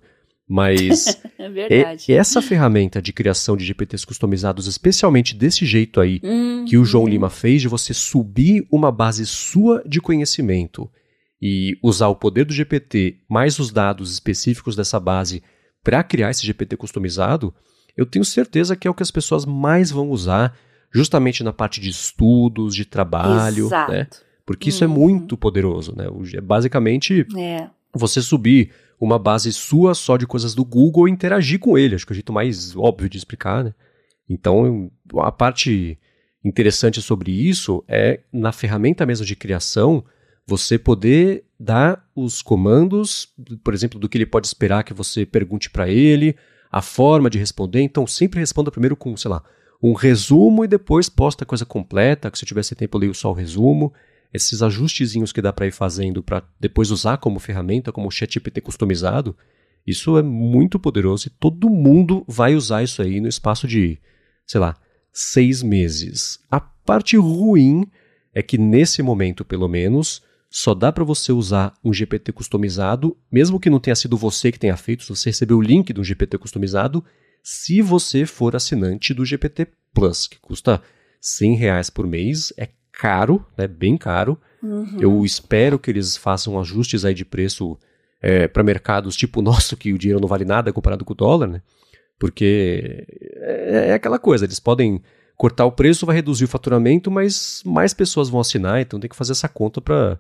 Mas 0.49 1.17
é 1.69 2.13
essa 2.13 2.41
ferramenta 2.41 3.01
de 3.01 3.13
criação 3.13 3.55
de 3.55 3.63
GPTs 3.63 4.05
customizados, 4.05 4.67
especialmente 4.67 5.33
desse 5.33 5.65
jeito 5.65 6.01
aí 6.01 6.19
uhum. 6.21 6.65
que 6.65 6.77
o 6.77 6.83
João 6.83 7.07
Lima 7.07 7.29
fez, 7.29 7.61
de 7.61 7.69
você 7.69 7.93
subir 7.93 8.67
uma 8.69 8.91
base 8.91 9.25
sua 9.25 9.81
de 9.87 10.01
conhecimento 10.01 10.91
e 11.41 11.77
usar 11.81 12.09
o 12.09 12.15
poder 12.17 12.43
do 12.43 12.53
GPT 12.53 13.19
mais 13.29 13.59
os 13.59 13.71
dados 13.71 14.11
específicos 14.11 14.75
dessa 14.75 14.99
base 14.99 15.41
para 15.81 16.03
criar 16.03 16.31
esse 16.31 16.45
GPT 16.45 16.75
customizado, 16.75 17.53
eu 17.95 18.05
tenho 18.05 18.25
certeza 18.25 18.75
que 18.75 18.89
é 18.89 18.91
o 18.91 18.93
que 18.93 19.03
as 19.03 19.09
pessoas 19.09 19.45
mais 19.45 19.89
vão 19.89 20.09
usar 20.09 20.53
justamente 20.91 21.43
na 21.43 21.53
parte 21.53 21.79
de 21.79 21.89
estudos, 21.89 22.75
de 22.75 22.85
trabalho, 22.85 23.67
Exato. 23.67 23.91
né? 23.91 24.07
Porque 24.45 24.69
isso 24.69 24.83
é 24.83 24.87
uhum. 24.87 24.93
é 24.93 24.97
muito 24.97 25.37
poderoso, 25.37 25.95
né? 25.95 26.05
É 26.35 26.41
basicamente 26.41 27.25
é. 27.37 27.69
você 27.93 28.21
subir 28.21 28.71
uma 28.99 29.17
base 29.17 29.51
sua 29.53 29.95
só 29.95 30.17
de 30.17 30.27
coisas 30.27 30.53
do 30.53 30.65
Google 30.65 31.07
e 31.07 31.11
interagir 31.11 31.59
com 31.59 31.77
ele. 31.77 31.95
Acho 31.95 32.05
que 32.05 32.11
é 32.11 32.15
o 32.15 32.15
jeito 32.15 32.33
mais 32.33 32.75
óbvio 32.75 33.09
de 33.09 33.17
explicar, 33.17 33.63
né? 33.63 33.73
Então, 34.29 34.91
a 35.17 35.31
parte 35.31 35.97
interessante 36.43 37.01
sobre 37.01 37.31
isso 37.31 37.83
é 37.87 38.21
na 38.31 38.51
ferramenta 38.51 39.05
mesmo 39.05 39.25
de 39.25 39.35
criação, 39.35 40.03
você 40.45 40.77
poder 40.77 41.45
dar 41.59 42.05
os 42.15 42.41
comandos, 42.41 43.29
por 43.63 43.73
exemplo, 43.73 43.99
do 43.99 44.09
que 44.09 44.17
ele 44.17 44.25
pode 44.25 44.47
esperar 44.47 44.83
que 44.83 44.93
você 44.93 45.25
pergunte 45.25 45.69
para 45.69 45.89
ele, 45.89 46.35
a 46.71 46.81
forma 46.81 47.29
de 47.29 47.37
responder. 47.37 47.81
Então, 47.81 48.07
sempre 48.07 48.39
responda 48.39 48.71
primeiro 48.71 48.95
com, 48.95 49.15
sei 49.15 49.29
lá, 49.29 49.43
um 49.81 49.93
resumo 49.93 50.63
e 50.63 50.67
depois 50.67 51.09
posta 51.09 51.43
a 51.43 51.47
coisa 51.47 51.65
completa, 51.65 52.29
que 52.29 52.37
se 52.37 52.43
eu 52.43 52.47
tivesse 52.47 52.75
tempo 52.75 52.97
eu 52.97 53.01
leio 53.01 53.13
só 53.13 53.31
o 53.31 53.33
resumo. 53.33 53.93
Esses 54.33 54.61
ajustezinhos 54.61 55.33
que 55.33 55.41
dá 55.41 55.51
para 55.51 55.67
ir 55.67 55.71
fazendo 55.71 56.23
para 56.23 56.43
depois 56.59 56.91
usar 56.91 57.17
como 57.17 57.39
ferramenta, 57.39 57.91
como 57.91 58.09
ChatGPT 58.11 58.61
customizado, 58.61 59.35
isso 59.85 60.17
é 60.17 60.21
muito 60.21 60.79
poderoso 60.79 61.27
e 61.27 61.31
todo 61.31 61.69
mundo 61.69 62.23
vai 62.27 62.55
usar 62.55 62.83
isso 62.83 63.01
aí 63.01 63.19
no 63.19 63.27
espaço 63.27 63.67
de, 63.67 63.99
sei 64.45 64.61
lá, 64.61 64.77
seis 65.11 65.61
meses. 65.63 66.39
A 66.49 66.59
parte 66.59 67.17
ruim 67.17 67.85
é 68.33 68.41
que 68.41 68.57
nesse 68.57 69.01
momento, 69.01 69.43
pelo 69.43 69.67
menos, 69.67 70.21
só 70.49 70.73
dá 70.73 70.91
para 70.91 71.03
você 71.03 71.31
usar 71.31 71.73
um 71.83 71.93
GPT 71.93 72.31
customizado, 72.31 73.17
mesmo 73.31 73.59
que 73.59 73.69
não 73.69 73.79
tenha 73.79 73.95
sido 73.95 74.15
você 74.15 74.51
que 74.51 74.59
tenha 74.59 74.77
feito, 74.77 75.03
se 75.03 75.09
você 75.09 75.29
recebeu 75.29 75.57
o 75.57 75.61
link 75.61 75.91
de 75.91 75.99
um 75.99 76.03
GPT 76.03 76.37
customizado, 76.37 77.03
se 77.43 77.81
você 77.81 78.25
for 78.25 78.55
assinante 78.55 79.13
do 79.13 79.25
GPT 79.25 79.67
Plus, 79.93 80.27
que 80.27 80.39
custa 80.39 80.81
100 81.19 81.55
reais 81.55 81.89
por 81.89 82.07
mês, 82.07 82.53
é 82.57 82.69
caro, 82.91 83.45
né, 83.57 83.67
bem 83.67 83.97
caro. 83.97 84.37
Uhum. 84.61 84.97
Eu 84.99 85.25
espero 85.25 85.79
que 85.79 85.89
eles 85.89 86.15
façam 86.15 86.59
ajustes 86.59 87.03
aí 87.03 87.13
de 87.13 87.25
preço 87.25 87.77
é, 88.21 88.47
para 88.47 88.63
mercados 88.63 89.15
tipo 89.15 89.39
o 89.39 89.43
nosso, 89.43 89.75
que 89.75 89.93
o 89.93 89.97
dinheiro 89.97 90.21
não 90.21 90.27
vale 90.27 90.45
nada 90.45 90.71
comparado 90.71 91.03
com 91.03 91.13
o 91.13 91.15
dólar, 91.15 91.47
né? 91.47 91.61
Porque 92.19 93.05
é, 93.37 93.89
é 93.89 93.93
aquela 93.93 94.19
coisa, 94.19 94.45
eles 94.45 94.59
podem 94.59 95.01
cortar 95.35 95.65
o 95.65 95.71
preço, 95.71 96.05
vai 96.05 96.15
reduzir 96.15 96.45
o 96.45 96.47
faturamento, 96.47 97.09
mas 97.09 97.63
mais 97.65 97.95
pessoas 97.95 98.29
vão 98.29 98.39
assinar, 98.39 98.79
então 98.79 98.99
tem 98.99 99.09
que 99.09 99.15
fazer 99.15 99.31
essa 99.31 99.49
conta 99.49 99.81
para 99.81 100.19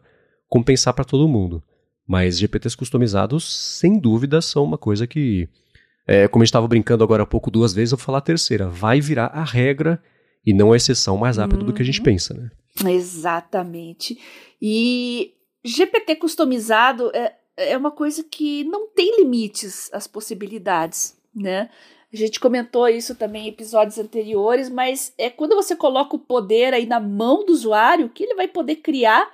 compensar 0.49 0.95
para 0.95 1.05
todo 1.05 1.27
mundo. 1.27 1.61
Mas 2.07 2.39
GPTs 2.39 2.75
customizados, 2.75 3.77
sem 3.77 3.99
dúvida, 3.99 4.41
são 4.41 4.63
uma 4.63 4.79
coisa 4.79 5.05
que, 5.05 5.47
é, 6.11 6.27
como 6.27 6.41
a 6.41 6.45
gente 6.45 6.49
estava 6.49 6.67
brincando 6.67 7.05
agora 7.05 7.23
há 7.23 7.25
pouco 7.25 7.49
duas 7.49 7.73
vezes, 7.73 7.93
eu 7.93 7.97
vou 7.97 8.05
falar 8.05 8.17
a 8.17 8.21
terceira, 8.21 8.67
vai 8.67 8.99
virar 8.99 9.27
a 9.27 9.45
regra 9.45 10.03
e 10.45 10.53
não 10.53 10.73
a 10.73 10.75
exceção 10.75 11.15
mais 11.15 11.37
rápido 11.37 11.61
uhum. 11.61 11.67
do 11.67 11.73
que 11.73 11.81
a 11.81 11.85
gente 11.85 11.99
uhum. 11.99 12.05
pensa, 12.05 12.33
né? 12.33 12.51
Exatamente. 12.85 14.19
E 14.61 15.33
GPT 15.63 16.17
customizado 16.17 17.11
é, 17.15 17.35
é 17.55 17.77
uma 17.77 17.91
coisa 17.91 18.25
que 18.29 18.65
não 18.65 18.89
tem 18.89 19.21
limites 19.21 19.89
às 19.93 20.05
possibilidades, 20.05 21.15
né? 21.33 21.69
A 22.13 22.17
gente 22.17 22.41
comentou 22.41 22.89
isso 22.89 23.15
também 23.15 23.45
em 23.45 23.49
episódios 23.49 23.97
anteriores, 23.97 24.69
mas 24.69 25.13
é 25.17 25.29
quando 25.29 25.55
você 25.55 25.77
coloca 25.77 26.13
o 26.17 26.19
poder 26.19 26.73
aí 26.73 26.85
na 26.85 26.99
mão 26.99 27.45
do 27.45 27.53
usuário 27.53 28.09
que 28.09 28.23
ele 28.23 28.35
vai 28.35 28.49
poder 28.49 28.77
criar, 28.77 29.31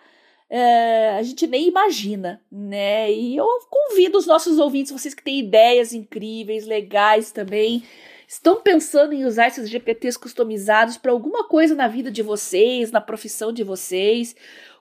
é, 0.50 1.10
a 1.18 1.24
gente 1.24 1.46
nem 1.48 1.68
imagina, 1.68 2.42
né? 2.52 3.12
E 3.12 3.36
eu 3.36 3.46
convido 3.70 4.18
os 4.18 4.26
nossos 4.26 4.58
ouvintes, 4.60 4.92
vocês 4.92 5.14
que 5.14 5.24
têm 5.24 5.40
ideias 5.40 5.94
incríveis, 5.94 6.66
legais 6.66 7.32
também, 7.32 7.84
estão 8.28 8.62
pensando 8.62 9.14
em 9.14 9.26
usar 9.26 9.48
esses 9.48 9.70
GPTs 9.70 10.18
customizados 10.18 10.98
para 10.98 11.12
alguma 11.12 11.48
coisa 11.48 11.76
na 11.76 11.88
vida 11.88 12.12
de 12.12 12.22
vocês, 12.22 12.92
na 12.92 13.02
profissão 13.02 13.52
de 13.52 13.64
vocês, 13.64 14.36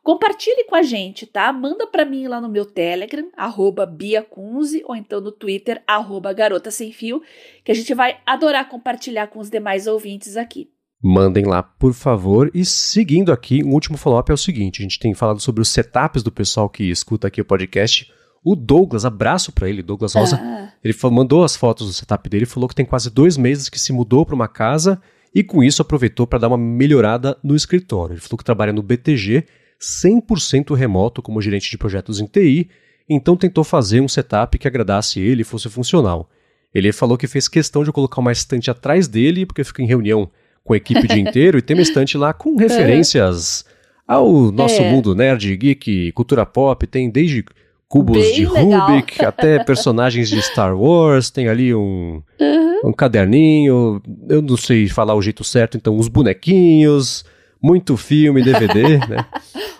Compartilhe 0.06 0.62
com 0.68 0.76
a 0.76 0.82
gente, 0.82 1.26
tá? 1.26 1.52
Manda 1.52 1.84
para 1.84 2.04
mim 2.04 2.28
lá 2.28 2.40
no 2.40 2.48
meu 2.48 2.64
Telegram, 2.64 3.28
arroba 3.36 3.84
biacunze, 3.84 4.80
ou 4.86 4.94
então 4.94 5.20
no 5.20 5.32
Twitter, 5.32 5.82
arroba 5.84 6.32
garota 6.32 6.70
sem 6.70 6.92
fio, 6.92 7.20
que 7.64 7.72
a 7.72 7.74
gente 7.74 7.92
vai 7.92 8.20
adorar 8.24 8.68
compartilhar 8.68 9.26
com 9.26 9.40
os 9.40 9.50
demais 9.50 9.88
ouvintes 9.88 10.36
aqui. 10.36 10.70
Mandem 11.02 11.44
lá, 11.44 11.62
por 11.62 11.92
favor. 11.92 12.50
E 12.54 12.64
seguindo 12.64 13.32
aqui, 13.32 13.62
um 13.62 13.72
último 13.72 13.96
follow-up 13.96 14.30
é 14.30 14.34
o 14.34 14.38
seguinte: 14.38 14.80
a 14.80 14.82
gente 14.82 14.98
tem 14.98 15.14
falado 15.14 15.40
sobre 15.40 15.62
os 15.62 15.68
setups 15.68 16.22
do 16.22 16.32
pessoal 16.32 16.68
que 16.68 16.84
escuta 16.84 17.28
aqui 17.28 17.40
o 17.40 17.44
podcast. 17.44 18.10
O 18.44 18.54
Douglas, 18.54 19.04
abraço 19.04 19.50
para 19.50 19.68
ele, 19.68 19.82
Douglas 19.82 20.14
Rosa. 20.14 20.36
Ah. 20.40 20.72
Ele 20.82 20.94
mandou 21.10 21.42
as 21.42 21.56
fotos 21.56 21.88
do 21.88 21.92
setup 21.92 22.28
dele, 22.30 22.46
falou 22.46 22.68
que 22.68 22.74
tem 22.76 22.86
quase 22.86 23.10
dois 23.10 23.36
meses 23.36 23.68
que 23.68 23.78
se 23.78 23.92
mudou 23.92 24.24
para 24.24 24.36
uma 24.36 24.46
casa 24.46 25.02
e 25.34 25.42
com 25.42 25.62
isso 25.62 25.82
aproveitou 25.82 26.26
para 26.26 26.38
dar 26.38 26.48
uma 26.48 26.56
melhorada 26.56 27.36
no 27.42 27.56
escritório. 27.56 28.14
Ele 28.14 28.20
falou 28.20 28.38
que 28.38 28.44
trabalha 28.44 28.72
no 28.72 28.82
BTG 28.82 29.44
100% 29.80 30.74
remoto 30.74 31.20
como 31.20 31.42
gerente 31.42 31.70
de 31.70 31.76
projetos 31.76 32.20
em 32.20 32.26
TI, 32.26 32.70
então 33.08 33.36
tentou 33.36 33.62
fazer 33.62 34.00
um 34.00 34.08
setup 34.08 34.56
que 34.58 34.66
agradasse 34.66 35.20
ele 35.20 35.42
e 35.42 35.44
fosse 35.44 35.68
funcional. 35.68 36.30
Ele 36.72 36.92
falou 36.92 37.18
que 37.18 37.26
fez 37.26 37.48
questão 37.48 37.84
de 37.84 37.92
colocar 37.92 38.20
uma 38.20 38.32
estante 38.32 38.70
atrás 38.70 39.08
dele, 39.08 39.44
porque 39.44 39.64
fica 39.64 39.82
em 39.82 39.86
reunião 39.86 40.30
com 40.66 40.74
a 40.74 40.76
equipe 40.76 41.00
o 41.00 41.08
dia 41.08 41.16
inteiro, 41.22 41.58
e 41.58 41.62
tem 41.62 41.76
uma 41.76 41.82
estante 41.82 42.18
lá 42.18 42.34
com 42.34 42.56
referências 42.56 43.64
ao 44.06 44.52
nosso 44.52 44.82
é. 44.82 44.90
mundo 44.90 45.14
nerd, 45.14 45.56
geek, 45.56 46.12
cultura 46.12 46.44
pop, 46.44 46.86
tem 46.86 47.08
desde 47.08 47.44
cubos 47.88 48.18
Bem 48.18 48.34
de 48.34 48.48
legal. 48.48 48.88
Rubik 48.88 49.22
até 49.24 49.62
personagens 49.64 50.28
de 50.28 50.40
Star 50.42 50.76
Wars, 50.76 51.30
tem 51.30 51.48
ali 51.48 51.74
um, 51.74 52.22
uhum. 52.40 52.80
um 52.84 52.92
caderninho, 52.92 54.02
eu 54.28 54.42
não 54.42 54.56
sei 54.56 54.88
falar 54.88 55.14
o 55.14 55.22
jeito 55.22 55.44
certo, 55.44 55.76
então 55.76 55.96
os 55.96 56.08
bonequinhos, 56.08 57.24
muito 57.62 57.96
filme, 57.96 58.42
DVD, 58.42 58.98
né? 59.08 59.24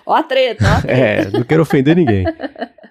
ó 0.06 0.14
a 0.14 0.22
treta, 0.22 0.64
ó 0.64 0.76
a 0.78 0.80
treta. 0.80 0.92
É, 0.92 1.30
não 1.30 1.44
quero 1.44 1.62
ofender 1.62 1.96
ninguém. 1.96 2.24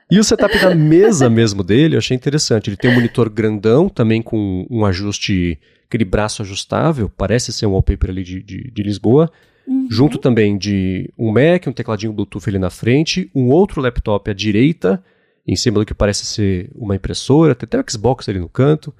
E 0.10 0.20
o 0.20 0.24
setup 0.24 0.58
da 0.60 0.76
mesa 0.76 1.30
mesmo 1.30 1.64
dele, 1.64 1.96
eu 1.96 1.98
achei 1.98 2.16
interessante. 2.16 2.70
Ele 2.70 2.78
tem 2.78 2.92
um 2.92 2.94
monitor 2.94 3.30
grandão, 3.30 3.90
também 3.90 4.22
com 4.22 4.66
um 4.70 4.86
ajuste, 4.86 5.60
aquele 5.88 6.06
braço 6.06 6.42
ajustável, 6.42 7.10
parece 7.10 7.52
ser 7.52 7.66
um 7.66 7.72
wallpaper 7.72 8.10
ali 8.10 8.24
de, 8.24 8.42
de, 8.42 8.72
de 8.72 8.84
Lisboa. 8.84 9.32
Uhum. 9.68 9.88
Junto 9.90 10.18
também 10.18 10.58
de 10.58 11.12
um 11.18 11.32
Mac, 11.32 11.68
um 11.68 11.72
tecladinho 11.72 12.14
Bluetooth 12.14 12.48
ali 12.48 12.60
na 12.60 12.70
frente, 12.70 13.30
um 13.34 13.50
outro 13.50 13.82
laptop 13.82 14.30
à 14.30 14.34
direita, 14.34 15.04
em 15.48 15.56
cima 15.56 15.80
do 15.80 15.86
que 15.86 15.94
parece 15.94 16.26
ser 16.26 16.70
uma 16.76 16.96
impressora, 16.96 17.56
tem 17.56 17.66
até 17.66 17.80
o 17.80 17.92
Xbox 17.92 18.30
ali 18.30 18.40
no 18.40 18.50
canto. 18.50 18.94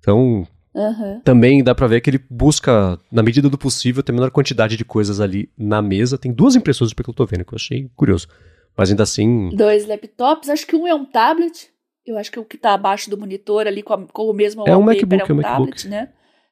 Então, 0.00 0.46
Uhum. 0.74 1.20
Também 1.24 1.62
dá 1.62 1.74
pra 1.74 1.88
ver 1.88 2.00
que 2.00 2.08
ele 2.08 2.20
busca, 2.30 2.98
na 3.10 3.22
medida 3.22 3.48
do 3.48 3.58
possível, 3.58 4.00
ter 4.00 4.12
a 4.12 4.14
menor 4.14 4.30
quantidade 4.30 4.76
de 4.76 4.84
coisas 4.84 5.20
ali 5.20 5.50
na 5.58 5.82
mesa. 5.82 6.16
Tem 6.16 6.32
duas 6.32 6.54
impressoras 6.54 6.92
que 6.92 7.00
eu 7.00 7.14
tô 7.14 7.26
vendo, 7.26 7.44
que 7.44 7.52
eu 7.52 7.56
achei 7.56 7.90
curioso. 7.96 8.28
Mas 8.76 8.90
ainda 8.90 9.02
assim. 9.02 9.50
Dois 9.54 9.86
laptops, 9.86 10.48
acho 10.48 10.66
que 10.66 10.76
um 10.76 10.86
é 10.86 10.94
um 10.94 11.04
tablet. 11.04 11.68
Eu 12.06 12.16
acho 12.16 12.30
que 12.30 12.38
o 12.38 12.44
que 12.44 12.56
tá 12.56 12.74
abaixo 12.74 13.10
do 13.10 13.18
monitor 13.18 13.66
ali 13.66 13.82
com, 13.82 13.92
a, 13.92 14.06
com 14.06 14.22
o 14.30 14.32
mesmo 14.32 14.64
é 14.66 14.76
um 14.76 14.82
MacBook, 14.82 15.30
é 15.30 15.34
um, 15.34 15.36
é 15.36 15.40
um 15.40 15.42
tablet, 15.42 15.42
MacBook. 15.42 15.88
né? 15.88 16.08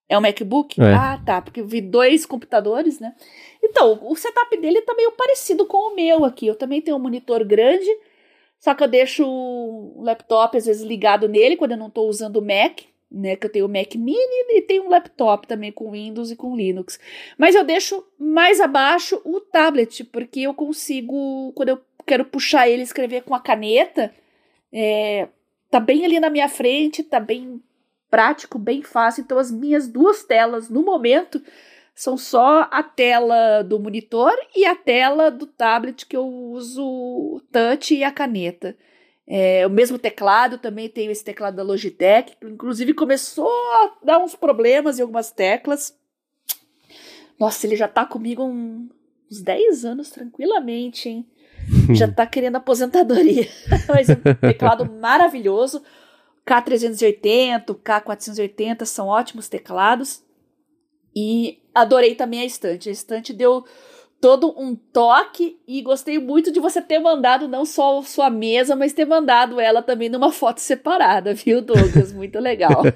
É 0.09 0.17
um 0.17 0.21
MacBook? 0.21 0.81
É. 0.81 0.95
Ah, 0.95 1.21
tá. 1.25 1.43
Porque 1.43 1.61
eu 1.61 1.67
vi 1.67 1.81
dois 1.81 2.25
computadores, 2.25 3.01
né? 3.01 3.15
Então, 3.63 3.99
o 4.03 4.15
setup 4.15 4.57
dele 4.57 4.83
tá 4.83 4.95
meio 4.95 5.13
parecido 5.13 5.67
com 5.67 5.93
o 5.93 5.95
meu 5.95 6.25
aqui. 6.25 6.47
Eu 6.47 6.55
também 6.55 6.81
tenho 6.81 6.97
um 6.97 7.01
monitor 7.01 7.45
grande, 7.45 7.89
só 8.59 8.75
que 8.75 8.85
eu 8.85 8.89
deixo 8.89 9.27
o 9.27 10.03
laptop 10.03 10.57
às 10.57 10.67
vezes 10.67 10.83
ligado 10.83 11.29
nele 11.29 11.57
quando 11.57 11.73
eu 11.73 11.79
não 11.79 11.91
tô 11.91 12.03
usando 12.03 12.37
o 12.37 12.43
Mac 12.43 12.83
né? 13.11 13.37
Que 13.37 13.47
eu 13.47 13.51
tenho 13.51 13.67
o 13.67 13.69
Mac 13.69 13.95
Mini 13.95 14.19
e 14.51 14.63
tenho 14.63 14.85
um 14.85 14.89
laptop 14.89 15.47
também 15.47 15.73
com 15.73 15.93
Windows 15.93 16.31
e 16.31 16.37
com 16.37 16.57
Linux. 16.57 16.99
Mas 17.39 17.55
eu 17.55 17.65
deixo 17.65 18.05
mais 18.19 18.61
abaixo 18.61 19.21
o 19.25 19.41
tablet, 19.41 20.05
porque 20.05 20.41
eu 20.41 20.55
consigo, 20.55 21.53
quando 21.55 21.71
eu 21.71 21.81
quero 22.05 22.25
puxar 22.25 22.69
ele 22.69 22.83
e 22.83 22.85
escrever 22.85 23.23
com 23.23 23.35
a 23.35 23.41
caneta, 23.41 24.13
é, 24.73 25.29
tá 25.71 25.81
bem 25.81 26.05
ali 26.05 26.21
na 26.21 26.31
minha 26.31 26.49
frente, 26.49 27.03
tá 27.03 27.19
bem 27.19 27.61
prático, 28.17 28.59
bem 28.59 28.83
fácil. 28.83 29.21
Então 29.21 29.39
as 29.39 29.51
minhas 29.51 29.87
duas 29.87 30.23
telas 30.23 30.71
no 30.71 30.83
momento 30.83 31.43
são 31.95 32.17
só 32.17 32.67
a 32.71 32.83
tela 32.83 33.61
do 33.61 33.79
monitor 33.79 34.33
e 34.55 34.65
a 34.65 34.75
tela 34.75 35.31
do 35.31 35.47
tablet 35.47 36.07
que 36.07 36.17
eu 36.17 36.27
uso 36.27 36.83
o 36.83 37.43
touch 37.53 37.95
e 37.95 38.03
a 38.03 38.11
caneta. 38.11 38.75
É, 39.29 39.67
o 39.67 39.71
mesmo 39.71 39.99
teclado, 39.99 40.57
também 40.57 40.89
tenho 40.89 41.11
esse 41.11 41.23
teclado 41.23 41.57
da 41.57 41.63
Logitech, 41.63 42.37
que 42.41 42.47
inclusive 42.47 42.95
começou 42.95 43.51
a 43.51 43.93
dar 44.03 44.19
uns 44.19 44.35
problemas 44.35 44.99
em 44.99 45.03
algumas 45.03 45.31
teclas. 45.31 45.95
Nossa, 47.39 47.67
ele 47.67 47.77
já 47.77 47.87
tá 47.87 48.07
comigo 48.07 48.43
um, 48.43 48.89
uns 49.31 49.43
10 49.43 49.85
anos 49.85 50.09
tranquilamente, 50.09 51.11
hein? 51.11 51.27
já 51.95 52.11
tá 52.11 52.27
querendo 52.27 52.57
aposentadoria. 52.57 53.47
Mas 53.87 54.09
é 54.09 54.15
um 54.15 54.35
teclado 54.35 54.91
maravilhoso. 54.91 55.83
K380, 56.47 57.75
K480 57.83 58.85
são 58.85 59.09
ótimos 59.09 59.49
teclados. 59.49 60.23
E 61.15 61.63
adorei 61.75 62.15
também 62.15 62.41
a 62.41 62.45
estante. 62.45 62.89
A 62.89 62.93
estante 62.93 63.33
deu 63.33 63.65
todo 64.21 64.55
um 64.59 64.75
toque 64.75 65.59
e 65.67 65.83
gostei 65.83 66.19
muito 66.19 66.53
de 66.53 66.61
você 66.61 66.81
ter 66.81 66.99
mandado 66.99 67.49
não 67.49 67.65
só 67.65 68.03
sua 68.03 68.31
mesa, 68.31 68.75
mas 68.77 68.93
ter 68.93 69.05
mandado 69.05 69.61
ela 69.61 69.83
também 69.83 70.09
numa 70.09 70.33
foto 70.33 70.59
separada, 70.59 71.33
viu, 71.35 71.61
Douglas? 71.61 72.13
Muito 72.13 72.39
legal. 72.39 72.83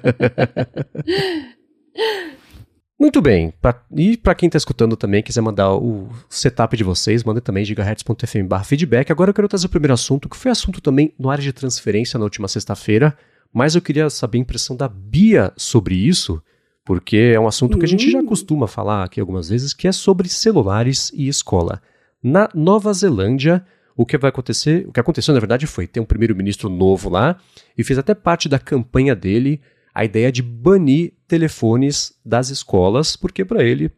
Muito 2.99 3.19
bem. 3.19 3.51
Pra, 3.59 3.83
e 3.97 4.15
para 4.15 4.35
quem 4.35 4.45
está 4.45 4.57
escutando 4.57 4.95
também, 4.95 5.23
quiser 5.23 5.41
mandar 5.41 5.73
o 5.73 6.07
setup 6.29 6.77
de 6.77 6.83
vocês, 6.83 7.23
manda 7.23 7.41
também 7.41 7.65
gigahertz.fm 7.65 8.63
feedback. 8.63 9.11
Agora 9.11 9.31
eu 9.31 9.33
quero 9.33 9.47
trazer 9.47 9.65
o 9.65 9.69
primeiro 9.69 9.95
assunto, 9.95 10.29
que 10.29 10.37
foi 10.37 10.51
assunto 10.51 10.79
também 10.79 11.11
no 11.17 11.31
área 11.31 11.43
de 11.43 11.51
transferência 11.51 12.19
na 12.19 12.25
última 12.25 12.47
sexta-feira, 12.47 13.17
mas 13.53 13.75
eu 13.75 13.81
queria 13.81 14.09
saber 14.09 14.37
a 14.37 14.41
impressão 14.41 14.75
da 14.75 14.87
Bia 14.87 15.51
sobre 15.57 15.95
isso 15.95 16.41
porque 16.83 17.31
é 17.33 17.39
um 17.39 17.47
assunto 17.47 17.77
que 17.77 17.85
a 17.85 17.87
gente 17.87 18.09
já 18.09 18.19
hum. 18.19 18.25
costuma 18.25 18.67
falar 18.67 19.03
aqui 19.03 19.19
algumas 19.19 19.49
vezes, 19.49 19.73
que 19.73 19.87
é 19.87 19.91
sobre 19.91 20.27
celulares 20.27 21.11
e 21.13 21.27
escola. 21.27 21.81
Na 22.23 22.49
Nova 22.53 22.91
Zelândia, 22.91 23.65
o 23.95 24.05
que 24.05 24.17
vai 24.17 24.29
acontecer, 24.29 24.87
o 24.87 24.91
que 24.91 24.99
aconteceu 24.99 25.33
na 25.33 25.39
verdade 25.39 25.67
foi 25.67 25.87
ter 25.87 25.99
um 25.99 26.05
primeiro-ministro 26.05 26.69
novo 26.69 27.09
lá 27.09 27.37
e 27.77 27.83
fez 27.83 27.99
até 27.99 28.13
parte 28.13 28.49
da 28.49 28.57
campanha 28.57 29.15
dele 29.15 29.61
a 29.93 30.05
ideia 30.05 30.31
de 30.31 30.41
banir 30.41 31.13
telefones 31.27 32.13
das 32.25 32.49
escolas, 32.49 33.15
porque 33.15 33.43
para 33.45 33.63
ele 33.63 33.91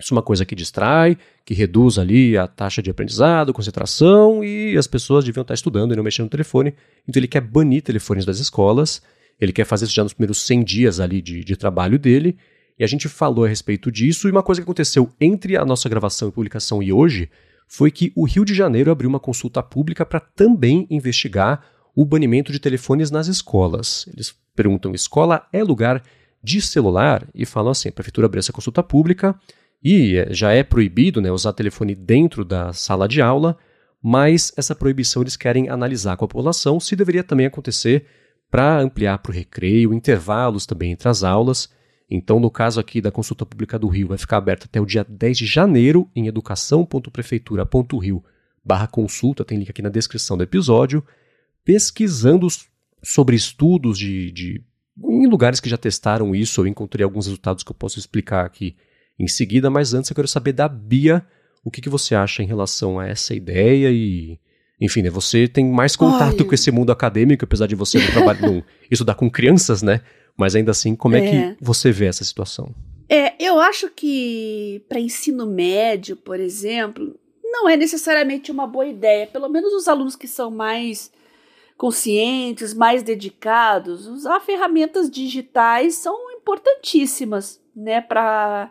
isso 0.00 0.12
é 0.12 0.16
uma 0.16 0.22
coisa 0.22 0.44
que 0.44 0.54
distrai, 0.54 1.16
que 1.44 1.54
reduz 1.54 1.98
ali 1.98 2.36
a 2.36 2.46
taxa 2.46 2.82
de 2.82 2.90
aprendizado, 2.90 3.52
concentração 3.52 4.42
e 4.42 4.76
as 4.76 4.86
pessoas 4.86 5.24
deviam 5.24 5.42
estar 5.42 5.54
estudando 5.54 5.92
e 5.92 5.96
não 5.96 6.02
mexendo 6.02 6.24
no 6.24 6.30
telefone. 6.30 6.74
Então 7.06 7.20
ele 7.20 7.28
quer 7.28 7.40
banir 7.40 7.82
telefones 7.82 8.24
das 8.24 8.38
escolas 8.38 9.02
ele 9.42 9.52
quer 9.52 9.64
fazer 9.64 9.86
isso 9.86 9.94
já 9.94 10.04
nos 10.04 10.12
primeiros 10.12 10.40
100 10.46 10.62
dias 10.62 11.00
ali 11.00 11.20
de, 11.20 11.42
de 11.42 11.56
trabalho 11.56 11.98
dele. 11.98 12.38
E 12.78 12.84
a 12.84 12.86
gente 12.86 13.08
falou 13.08 13.44
a 13.44 13.48
respeito 13.48 13.90
disso. 13.90 14.28
E 14.28 14.30
uma 14.30 14.42
coisa 14.42 14.60
que 14.60 14.64
aconteceu 14.64 15.10
entre 15.20 15.56
a 15.56 15.64
nossa 15.64 15.88
gravação 15.88 16.28
e 16.28 16.32
publicação 16.32 16.80
e 16.80 16.92
hoje 16.92 17.28
foi 17.66 17.90
que 17.90 18.12
o 18.14 18.24
Rio 18.24 18.44
de 18.44 18.54
Janeiro 18.54 18.92
abriu 18.92 19.10
uma 19.10 19.18
consulta 19.18 19.60
pública 19.60 20.06
para 20.06 20.20
também 20.20 20.86
investigar 20.88 21.64
o 21.92 22.04
banimento 22.04 22.52
de 22.52 22.60
telefones 22.60 23.10
nas 23.10 23.26
escolas. 23.26 24.08
Eles 24.14 24.32
perguntam: 24.54 24.94
escola 24.94 25.44
é 25.52 25.64
lugar 25.64 26.00
de 26.40 26.60
celular 26.60 27.26
e 27.34 27.44
falam 27.44 27.72
assim: 27.72 27.88
a 27.88 27.92
prefeitura 27.92 28.26
abriu 28.26 28.38
essa 28.38 28.52
consulta 28.52 28.80
pública 28.80 29.34
e 29.82 30.16
é, 30.16 30.32
já 30.32 30.52
é 30.52 30.62
proibido 30.62 31.20
né, 31.20 31.30
usar 31.30 31.52
telefone 31.52 31.94
dentro 31.94 32.44
da 32.44 32.72
sala 32.72 33.08
de 33.08 33.20
aula, 33.20 33.56
mas 34.02 34.52
essa 34.56 34.74
proibição 34.74 35.22
eles 35.22 35.36
querem 35.36 35.68
analisar 35.68 36.16
com 36.16 36.24
a 36.24 36.28
população 36.28 36.80
se 36.80 36.96
deveria 36.96 37.24
também 37.24 37.46
acontecer 37.46 38.06
para 38.50 38.80
ampliar 38.80 39.18
para 39.18 39.30
o 39.30 39.34
recreio, 39.34 39.94
intervalos 39.94 40.66
também 40.66 40.92
entre 40.92 41.08
as 41.08 41.22
aulas. 41.22 41.70
Então, 42.10 42.38
no 42.38 42.50
caso 42.50 42.78
aqui 42.78 43.00
da 43.00 43.10
consulta 43.10 43.46
pública 43.46 43.78
do 43.78 43.88
Rio, 43.88 44.08
vai 44.08 44.18
ficar 44.18 44.36
aberta 44.36 44.66
até 44.66 44.80
o 44.80 44.86
dia 44.86 45.06
10 45.08 45.38
de 45.38 45.46
janeiro 45.46 46.10
em 46.14 46.26
educação.prefeitura.rio 46.26 48.22
barra 48.64 48.86
consulta, 48.86 49.44
tem 49.44 49.58
link 49.58 49.70
aqui 49.70 49.82
na 49.82 49.88
descrição 49.88 50.36
do 50.36 50.44
episódio, 50.44 51.04
pesquisando 51.64 52.46
sobre 53.02 53.34
estudos 53.34 53.98
de, 53.98 54.30
de 54.30 54.62
em 55.04 55.26
lugares 55.26 55.58
que 55.58 55.68
já 55.68 55.76
testaram 55.76 56.34
isso, 56.34 56.60
eu 56.60 56.66
encontrei 56.66 57.02
alguns 57.02 57.26
resultados 57.26 57.64
que 57.64 57.70
eu 57.70 57.74
posso 57.74 57.98
explicar 57.98 58.44
aqui 58.44 58.76
em 59.18 59.26
seguida, 59.26 59.70
mas 59.70 59.94
antes 59.94 60.10
eu 60.10 60.14
quero 60.14 60.28
saber 60.28 60.52
da 60.52 60.68
Bia 60.68 61.24
o 61.64 61.70
que, 61.70 61.80
que 61.80 61.88
você 61.88 62.14
acha 62.14 62.42
em 62.42 62.46
relação 62.46 62.98
a 62.98 63.06
essa 63.06 63.34
ideia 63.34 63.90
e. 63.90 64.38
Enfim, 64.80 65.02
né, 65.02 65.10
você 65.10 65.46
tem 65.46 65.64
mais 65.64 65.94
contato 65.94 66.34
Olha. 66.40 66.44
com 66.44 66.54
esse 66.54 66.72
mundo 66.72 66.90
acadêmico, 66.90 67.44
apesar 67.44 67.68
de 67.68 67.76
você 67.76 68.00
não 68.00 68.10
trabalhar, 68.10 68.40
não 68.42 68.64
estudar 68.90 69.14
com 69.14 69.30
crianças, 69.30 69.80
né? 69.80 70.00
Mas 70.36 70.56
ainda 70.56 70.72
assim, 70.72 70.96
como 70.96 71.14
é, 71.14 71.24
é 71.24 71.30
que 71.30 71.64
você 71.64 71.92
vê 71.92 72.06
essa 72.06 72.24
situação? 72.24 72.74
É, 73.08 73.32
eu 73.38 73.60
acho 73.60 73.88
que 73.90 74.84
para 74.88 74.98
ensino 74.98 75.46
médio, 75.46 76.16
por 76.16 76.40
exemplo, 76.40 77.14
não 77.44 77.68
é 77.68 77.76
necessariamente 77.76 78.50
uma 78.50 78.66
boa 78.66 78.86
ideia. 78.86 79.28
Pelo 79.28 79.48
menos 79.48 79.72
os 79.72 79.86
alunos 79.86 80.16
que 80.16 80.26
são 80.26 80.50
mais 80.50 81.12
conscientes, 81.76 82.74
mais 82.74 83.02
dedicados, 83.02 84.06
usar 84.06 84.40
ferramentas 84.40 85.10
digitais 85.10 85.96
são 85.96 86.30
importantíssimas, 86.32 87.60
né, 87.74 88.00
para 88.00 88.70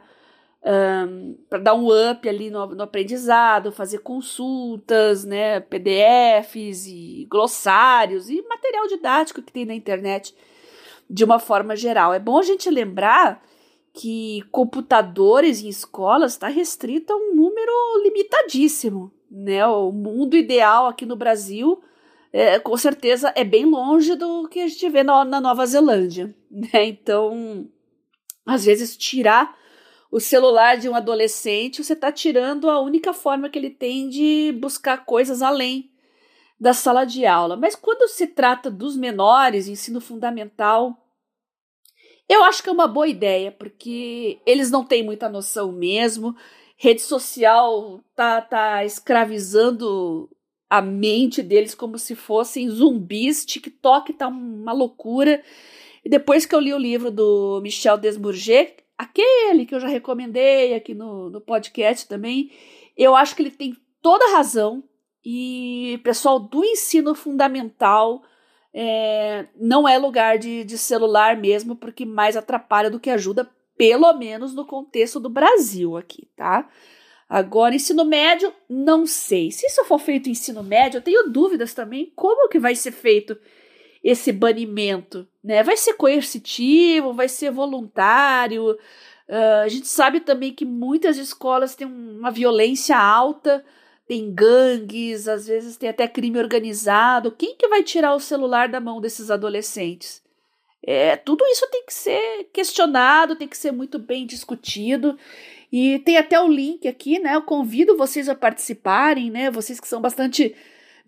um, 0.64 1.36
para 1.50 1.60
dar 1.60 1.74
um 1.74 1.88
up 1.88 2.28
ali 2.28 2.52
no, 2.52 2.68
no, 2.68 2.84
aprendizado, 2.84 3.72
fazer 3.72 4.00
consultas, 4.00 5.26
né, 5.26 5.60
PDFs 5.60 6.86
e 6.88 7.28
glossários 7.30 8.30
e 8.30 8.42
material 8.44 8.88
didático 8.88 9.42
que 9.42 9.52
tem 9.52 9.66
na 9.66 9.74
internet 9.74 10.36
de 11.10 11.24
uma 11.24 11.40
forma 11.40 11.76
geral. 11.76 12.14
É 12.14 12.20
bom 12.20 12.38
a 12.38 12.44
gente 12.44 12.70
lembrar 12.70 13.44
que 13.94 14.44
computadores 14.52 15.62
em 15.62 15.68
escolas 15.68 16.34
está 16.34 16.48
restrito 16.48 17.12
a 17.12 17.18
um 17.18 17.36
número 17.36 18.04
limitadíssimo, 18.04 19.12
né? 19.30 19.66
O 19.68 19.92
mundo 19.92 20.38
ideal 20.38 20.88
aqui 20.88 21.06
no 21.06 21.18
Brasil, 21.18 21.82
é, 22.32 22.58
com 22.58 22.78
certeza, 22.78 23.34
é 23.36 23.44
bem 23.44 23.66
longe 23.66 24.16
do 24.16 24.48
que 24.48 24.62
a 24.62 24.68
gente 24.68 24.88
vê 24.90 25.04
na, 25.04 25.26
na 25.26 25.42
Nova 25.42 25.66
Zelândia, 25.66 26.34
né? 26.50 26.86
Então, 26.86 27.68
às 28.46 28.64
vezes, 28.64 28.96
tirar 28.96 29.54
o 30.12 30.20
celular 30.20 30.78
de 30.78 30.90
um 30.90 30.96
adolescente, 30.96 31.82
você 31.82 31.94
está 31.94 32.12
tirando 32.12 32.70
a 32.70 32.82
única 32.82 33.14
forma 33.14 33.50
que 33.50 33.58
ele 33.58 33.70
tem 33.70 34.10
de 34.10 34.54
buscar 34.60 35.06
coisas 35.06 35.42
além 35.42 35.90
da 36.60 36.74
sala 36.74 37.06
de 37.06 37.26
aula. 37.26 37.56
Mas 37.56 37.76
quando 37.76 38.08
se 38.10 38.28
trata 38.28 38.70
dos 38.70 38.98
menores, 38.98 39.70
ensino 39.70 40.02
fundamental, 40.02 40.98
eu 42.28 42.44
acho 42.44 42.62
que 42.62 42.70
é 42.70 42.74
uma 42.74 42.88
boa 42.88 43.08
ideia, 43.08 43.54
porque 43.54 44.40
eles 44.46 44.70
não 44.70 44.84
têm 44.84 45.02
muita 45.02 45.30
noção 45.30 45.72
mesmo. 45.72 46.36
Rede 46.76 47.02
social 47.02 48.02
tá, 48.14 48.42
tá 48.42 48.84
escravizando 48.84 50.30
a 50.70 50.82
mente 50.82 51.42
deles 51.42 51.74
como 51.74 51.98
se 51.98 52.16
fossem 52.16 52.70
zumbis. 52.70 53.46
TikTok 53.46 54.14
tá 54.14 54.28
uma 54.28 54.74
loucura. 54.74 55.42
E 56.04 56.10
depois 56.10 56.46
que 56.46 56.54
eu 56.54 56.60
li 56.60 56.74
o 56.74 56.78
livro 56.78 57.12
do 57.12 57.62
Michel 57.62 57.98
Desbourget, 57.98 58.76
aquele 59.02 59.66
que 59.66 59.74
eu 59.74 59.80
já 59.80 59.88
recomendei 59.88 60.76
aqui 60.76 60.94
no, 60.94 61.30
no 61.30 61.42
podcast 61.42 62.08
também, 62.08 62.52
eu 62.96 63.16
acho 63.16 63.36
que 63.36 63.42
ele 63.42 63.52
tem 63.52 63.76
toda 64.02 64.24
a 64.26 64.38
razão. 64.38 64.84
E 65.24 66.00
pessoal 66.04 66.40
do 66.40 66.64
ensino 66.64 67.14
fundamental 67.14 68.24
é, 68.74 69.48
não 69.56 69.88
é 69.88 69.98
lugar 69.98 70.38
de, 70.38 70.64
de 70.64 70.78
celular 70.78 71.38
mesmo, 71.38 71.76
porque 71.76 72.06
mais 72.06 72.36
atrapalha 72.36 72.90
do 72.90 73.00
que 73.00 73.10
ajuda, 73.10 73.50
pelo 73.78 74.12
menos 74.14 74.54
no 74.54 74.66
contexto 74.66 75.20
do 75.20 75.30
Brasil 75.30 75.98
aqui, 75.98 76.28
tá? 76.36 76.68
Agora, 77.30 77.76
ensino 77.76 78.04
médio, 78.04 78.54
não 78.68 79.06
sei. 79.06 79.52
Se 79.52 79.66
isso 79.66 79.86
for 79.86 80.00
feito 80.00 80.30
ensino 80.30 80.64
médio, 80.64 80.98
eu 80.98 81.02
tenho 81.04 81.30
dúvidas 81.30 81.74
também 81.74 82.12
como 82.16 82.50
que 82.50 82.60
vai 82.60 82.76
ser 82.76 82.92
feito 82.92 83.38
esse 84.04 84.32
banimento, 84.32 85.28
né? 85.44 85.64
Vai 85.64 85.78
ser 85.78 85.94
coercitivo, 85.94 87.14
vai 87.14 87.30
ser 87.30 87.52
voluntário. 87.52 88.72
Uh, 88.72 89.64
a 89.64 89.68
gente 89.68 89.88
sabe 89.88 90.20
também 90.20 90.54
que 90.54 90.66
muitas 90.66 91.18
escolas 91.18 91.76
têm 91.76 91.88
uma 91.88 92.32
violência 92.32 92.98
alta, 92.98 93.64
tem 94.08 94.34
gangues, 94.34 95.28
às 95.28 95.48
vezes 95.48 95.78
tem 95.78 95.90
até 95.90 96.08
crime 96.08 96.40
organizado. 96.40 97.32
Quem 97.32 97.56
que 97.56 97.68
vai 97.68 97.84
tirar 97.84 98.14
o 98.16 98.20
celular 98.20 98.68
da 98.68 98.80
mão 98.80 99.00
desses 99.00 99.30
adolescentes? 99.32 100.22
É, 100.84 101.16
tudo 101.16 101.46
isso 101.46 101.68
tem 101.70 101.86
que 101.86 101.94
ser 101.94 102.50
questionado, 102.52 103.36
tem 103.36 103.48
que 103.48 103.58
ser 103.58 103.72
muito 103.72 104.00
bem 104.00 104.26
discutido. 104.26 105.18
E 105.72 106.00
tem 106.00 106.18
até 106.18 106.42
o 106.42 106.48
link 106.48 106.88
aqui, 106.88 107.20
né? 107.20 107.36
Eu 107.36 107.44
convido 107.44 107.96
vocês 107.96 108.28
a 108.28 108.36
participarem, 108.36 109.30
né? 109.30 109.50
Vocês 109.50 109.80
que 109.80 109.88
são 109.88 110.02
bastante 110.02 110.56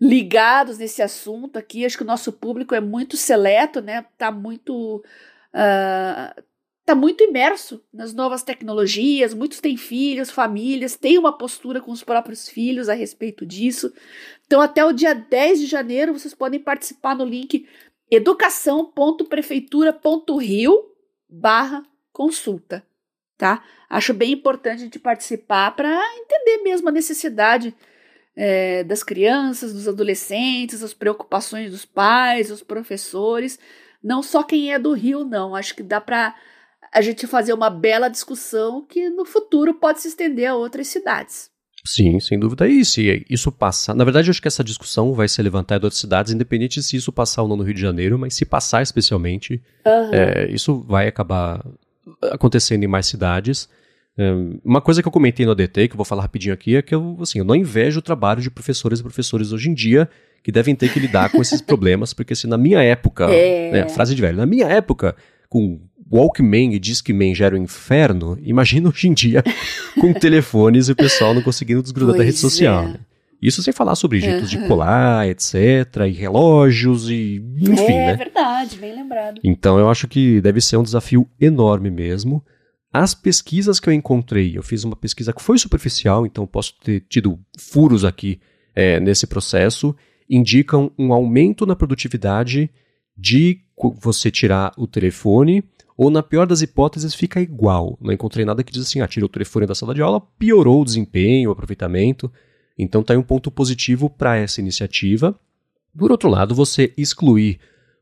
ligados 0.04 0.76
nesse 0.76 1.00
assunto 1.00 1.58
aqui. 1.58 1.86
Acho 1.86 1.96
que 1.96 2.02
o 2.02 2.06
nosso 2.06 2.30
público 2.30 2.74
é 2.74 2.80
muito 2.80 3.16
seleto, 3.16 3.80
né? 3.80 4.04
Tá 4.18 4.30
muito. 4.30 5.02
Uh, 5.54 6.42
muito 6.94 7.24
imerso 7.24 7.82
nas 7.90 8.12
novas 8.12 8.42
tecnologias, 8.42 9.32
muitos 9.32 9.58
têm 9.58 9.74
filhos, 9.74 10.30
famílias, 10.30 10.96
têm 10.96 11.16
uma 11.16 11.32
postura 11.32 11.80
com 11.80 11.90
os 11.90 12.04
próprios 12.04 12.46
filhos 12.46 12.90
a 12.90 12.94
respeito 12.94 13.46
disso. 13.46 13.90
Então, 14.46 14.60
até 14.60 14.84
o 14.84 14.92
dia 14.92 15.14
10 15.14 15.60
de 15.60 15.66
janeiro, 15.66 16.12
vocês 16.12 16.34
podem 16.34 16.60
participar 16.60 17.16
no 17.16 17.24
link 17.24 17.66
educação.prefeitura.rio 18.10 20.90
barra 21.26 21.82
consulta, 22.12 22.84
tá? 23.38 23.64
Acho 23.88 24.12
bem 24.12 24.32
importante 24.32 24.80
a 24.80 24.84
gente 24.84 24.98
participar 24.98 25.74
para 25.74 25.98
entender 26.18 26.58
mesmo 26.58 26.90
a 26.90 26.92
necessidade 26.92 27.74
é, 28.36 28.82
das 28.84 29.02
crianças, 29.02 29.72
dos 29.72 29.86
adolescentes, 29.86 30.82
as 30.82 30.94
preocupações 30.94 31.70
dos 31.70 31.84
pais, 31.84 32.48
dos 32.48 32.62
professores, 32.62 33.58
não 34.02 34.22
só 34.22 34.42
quem 34.42 34.72
é 34.72 34.78
do 34.78 34.92
Rio, 34.92 35.24
não. 35.24 35.54
Acho 35.54 35.74
que 35.74 35.82
dá 35.82 36.00
para 36.00 36.34
a 36.92 37.00
gente 37.00 37.26
fazer 37.26 37.52
uma 37.52 37.70
bela 37.70 38.08
discussão 38.08 38.84
que 38.84 39.08
no 39.08 39.24
futuro 39.24 39.74
pode 39.74 40.00
se 40.00 40.08
estender 40.08 40.48
a 40.48 40.54
outras 40.54 40.88
cidades. 40.88 41.50
Sim, 41.86 42.18
sem 42.18 42.38
dúvida. 42.38 42.66
E 42.66 42.84
se 42.84 43.24
isso 43.28 43.52
passar. 43.52 43.94
Na 43.94 44.04
verdade, 44.04 44.28
eu 44.28 44.30
acho 44.30 44.40
que 44.40 44.48
essa 44.48 44.64
discussão 44.64 45.12
vai 45.12 45.28
ser 45.28 45.42
levantada 45.42 45.82
em 45.82 45.86
outras 45.86 46.00
cidades, 46.00 46.32
independente 46.32 46.82
se 46.82 46.96
isso 46.96 47.12
passar 47.12 47.42
ou 47.42 47.48
não 47.48 47.56
no 47.56 47.62
Rio 47.62 47.74
de 47.74 47.80
Janeiro, 47.80 48.18
mas 48.18 48.34
se 48.34 48.46
passar 48.46 48.82
especialmente, 48.82 49.62
uhum. 49.84 50.14
é, 50.14 50.50
isso 50.50 50.80
vai 50.80 51.06
acabar 51.06 51.64
acontecendo 52.22 52.84
em 52.84 52.88
mais 52.88 53.06
cidades. 53.06 53.68
Uma 54.64 54.80
coisa 54.80 55.02
que 55.02 55.08
eu 55.08 55.12
comentei 55.12 55.44
no 55.44 55.52
ADT, 55.52 55.88
que 55.88 55.94
eu 55.94 55.96
vou 55.96 56.04
falar 56.04 56.22
rapidinho 56.22 56.54
aqui, 56.54 56.76
é 56.76 56.82
que 56.82 56.94
eu, 56.94 57.16
assim, 57.20 57.40
eu 57.40 57.44
não 57.44 57.56
invejo 57.56 57.98
o 57.98 58.02
trabalho 58.02 58.40
de 58.40 58.50
professores 58.50 59.00
e 59.00 59.02
professores 59.02 59.52
hoje 59.52 59.68
em 59.68 59.74
dia 59.74 60.08
que 60.42 60.52
devem 60.52 60.76
ter 60.76 60.92
que 60.92 61.00
lidar 61.00 61.30
com 61.30 61.40
esses 61.40 61.60
problemas, 61.62 62.12
porque 62.12 62.34
se 62.34 62.46
na 62.46 62.58
minha 62.58 62.80
época, 62.82 63.24
é. 63.24 63.72
né, 63.72 63.88
frase 63.88 64.14
de 64.14 64.20
velho, 64.20 64.36
na 64.36 64.46
minha 64.46 64.66
época, 64.66 65.16
com 65.48 65.80
Walkman 66.12 66.74
e 66.74 66.78
Discman 66.78 67.34
já 67.34 67.46
era 67.46 67.56
o 67.56 67.58
um 67.58 67.62
inferno, 67.62 68.38
imagina 68.42 68.88
hoje 68.88 69.08
em 69.08 69.14
dia 69.14 69.42
com 69.98 70.12
telefones 70.12 70.88
e 70.88 70.92
o 70.92 70.96
pessoal 70.96 71.34
não 71.34 71.42
conseguindo 71.42 71.82
desgrudar 71.82 72.14
pois 72.14 72.18
da 72.18 72.24
rede 72.24 72.38
social. 72.38 72.84
É. 72.84 72.88
Né? 72.88 73.00
Isso 73.40 73.62
sem 73.62 73.72
falar 73.72 73.94
sobre 73.94 74.20
jeitos 74.20 74.52
uhum. 74.52 74.60
de 74.60 74.68
colar, 74.68 75.28
etc, 75.28 75.54
e 76.08 76.12
relógios 76.12 77.10
e 77.10 77.42
enfim, 77.58 77.92
é, 77.92 78.06
né? 78.06 78.10
É 78.12 78.16
verdade, 78.16 78.76
bem 78.78 78.94
lembrado. 78.94 79.40
Então 79.44 79.78
eu 79.78 79.90
acho 79.90 80.08
que 80.08 80.40
deve 80.40 80.60
ser 80.60 80.76
um 80.76 80.82
desafio 80.82 81.28
enorme 81.38 81.90
mesmo. 81.90 82.42
As 82.96 83.12
pesquisas 83.12 83.80
que 83.80 83.88
eu 83.88 83.92
encontrei, 83.92 84.56
eu 84.56 84.62
fiz 84.62 84.84
uma 84.84 84.94
pesquisa 84.94 85.32
que 85.32 85.42
foi 85.42 85.58
superficial, 85.58 86.24
então 86.24 86.46
posso 86.46 86.78
ter 86.78 87.00
tido 87.08 87.40
furos 87.58 88.04
aqui 88.04 88.40
é, 88.72 89.00
nesse 89.00 89.26
processo, 89.26 89.96
indicam 90.30 90.92
um 90.96 91.12
aumento 91.12 91.66
na 91.66 91.74
produtividade 91.74 92.70
de 93.18 93.58
você 94.00 94.30
tirar 94.30 94.72
o 94.78 94.86
telefone, 94.86 95.64
ou 95.96 96.08
na 96.08 96.22
pior 96.22 96.46
das 96.46 96.62
hipóteses 96.62 97.16
fica 97.16 97.40
igual. 97.40 97.98
Não 98.00 98.12
encontrei 98.12 98.44
nada 98.44 98.62
que 98.62 98.72
diz 98.72 98.82
assim, 98.86 99.00
ah, 99.00 99.08
tirou 99.08 99.26
o 99.26 99.32
telefone 99.32 99.66
da 99.66 99.74
sala 99.74 99.92
de 99.92 100.00
aula, 100.00 100.20
piorou 100.38 100.82
o 100.82 100.84
desempenho, 100.84 101.50
o 101.50 101.52
aproveitamento. 101.52 102.30
Então 102.78 103.02
tá 103.02 103.12
aí 103.12 103.18
um 103.18 103.24
ponto 103.24 103.50
positivo 103.50 104.08
para 104.08 104.36
essa 104.36 104.60
iniciativa. 104.60 105.36
Por 105.98 106.12
outro 106.12 106.28
lado, 106.28 106.54
você 106.54 106.94
excluir 106.96 107.58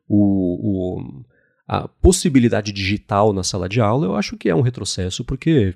o, 0.06 0.98
o 0.98 1.24
a 1.66 1.88
possibilidade 1.88 2.72
digital 2.72 3.32
na 3.32 3.42
sala 3.42 3.68
de 3.68 3.80
aula, 3.80 4.06
eu 4.06 4.16
acho 4.16 4.36
que 4.36 4.48
é 4.48 4.54
um 4.54 4.60
retrocesso, 4.60 5.24
porque 5.24 5.74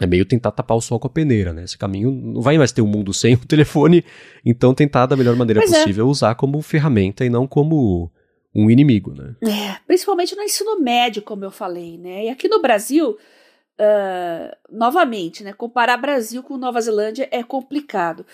é 0.00 0.06
meio 0.06 0.24
tentar 0.24 0.50
tapar 0.50 0.76
o 0.76 0.80
sol 0.80 0.98
com 0.98 1.06
a 1.06 1.10
peneira, 1.10 1.52
né? 1.52 1.64
Esse 1.64 1.76
caminho 1.76 2.10
não 2.10 2.40
vai 2.40 2.56
mais 2.56 2.72
ter 2.72 2.82
um 2.82 2.86
mundo 2.86 3.12
sem 3.12 3.34
o 3.34 3.46
telefone, 3.46 4.04
então 4.44 4.74
tentar 4.74 5.06
da 5.06 5.16
melhor 5.16 5.36
maneira 5.36 5.60
é. 5.60 5.66
possível 5.66 6.06
é. 6.06 6.10
usar 6.10 6.34
como 6.34 6.60
ferramenta 6.62 7.24
e 7.24 7.30
não 7.30 7.46
como 7.46 8.10
um 8.54 8.70
inimigo, 8.70 9.14
né? 9.14 9.34
É, 9.42 9.78
principalmente 9.86 10.34
no 10.36 10.42
ensino 10.42 10.80
médio, 10.80 11.22
como 11.22 11.44
eu 11.44 11.50
falei, 11.50 11.98
né? 11.98 12.26
E 12.26 12.28
aqui 12.28 12.48
no 12.48 12.60
Brasil, 12.60 13.10
uh, 13.10 14.56
novamente, 14.70 15.42
né? 15.42 15.52
Comparar 15.52 15.96
Brasil 15.96 16.42
com 16.42 16.56
Nova 16.56 16.80
Zelândia 16.80 17.28
é 17.30 17.42
complicado. 17.42 18.26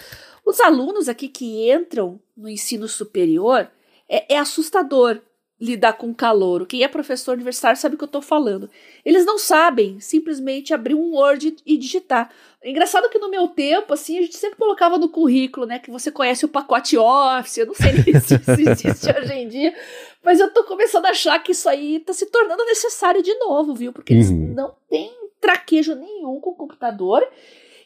Os 0.45 0.61
alunos 0.61 1.09
aqui 1.09 1.28
que 1.28 1.70
entram 1.70 2.20
no 2.36 2.49
ensino 2.49 2.89
superior 2.89 3.68
é, 4.09 4.34
é 4.34 4.39
assustador 4.39 5.20
lidar 5.61 5.95
com 5.95 6.15
calor. 6.15 6.67
Quem 6.67 6.83
é 6.83 6.89
professor 6.89 7.35
universitário 7.35 7.79
sabe 7.79 7.95
o 7.95 7.99
que 7.99 8.05
eu 8.05 8.07
estou 8.07 8.23
falando. 8.23 8.71
Eles 9.05 9.25
não 9.25 9.39
sabem 9.39 9.99
simplesmente 9.99 10.73
abrir 10.73 10.95
um 10.95 11.15
Word 11.15 11.57
e 11.67 11.77
digitar. 11.77 12.31
É 12.63 12.71
engraçado 12.71 13.09
que 13.09 13.19
no 13.19 13.31
meu 13.31 13.49
tempo, 13.49 13.93
assim, 13.93 14.19
a 14.19 14.23
gente 14.23 14.37
sempre 14.37 14.57
colocava 14.57 14.99
no 14.99 15.09
currículo, 15.09 15.67
né, 15.67 15.79
que 15.79 15.91
você 15.91 16.11
conhece 16.11 16.45
o 16.45 16.49
pacote 16.49 16.97
Office, 16.97 17.59
eu 17.59 17.67
não 17.67 17.75
sei 17.75 17.93
se 18.21 18.35
existe 18.35 19.11
hoje 19.11 19.33
em 19.33 19.49
dia, 19.49 19.75
mas 20.23 20.41
eu 20.41 20.53
tô 20.53 20.65
começando 20.65 21.07
a 21.07 21.11
achar 21.11 21.39
que 21.43 21.53
isso 21.53 21.69
aí 21.69 22.01
tá 22.01 22.13
se 22.13 22.27
tornando 22.27 22.65
necessário 22.65 23.23
de 23.23 23.35
novo, 23.35 23.75
viu? 23.75 23.93
Porque 23.93 24.13
eles 24.13 24.31
uhum. 24.31 24.55
não 24.55 24.75
têm 24.89 25.13
traquejo 25.41 25.95
nenhum 25.95 26.41
com 26.41 26.51
o 26.51 26.55
computador. 26.55 27.27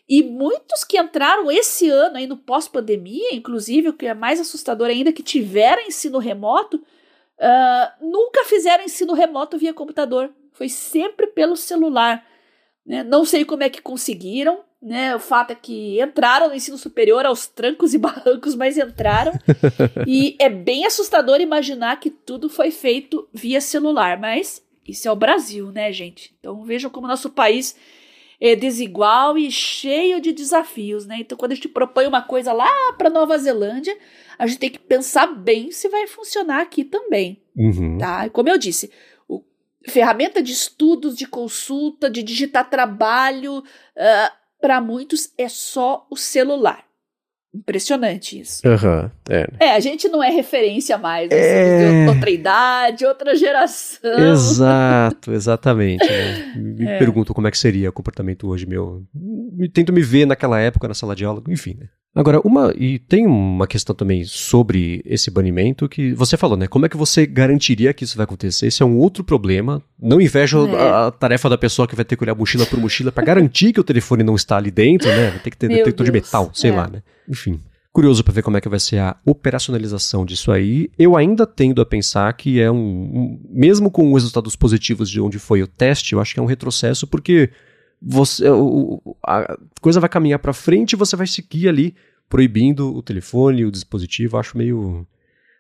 E 0.09 0.23
muitos 0.23 0.85
que 0.85 0.99
entraram 0.99 1.51
esse 1.51 1.89
ano 1.89 2.17
aí 2.17 2.27
no 2.27 2.37
pós-pandemia, 2.37 3.35
inclusive, 3.35 3.89
o 3.89 3.93
que 3.93 4.07
é 4.07 4.15
mais 4.15 4.41
assustador 4.41 4.89
ainda, 4.89 5.13
que 5.13 5.23
tiveram 5.23 5.83
ensino 5.83 6.19
remoto, 6.19 6.83
uh, 7.43 8.07
nunca 8.07 8.45
fizeram 8.45 8.85
ensino 8.85 9.13
remoto 9.13 9.59
via 9.59 9.75
computador. 9.75 10.31
Foi 10.53 10.69
sempre 10.69 11.27
pelo 11.27 11.57
celular. 11.57 12.25
Né? 12.87 13.03
Não 13.03 13.25
sei 13.25 13.45
como 13.45 13.63
é 13.63 13.69
que 13.69 13.83
conseguiram, 13.83 14.61
né? 14.81 15.15
O 15.15 15.19
fato 15.19 15.51
é 15.53 15.55
que 15.55 16.01
entraram 16.01 16.49
no 16.49 16.55
ensino 16.55 16.79
superior 16.79 17.27
aos 17.27 17.47
trancos 17.47 17.95
e 17.95 17.99
barrancos, 17.99 18.55
mas 18.55 18.77
entraram. 18.77 19.33
e 20.07 20.37
é 20.39 20.49
bem 20.49 20.87
assustador 20.87 21.41
imaginar 21.41 21.99
que 22.01 22.11
tudo 22.11 22.49
foi 22.49 22.71
feito 22.71 23.29
via 23.33 23.61
celular, 23.61 24.19
mas 24.19 24.65
isso 24.87 25.09
é 25.09 25.13
o 25.13 25.17
Brasil, 25.17 25.71
né, 25.71 25.93
gente? 25.93 26.35
Então 26.39 26.65
vejam 26.65 26.91
como 26.91 27.07
nosso 27.07 27.31
país 27.31 27.77
é 28.45 28.57
desigual 28.57 29.39
e 29.39 29.53
cheio 29.53 30.21
de 30.21 30.33
desafios, 30.33 31.07
né? 31.07 31.19
Então 31.21 31.39
quando 31.39 31.53
a 31.53 31.55
gente 31.55 31.69
propõe 31.69 32.09
uma 32.09 32.21
coisa 32.21 32.53
lá 32.53 32.69
para 32.99 33.09
Nova 33.09 33.39
Zelândia, 33.39 33.97
a 34.37 34.49
gente 34.49 34.59
tem 34.59 34.71
que 34.71 34.81
pensar 34.81 35.29
bem 35.29 35.71
se 35.71 35.89
vai 35.89 36.09
funcionar 36.09 36.61
aqui 36.61 36.83
também, 36.83 37.41
uhum. 37.57 37.99
tá? 37.99 38.29
Como 38.31 38.49
eu 38.49 38.59
disse, 38.59 38.91
ferramenta 39.89 40.43
de 40.43 40.51
estudos, 40.51 41.17
de 41.17 41.25
consulta, 41.25 42.11
de 42.11 42.21
digitar 42.21 42.69
trabalho, 42.69 43.59
uh, 43.59 43.63
ah, 43.97 44.33
para 44.61 44.81
muitos 44.81 45.33
é 45.39 45.49
só 45.49 46.05
o 46.11 46.17
celular. 46.17 46.85
Impressionante 47.55 48.41
isso. 48.41 48.63
Uhum, 48.67 49.11
é. 49.29 49.47
é, 49.61 49.73
a 49.73 49.81
gente 49.81 50.09
não 50.09 50.23
é 50.23 50.31
referência 50.31 50.97
mais. 50.97 51.31
É... 51.31 52.07
outra 52.09 52.31
idade, 52.31 53.05
outra 53.05 53.37
geração. 53.37 54.33
Exato, 54.33 55.33
exatamente. 55.35 56.05
Né? 56.05 56.55
Me 56.57 56.87
é. 56.87 56.99
pergunto 56.99 57.35
como 57.35 57.47
é 57.47 57.51
que 57.51 57.59
seria 57.59 57.91
o 57.91 57.93
comportamento 57.93 58.49
hoje 58.49 58.65
meu. 58.67 59.05
Tento 59.75 59.93
me 59.93 60.01
ver 60.01 60.27
naquela 60.27 60.59
época 60.59 60.89
na 60.89 60.95
sala 60.95 61.15
de 61.15 61.27
aula, 61.27 61.43
enfim, 61.47 61.77
né? 61.79 61.89
Agora, 62.15 62.41
uma. 62.45 62.75
E 62.77 62.99
tem 62.99 63.27
uma 63.27 63.67
questão 63.67 63.95
também 63.95 64.23
sobre 64.25 65.03
esse 65.05 65.31
banimento 65.31 65.89
que 65.89 66.13
você 66.13 66.37
falou, 66.37 66.59
né? 66.59 66.67
Como 66.67 66.85
é 66.85 66.89
que 66.89 66.97
você 66.97 67.25
garantiria 67.25 67.95
que 67.95 68.05
isso 68.05 68.19
vai 68.19 68.25
acontecer? 68.25 68.67
Esse 68.67 68.83
é 68.83 68.87
um 68.87 68.99
outro 68.99 69.25
problema. 69.25 69.83
Não 69.99 70.21
invejo 70.21 70.67
é. 70.69 70.77
a, 70.77 71.07
a, 71.07 71.11
tarefa 71.11 71.49
da 71.49 71.57
pessoa 71.57 71.89
que 71.89 71.97
vai 71.97 72.05
ter 72.05 72.17
que 72.17 72.23
olhar 72.23 72.35
mochila 72.35 72.67
por 72.67 72.79
mochila 72.79 73.11
para 73.11 73.25
garantir 73.25 73.73
que 73.73 73.81
o 73.81 73.85
telefone 73.85 74.23
não 74.23 74.35
está 74.35 74.59
ali 74.59 74.71
dentro, 74.71 75.09
né? 75.09 75.31
Vai 75.31 75.39
ter 75.39 75.51
que 75.51 75.57
ter 75.57 75.69
Meu 75.69 75.79
detector 75.79 76.05
Deus. 76.05 76.15
de 76.15 76.21
metal, 76.21 76.51
sei 76.53 76.71
é. 76.71 76.75
lá, 76.75 76.87
né? 76.87 77.03
Enfim. 77.29 77.61
Curioso 77.93 78.25
para 78.25 78.33
ver 78.33 78.43
como 78.43 78.57
é 78.57 78.61
que 78.61 78.69
vai 78.69 78.81
ser 78.81 78.99
a 78.99 79.17
operacionalização 79.27 80.25
disso 80.25 80.51
aí. 80.51 80.91
Eu 80.99 81.15
ainda 81.15 81.47
tendo 81.47 81.83
a 81.83 81.87
pensar 81.87 82.33
que 82.33 82.59
é 82.59 82.71
um, 82.71 82.77
um. 82.77 83.41
Mesmo 83.51 83.91
com 83.91 84.13
os 84.13 84.23
resultados 84.23 84.57
positivos 84.57 85.11
de 85.11 85.21
onde 85.21 85.39
foi 85.39 85.63
o 85.63 85.67
teste, 85.67 86.15
eu 86.15 86.21
acho 86.21 86.33
que 86.33 86.41
é 86.41 86.43
um 86.43 86.47
retrocesso, 86.47 87.07
porque 87.07 87.51
você, 88.01 88.49
o, 88.49 89.15
a 89.25 89.59
coisa 89.81 90.01
vai 90.01 90.09
caminhar 90.09 90.39
para 90.39 90.55
frente 90.55 90.95
e 90.95 90.97
você 90.97 91.15
vai 91.15 91.27
seguir 91.27 91.69
ali 91.69 91.95
proibindo 92.31 92.97
o 92.97 93.03
telefone, 93.03 93.67
o 93.67 93.71
dispositivo. 93.71 94.39
Acho 94.39 94.57
meio, 94.57 95.07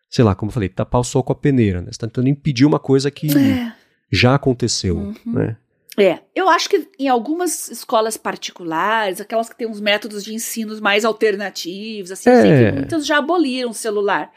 sei 0.09 0.25
lá, 0.25 0.35
como 0.35 0.49
eu 0.49 0.55
falei, 0.55 0.71
tapar 0.71 1.03
o 1.03 1.05
sol 1.05 1.23
com 1.23 1.35
a 1.35 1.37
peneira. 1.37 1.81
Né? 1.81 1.89
Você 1.89 1.91
está 1.91 2.07
tentando 2.07 2.29
impedir 2.29 2.65
uma 2.65 2.79
coisa 2.79 3.11
que 3.11 3.31
é. 3.37 3.75
já 4.11 4.35
aconteceu. 4.35 4.97
Uhum. 4.97 5.15
Né? 5.27 5.57
É, 5.99 6.21
eu 6.35 6.49
acho 6.49 6.69
que 6.71 6.89
em 6.99 7.09
algumas 7.09 7.69
escolas 7.69 8.17
particulares, 8.17 9.21
aquelas 9.21 9.49
que 9.49 9.57
têm 9.57 9.67
uns 9.67 9.81
métodos 9.81 10.25
de 10.25 10.35
ensino 10.35 10.81
mais 10.81 11.05
alternativos, 11.05 12.11
assim, 12.11 12.31
é. 12.31 12.73
muitas 12.73 13.07
já 13.07 13.19
aboliram 13.19 13.71
o 13.71 13.75
celular, 13.75 14.33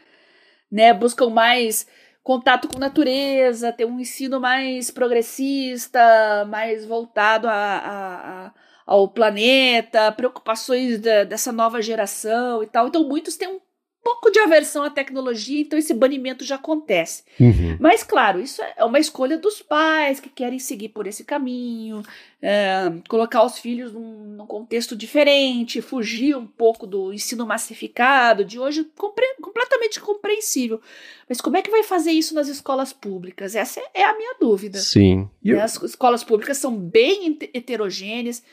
né? 0.69 0.93
Buscam 0.93 1.29
mais 1.29 1.87
contato 2.21 2.67
com 2.67 2.79
natureza, 2.79 3.71
ter 3.71 3.85
um 3.85 3.99
ensino 3.99 4.39
mais 4.39 4.91
progressista, 4.91 6.45
mais 6.49 6.83
voltado 6.83 7.47
a, 7.47 7.53
a, 7.53 8.45
a, 8.47 8.53
ao 8.85 9.07
planeta, 9.07 10.11
preocupações 10.11 10.99
da, 10.99 11.23
dessa 11.23 11.51
nova 11.51 11.81
geração 11.81 12.63
e 12.63 12.67
tal. 12.67 12.87
Então, 12.87 13.07
muitos 13.07 13.37
têm 13.37 13.47
um 13.47 13.59
pouco 14.05 14.29
de 14.29 14.37
aversão 14.37 14.83
à 14.83 14.89
tecnologia, 14.91 15.61
então 15.61 15.79
esse 15.79 15.91
banimento 15.91 16.45
já 16.45 16.57
acontece. 16.57 17.23
Uhum. 17.39 17.75
Mas, 17.79 18.03
claro, 18.03 18.39
isso 18.39 18.61
é 18.77 18.85
uma 18.85 18.99
escolha 18.99 19.35
dos 19.35 19.63
pais 19.63 20.19
que 20.19 20.29
querem 20.29 20.59
seguir 20.59 20.89
por 20.89 21.07
esse 21.07 21.23
caminho, 21.23 22.03
é, 22.39 22.93
colocar 23.09 23.43
os 23.43 23.57
filhos 23.57 23.91
num, 23.91 24.35
num, 24.37 24.45
contexto 24.45 24.95
diferente, 24.95 25.81
fugir 25.81 26.37
um 26.37 26.45
pouco 26.45 26.85
do 26.85 27.11
ensino 27.11 27.47
massificado 27.47 28.45
de 28.45 28.59
hoje, 28.59 28.87
compre 28.95 29.25
completamente 29.41 29.99
compreensível. 29.99 30.79
Mas 31.27 31.41
como 31.41 31.57
é 31.57 31.63
que 31.63 31.71
vai 31.71 31.81
fazer 31.81 32.11
isso 32.11 32.35
nas 32.35 32.47
escolas 32.47 32.93
públicas? 32.93 33.55
Essa 33.55 33.79
é, 33.79 34.01
é 34.01 34.03
a 34.03 34.15
minha 34.15 34.35
dúvida. 34.39 34.77
Sim. 34.77 35.27
Né? 35.43 35.59
As 35.59 35.81
escolas 35.81 36.23
públicas 36.23 36.59
são 36.59 36.77
bem 36.77 37.39
heterogêneas 37.55 38.43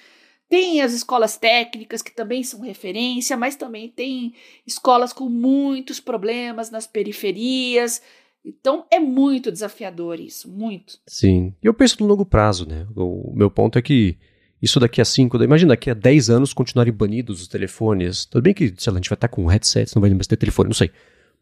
tem 0.52 0.82
as 0.82 0.92
escolas 0.92 1.38
técnicas, 1.38 2.02
que 2.02 2.14
também 2.14 2.44
são 2.44 2.60
referência, 2.60 3.38
mas 3.38 3.56
também 3.56 3.88
tem 3.88 4.34
escolas 4.66 5.10
com 5.10 5.26
muitos 5.26 5.98
problemas 5.98 6.70
nas 6.70 6.86
periferias. 6.86 8.02
Então 8.44 8.84
é 8.90 9.00
muito 9.00 9.50
desafiador 9.50 10.20
isso, 10.20 10.50
muito. 10.50 10.98
Sim. 11.06 11.54
E 11.62 11.66
eu 11.66 11.72
penso 11.72 11.96
no 12.00 12.06
longo 12.06 12.26
prazo, 12.26 12.68
né? 12.68 12.86
O 12.94 13.32
meu 13.34 13.50
ponto 13.50 13.78
é 13.78 13.82
que 13.82 14.18
isso 14.60 14.78
daqui 14.78 15.00
a 15.00 15.06
5, 15.06 15.42
imagina 15.42 15.70
daqui 15.70 15.88
a 15.88 15.94
10 15.94 16.28
anos 16.28 16.52
continuarem 16.52 16.92
banidos 16.92 17.40
os 17.40 17.48
telefones. 17.48 18.26
Tudo 18.26 18.42
bem 18.42 18.52
que, 18.52 18.74
sei 18.76 18.92
lá, 18.92 18.98
a 18.98 19.00
gente 19.00 19.08
vai 19.08 19.16
estar 19.16 19.28
com 19.28 19.46
headsets, 19.46 19.94
não 19.94 20.02
vai 20.02 20.10
mais 20.10 20.26
ter 20.26 20.36
telefone, 20.36 20.68
não 20.68 20.74
sei. 20.74 20.90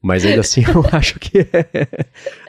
Mas 0.01 0.25
ainda 0.25 0.43
assim 0.43 0.63
eu 0.73 0.85
acho 0.97 1.19
que 1.19 1.41
é. 1.41 1.99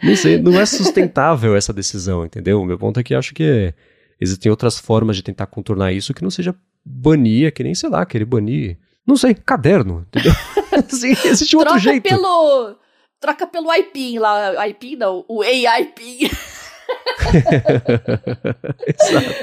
Não 0.03 0.15
sei, 0.15 0.37
não 0.37 0.61
é 0.61 0.65
sustentável 0.67 1.55
essa 1.55 1.73
decisão, 1.73 2.23
entendeu? 2.23 2.61
O 2.61 2.65
meu 2.65 2.77
ponto 2.77 2.99
é 2.99 3.03
que 3.03 3.15
eu 3.15 3.17
acho 3.17 3.33
que 3.33 3.43
é 3.43 3.73
existem 4.21 4.49
outras 4.51 4.77
formas 4.77 5.15
de 5.15 5.23
tentar 5.23 5.47
contornar 5.47 5.91
isso 5.91 6.13
que 6.13 6.21
não 6.23 6.29
seja 6.29 6.55
banir, 6.85 7.47
é 7.47 7.51
que 7.51 7.63
nem, 7.63 7.73
sei 7.73 7.89
lá, 7.89 8.05
querer 8.05 8.25
banir, 8.25 8.77
não 9.05 9.17
sei, 9.17 9.33
caderno, 9.33 10.05
entendeu? 10.07 10.31
assim, 10.87 11.09
existe 11.25 11.57
outro 11.57 11.79
jeito. 11.79 12.07
Pelo, 12.07 12.75
troca 13.19 13.47
pelo 13.47 13.73
IPIN 13.73 14.19
lá, 14.19 14.67
IPIN 14.67 14.95
não, 14.97 15.25
o 15.27 15.41
AIPIN. 15.41 16.29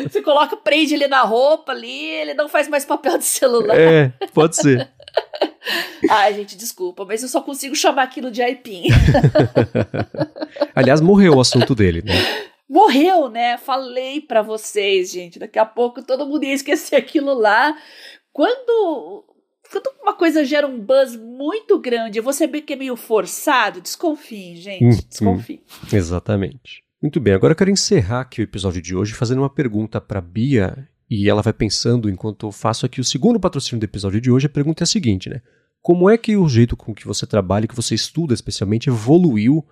Você 0.08 0.22
coloca, 0.22 0.56
prende 0.56 0.94
ele 0.94 1.08
na 1.08 1.22
roupa 1.22 1.72
ali, 1.72 2.04
ele 2.04 2.34
não 2.34 2.48
faz 2.48 2.68
mais 2.68 2.84
papel 2.84 3.18
de 3.18 3.24
celular. 3.24 3.76
É, 3.76 4.12
pode 4.32 4.56
ser. 4.56 4.88
Ai, 6.10 6.34
gente, 6.34 6.56
desculpa, 6.56 7.04
mas 7.04 7.22
eu 7.22 7.28
só 7.28 7.40
consigo 7.40 7.74
chamar 7.74 8.04
aquilo 8.04 8.30
de 8.30 8.42
IPIN. 8.42 8.84
Aliás, 10.74 11.00
morreu 11.00 11.34
o 11.36 11.40
assunto 11.40 11.74
dele, 11.74 12.02
né? 12.02 12.14
Morreu, 12.68 13.28
né? 13.28 13.56
Falei 13.56 14.20
para 14.20 14.42
vocês, 14.42 15.10
gente. 15.10 15.38
Daqui 15.38 15.58
a 15.58 15.64
pouco 15.64 16.02
todo 16.02 16.26
mundo 16.26 16.44
ia 16.44 16.54
esquecer 16.54 16.96
aquilo 16.96 17.34
lá. 17.34 17.76
Quando 18.32 19.24
quando 19.70 19.90
uma 20.02 20.14
coisa 20.14 20.44
gera 20.44 20.66
um 20.66 20.80
buzz 20.80 21.14
muito 21.14 21.78
grande, 21.78 22.20
você 22.20 22.46
vê 22.46 22.62
que 22.62 22.72
é 22.72 22.76
meio 22.76 22.96
forçado, 22.96 23.82
desconfie, 23.82 24.56
gente. 24.56 24.84
Hum, 24.84 25.08
desconfie. 25.08 25.62
Hum, 25.92 25.96
exatamente. 25.96 26.82
Muito 27.02 27.20
bem, 27.20 27.34
agora 27.34 27.52
eu 27.52 27.56
quero 27.56 27.70
encerrar 27.70 28.22
aqui 28.22 28.40
o 28.40 28.44
episódio 28.44 28.82
de 28.82 28.96
hoje 28.96 29.12
fazendo 29.14 29.42
uma 29.42 29.50
pergunta 29.50 30.00
para 30.00 30.20
Bia 30.20 30.88
e 31.08 31.28
ela 31.28 31.42
vai 31.42 31.52
pensando 31.52 32.10
enquanto 32.10 32.46
eu 32.46 32.52
faço 32.52 32.86
aqui 32.86 33.00
o 33.00 33.04
segundo 33.04 33.38
patrocínio 33.38 33.78
do 33.78 33.84
episódio 33.84 34.20
de 34.20 34.30
hoje. 34.30 34.46
A 34.46 34.50
pergunta 34.50 34.82
é 34.82 34.84
a 34.84 34.86
seguinte, 34.86 35.28
né? 35.28 35.40
Como 35.80 36.10
é 36.10 36.18
que 36.18 36.36
o 36.36 36.48
jeito 36.48 36.76
com 36.76 36.94
que 36.94 37.06
você 37.06 37.26
trabalha, 37.26 37.68
que 37.68 37.76
você 37.76 37.94
estuda 37.94 38.34
especialmente, 38.34 38.88
evoluiu 38.88 39.64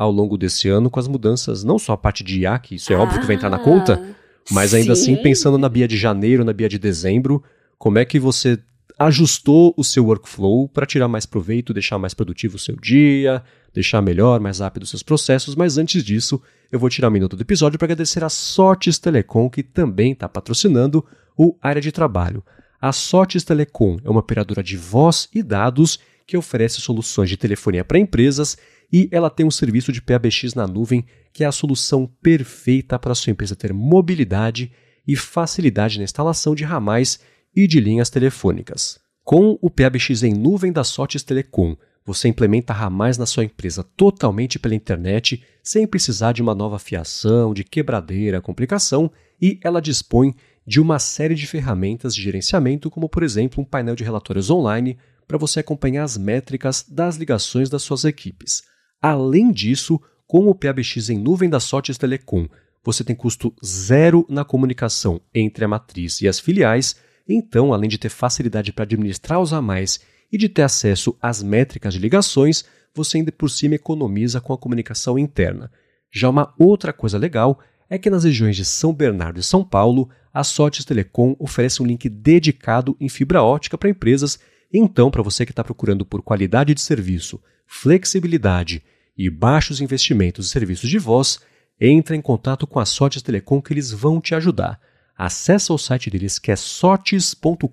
ao 0.00 0.10
longo 0.10 0.38
desse 0.38 0.66
ano 0.66 0.88
com 0.88 0.98
as 0.98 1.06
mudanças, 1.06 1.62
não 1.62 1.78
só 1.78 1.92
a 1.92 1.96
parte 1.96 2.24
de 2.24 2.40
IA, 2.40 2.58
que 2.58 2.76
isso 2.76 2.90
é 2.90 2.96
ah, 2.96 3.00
óbvio 3.00 3.20
que 3.20 3.26
vai 3.26 3.36
entrar 3.36 3.50
na 3.50 3.58
conta, 3.58 4.02
mas 4.50 4.72
ainda 4.72 4.94
assim, 4.94 5.04
sim. 5.04 5.12
assim 5.12 5.22
pensando 5.22 5.58
na 5.58 5.68
Bia 5.68 5.86
de 5.86 5.98
janeiro, 5.98 6.42
na 6.42 6.54
Bia 6.54 6.70
de 6.70 6.78
dezembro, 6.78 7.44
como 7.78 7.98
é 7.98 8.04
que 8.06 8.18
você 8.18 8.58
ajustou 8.98 9.74
o 9.76 9.84
seu 9.84 10.06
workflow 10.06 10.66
para 10.70 10.86
tirar 10.86 11.06
mais 11.06 11.26
proveito, 11.26 11.74
deixar 11.74 11.98
mais 11.98 12.14
produtivo 12.14 12.56
o 12.56 12.58
seu 12.58 12.76
dia, 12.76 13.42
deixar 13.74 14.00
melhor, 14.00 14.40
mais 14.40 14.60
rápido 14.60 14.84
os 14.84 14.88
seus 14.88 15.02
processos, 15.02 15.54
mas 15.54 15.76
antes 15.76 16.02
disso, 16.02 16.40
eu 16.72 16.78
vou 16.78 16.88
tirar 16.88 17.08
um 17.08 17.12
minuto 17.12 17.36
do 17.36 17.42
episódio 17.42 17.78
para 17.78 17.84
agradecer 17.84 18.24
a 18.24 18.30
Sortes 18.30 18.98
Telecom, 18.98 19.50
que 19.50 19.62
também 19.62 20.12
está 20.12 20.26
patrocinando 20.26 21.04
o 21.36 21.54
Área 21.60 21.82
de 21.82 21.92
Trabalho. 21.92 22.42
A 22.80 22.90
Sortes 22.90 23.44
Telecom 23.44 23.98
é 24.02 24.08
uma 24.08 24.20
operadora 24.20 24.62
de 24.62 24.78
voz 24.78 25.28
e 25.34 25.42
dados 25.42 25.98
que 26.26 26.38
oferece 26.38 26.80
soluções 26.80 27.28
de 27.28 27.36
telefonia 27.36 27.84
para 27.84 27.98
empresas 27.98 28.56
e 28.92 29.08
ela 29.12 29.30
tem 29.30 29.46
um 29.46 29.50
serviço 29.50 29.92
de 29.92 30.02
PABX 30.02 30.54
na 30.54 30.66
nuvem 30.66 31.04
que 31.32 31.44
é 31.44 31.46
a 31.46 31.52
solução 31.52 32.06
perfeita 32.20 32.98
para 32.98 33.14
sua 33.14 33.30
empresa 33.30 33.54
ter 33.54 33.72
mobilidade 33.72 34.72
e 35.06 35.16
facilidade 35.16 35.98
na 35.98 36.04
instalação 36.04 36.54
de 36.54 36.64
ramais 36.64 37.20
e 37.54 37.66
de 37.66 37.80
linhas 37.80 38.10
telefônicas. 38.10 38.98
Com 39.24 39.58
o 39.60 39.70
PABX 39.70 40.22
em 40.22 40.34
nuvem 40.34 40.72
da 40.72 40.82
Sotes 40.82 41.22
Telecom, 41.22 41.76
você 42.04 42.28
implementa 42.28 42.72
ramais 42.72 43.18
na 43.18 43.26
sua 43.26 43.44
empresa 43.44 43.84
totalmente 43.96 44.58
pela 44.58 44.74
internet, 44.74 45.44
sem 45.62 45.86
precisar 45.86 46.32
de 46.32 46.42
uma 46.42 46.54
nova 46.54 46.78
fiação, 46.78 47.52
de 47.52 47.62
quebradeira, 47.62 48.40
complicação, 48.40 49.10
e 49.40 49.60
ela 49.62 49.80
dispõe 49.80 50.34
de 50.66 50.80
uma 50.80 50.98
série 50.98 51.34
de 51.34 51.46
ferramentas 51.46 52.14
de 52.14 52.22
gerenciamento, 52.22 52.90
como 52.90 53.08
por 53.08 53.22
exemplo 53.22 53.62
um 53.62 53.66
painel 53.66 53.94
de 53.94 54.04
relatórios 54.04 54.50
online 54.50 54.98
para 55.26 55.38
você 55.38 55.60
acompanhar 55.60 56.04
as 56.04 56.16
métricas 56.16 56.84
das 56.88 57.16
ligações 57.16 57.68
das 57.68 57.82
suas 57.82 58.04
equipes. 58.04 58.64
Além 59.00 59.50
disso, 59.50 60.00
com 60.26 60.48
o 60.48 60.54
PABX 60.54 61.08
em 61.08 61.18
nuvem 61.18 61.48
da 61.48 61.58
Sotes 61.58 61.96
Telecom, 61.96 62.46
você 62.84 63.02
tem 63.02 63.16
custo 63.16 63.54
zero 63.64 64.26
na 64.28 64.44
comunicação 64.44 65.20
entre 65.34 65.64
a 65.64 65.68
matriz 65.68 66.20
e 66.20 66.28
as 66.28 66.38
filiais, 66.38 66.96
então, 67.28 67.72
além 67.72 67.88
de 67.88 67.98
ter 67.98 68.08
facilidade 68.08 68.72
para 68.72 68.84
administrar 68.84 69.40
os 69.40 69.52
a 69.52 69.60
mais 69.62 70.00
e 70.32 70.38
de 70.38 70.48
ter 70.48 70.62
acesso 70.62 71.16
às 71.20 71.42
métricas 71.42 71.94
de 71.94 72.00
ligações, 72.00 72.64
você 72.94 73.18
ainda 73.18 73.32
por 73.32 73.48
cima 73.48 73.74
economiza 73.74 74.40
com 74.40 74.52
a 74.52 74.58
comunicação 74.58 75.18
interna. 75.18 75.70
Já 76.12 76.28
uma 76.28 76.52
outra 76.58 76.92
coisa 76.92 77.18
legal 77.18 77.58
é 77.88 77.98
que 77.98 78.10
nas 78.10 78.24
regiões 78.24 78.56
de 78.56 78.64
São 78.64 78.92
Bernardo 78.92 79.40
e 79.40 79.42
São 79.42 79.64
Paulo, 79.64 80.08
a 80.32 80.44
Sotes 80.44 80.84
Telecom 80.84 81.34
oferece 81.38 81.82
um 81.82 81.86
link 81.86 82.08
dedicado 82.08 82.96
em 83.00 83.08
fibra 83.08 83.42
ótica 83.42 83.76
para 83.76 83.90
empresas 83.90 84.38
então, 84.72 85.10
para 85.10 85.22
você 85.22 85.44
que 85.44 85.52
está 85.52 85.64
procurando 85.64 86.06
por 86.06 86.22
qualidade 86.22 86.74
de 86.74 86.80
serviço, 86.80 87.40
flexibilidade 87.66 88.82
e 89.16 89.28
baixos 89.28 89.80
investimentos 89.80 90.46
em 90.46 90.50
serviços 90.50 90.88
de 90.88 90.98
voz, 90.98 91.40
entre 91.80 92.16
em 92.16 92.20
contato 92.20 92.66
com 92.66 92.78
a 92.78 92.84
Sotes 92.84 93.22
Telecom 93.22 93.60
que 93.60 93.72
eles 93.72 93.90
vão 93.90 94.20
te 94.20 94.34
ajudar. 94.34 94.80
Acesse 95.16 95.72
o 95.72 95.78
site 95.78 96.08
deles 96.08 96.38
que 96.38 96.52
é 96.52 96.56
sotes.com.br, 96.56 97.66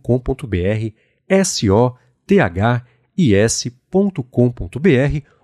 S-O-T-H-I-S.com.br 1.30 1.98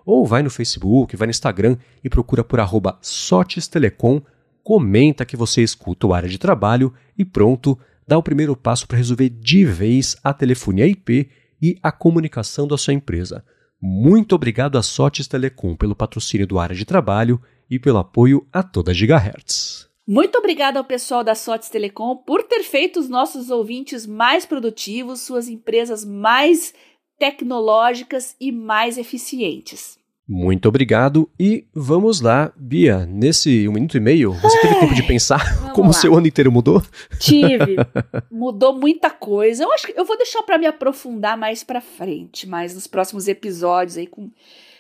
ou 0.06 0.26
vai 0.26 0.44
no 0.44 0.50
Facebook, 0.50 1.16
vai 1.16 1.28
no 1.28 1.32
Instagram 1.32 1.78
e 2.04 2.10
procura 2.10 2.44
por 2.44 2.60
arroba 2.60 2.98
Sotes 3.02 3.68
Telecom, 3.68 4.22
comenta 4.64 5.26
que 5.26 5.38
você 5.38 5.62
escuta 5.62 6.08
o 6.08 6.14
área 6.14 6.28
de 6.28 6.38
trabalho 6.38 6.94
e 7.18 7.24
pronto, 7.24 7.80
dá 8.08 8.18
o 8.18 8.24
primeiro 8.24 8.56
passo 8.56 8.88
para 8.88 8.98
resolver 8.98 9.30
de 9.30 9.64
vez 9.64 10.18
a 10.24 10.34
telefonia 10.34 10.88
IP 10.88 11.30
e 11.64 11.80
a 11.82 11.94
comunicação 11.94 12.68
da 12.68 12.78
sua 12.78 12.94
empresa. 12.94 13.42
Muito 13.82 14.36
obrigado 14.36 14.78
a 14.78 14.84
Sotes 14.84 15.28
Telecom 15.28 15.78
pelo 15.78 15.96
patrocínio 15.96 16.46
do 16.46 16.60
área 16.60 16.76
de 16.76 16.84
trabalho 16.84 17.42
e 17.70 17.80
pelo 17.80 18.00
apoio 18.00 18.46
a 18.52 18.62
toda 18.62 18.92
a 18.92 18.94
Gigahertz. 18.94 19.90
Muito 20.06 20.38
obrigado 20.38 20.76
ao 20.76 20.84
pessoal 20.84 21.24
da 21.24 21.34
Sotes 21.34 21.70
Telecom 21.70 22.18
por 22.18 22.44
ter 22.44 22.64
feito 22.64 23.00
os 23.00 23.08
nossos 23.08 23.50
ouvintes 23.50 24.06
mais 24.06 24.46
produtivos, 24.46 25.22
suas 25.22 25.48
empresas 25.48 26.04
mais 26.04 26.74
tecnológicas 27.18 28.36
e 28.42 28.52
mais 28.52 28.98
eficientes. 28.98 29.98
Muito 30.28 30.70
obrigado 30.70 31.30
e 31.38 31.68
vamos 31.74 32.22
lá, 32.22 32.54
Bia. 32.56 33.06
Nesse 33.06 33.68
um 33.68 33.74
minuto 33.74 33.98
e 33.98 34.00
meio, 34.00 34.32
você 34.34 34.58
teve 34.62 34.80
tempo 34.80 34.96
de 34.96 35.04
pensar 35.04 35.42
como 35.76 35.90
o 35.90 35.94
seu 35.94 36.16
ano 36.16 36.26
inteiro 36.26 36.50
mudou? 36.50 36.82
Tive. 37.20 37.76
Mudou 38.32 38.74
muita 38.74 39.10
coisa. 39.10 39.64
Eu 39.64 39.74
acho 39.74 39.88
que 39.88 40.00
eu 40.00 40.06
vou 40.06 40.18
deixar 40.18 40.42
para 40.44 40.58
me 40.58 40.66
aprofundar 40.66 41.38
mais 41.38 41.62
para 41.62 41.82
frente, 41.82 42.48
mais 42.48 42.74
nos 42.74 42.88
próximos 42.88 43.28
episódios 43.28 43.98
aí 43.98 44.08
com 44.08 44.32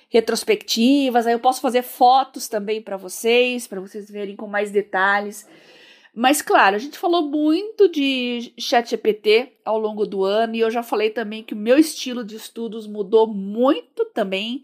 retrospectivas. 0.08 1.28
Aí 1.28 1.34
eu 1.34 1.40
posso 1.40 1.60
fazer 1.60 1.82
fotos 1.82 2.48
também 2.48 2.82
para 2.82 2.96
vocês, 2.96 3.68
para 3.68 3.82
vocês 3.82 4.10
verem 4.10 4.38
com 4.38 4.48
mais 4.48 4.72
detalhes. 4.72 5.46
Mas 6.16 6.42
claro, 6.42 6.78
a 6.78 6.80
gente 6.80 6.98
falou 6.98 7.24
muito 7.24 7.90
de 7.90 8.54
ChatGPT 8.58 9.54
ao 9.66 9.78
longo 9.78 10.06
do 10.06 10.24
ano 10.24 10.56
e 10.56 10.62
eu 10.62 10.72
já 10.72 10.84
falei 10.84 11.10
também 11.10 11.44
que 11.44 11.54
o 11.54 11.58
meu 11.58 11.78
estilo 11.78 12.24
de 12.24 12.38
estudos 12.38 12.88
mudou 12.88 13.28
muito 13.28 14.06
também 14.14 14.64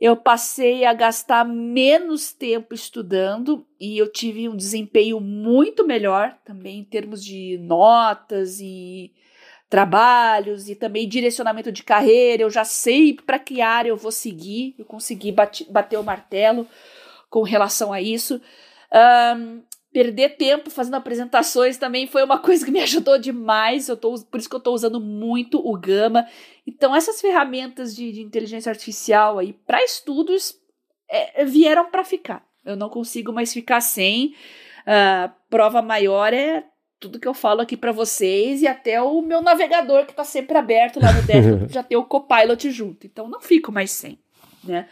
eu 0.00 0.16
passei 0.16 0.84
a 0.84 0.92
gastar 0.92 1.44
menos 1.44 2.32
tempo 2.32 2.74
estudando 2.74 3.66
e 3.80 3.96
eu 3.96 4.10
tive 4.10 4.48
um 4.48 4.56
desempenho 4.56 5.20
muito 5.20 5.86
melhor 5.86 6.36
também 6.44 6.80
em 6.80 6.84
termos 6.84 7.24
de 7.24 7.58
notas 7.58 8.60
e 8.60 9.12
trabalhos 9.70 10.68
e 10.68 10.74
também 10.74 11.08
direcionamento 11.08 11.72
de 11.72 11.82
carreira. 11.82 12.42
Eu 12.42 12.50
já 12.50 12.64
sei 12.64 13.14
para 13.14 13.38
que 13.38 13.62
área 13.62 13.88
eu 13.88 13.96
vou 13.96 14.12
seguir, 14.12 14.74
eu 14.78 14.84
consegui 14.84 15.32
bate, 15.32 15.66
bater 15.70 15.98
o 15.98 16.04
martelo 16.04 16.66
com 17.30 17.42
relação 17.42 17.92
a 17.92 18.00
isso. 18.00 18.40
Um, 18.92 19.62
perder 19.96 20.36
tempo 20.36 20.68
fazendo 20.68 20.96
apresentações 20.96 21.78
também 21.78 22.06
foi 22.06 22.22
uma 22.22 22.36
coisa 22.38 22.62
que 22.62 22.70
me 22.70 22.82
ajudou 22.82 23.18
demais. 23.18 23.88
Eu 23.88 23.96
tô, 23.96 24.12
por 24.24 24.38
isso 24.38 24.46
que 24.46 24.54
eu 24.54 24.58
estou 24.58 24.74
usando 24.74 25.00
muito 25.00 25.58
o 25.58 25.74
Gama. 25.74 26.26
Então, 26.66 26.94
essas 26.94 27.18
ferramentas 27.18 27.96
de, 27.96 28.12
de 28.12 28.20
inteligência 28.20 28.68
artificial 28.68 29.38
aí 29.38 29.54
para 29.54 29.82
estudos 29.82 30.54
é, 31.08 31.46
vieram 31.46 31.90
para 31.90 32.04
ficar. 32.04 32.44
Eu 32.62 32.76
não 32.76 32.90
consigo 32.90 33.32
mais 33.32 33.54
ficar 33.54 33.80
sem. 33.80 34.34
Uh, 34.82 35.32
prova 35.48 35.80
maior 35.80 36.30
é 36.34 36.66
tudo 37.00 37.18
que 37.18 37.26
eu 37.26 37.32
falo 37.32 37.62
aqui 37.62 37.74
para 37.74 37.90
vocês 37.90 38.60
e 38.60 38.66
até 38.66 39.00
o 39.00 39.22
meu 39.22 39.40
navegador 39.40 40.04
que 40.04 40.10
está 40.10 40.24
sempre 40.24 40.58
aberto 40.58 41.00
lá 41.00 41.10
no 41.10 41.22
desktop 41.24 41.72
já 41.72 41.82
tem 41.82 41.96
o 41.96 42.04
Copilot 42.04 42.70
junto. 42.70 43.06
Então, 43.06 43.28
não 43.28 43.40
fico 43.40 43.72
mais 43.72 43.92
sem, 43.92 44.18
né? 44.62 44.88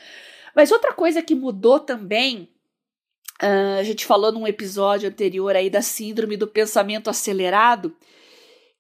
Mas 0.57 0.71
outra 0.73 0.95
coisa 0.95 1.21
que 1.21 1.35
mudou 1.35 1.79
também 1.79 2.49
Uh, 3.43 3.79
a 3.81 3.83
gente 3.83 4.07
falou 4.07 4.31
num 4.31 4.47
episódio 4.47 5.09
anterior 5.09 5.57
aí 5.57 5.69
da 5.69 5.83
síndrome 5.83 6.37
do 6.37 6.47
pensamento 6.47 7.11
acelerado, 7.11 7.97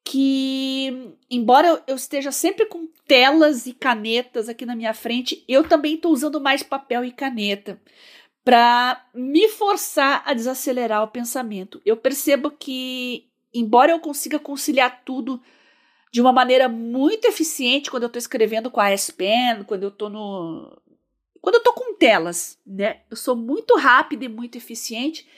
que 0.05 1.12
embora 1.30 1.82
eu 1.86 1.96
esteja 1.96 2.30
sempre 2.30 2.66
com 2.66 2.86
telas 3.07 3.66
e 3.66 3.72
canetas 3.72 4.48
aqui 4.48 4.64
na 4.64 4.76
minha 4.76 4.94
frente, 4.94 5.44
eu 5.48 5.66
também 5.66 5.94
estou 5.94 6.12
usando 6.12 6.40
mais 6.40 6.62
papel 6.62 7.05
e 7.05 7.11
caneta 7.11 7.80
para 8.44 9.05
me 9.14 9.48
forçar 9.48 10.22
a 10.26 10.34
desacelerar 10.34 11.02
o 11.02 11.09
pensamento. 11.09 11.80
Eu 11.84 11.96
percebo 11.96 12.50
que, 12.50 13.26
embora 13.52 13.92
eu 13.92 13.98
consiga 13.98 14.38
conciliar 14.38 15.02
tudo 15.05 15.40
de 16.12 16.20
uma 16.20 16.32
maneira 16.32 16.68
muito 16.68 17.24
eficiente 17.24 17.90
quando 17.90 18.05
eu 18.05 18.09
estou 18.09 18.18
escrevendo 18.18 18.70
com 18.70 18.80
a 18.80 18.90
S-Pen, 18.90 19.64
quando 19.64 19.84
eu 19.84 19.88
estou 19.88 20.11
no, 20.11 20.78
quando 21.45 21.57
eu 21.57 21.62
tô 21.62 21.74
com 21.74 21.95
telas, 21.95 22.59
né? 22.66 23.03
Eu 23.11 23.18
sou 23.18 23.36
muito 23.36 23.76
rápida 23.76 24.24
e 24.24 24.28
muito 24.28 24.57
eficiente. 24.57 25.28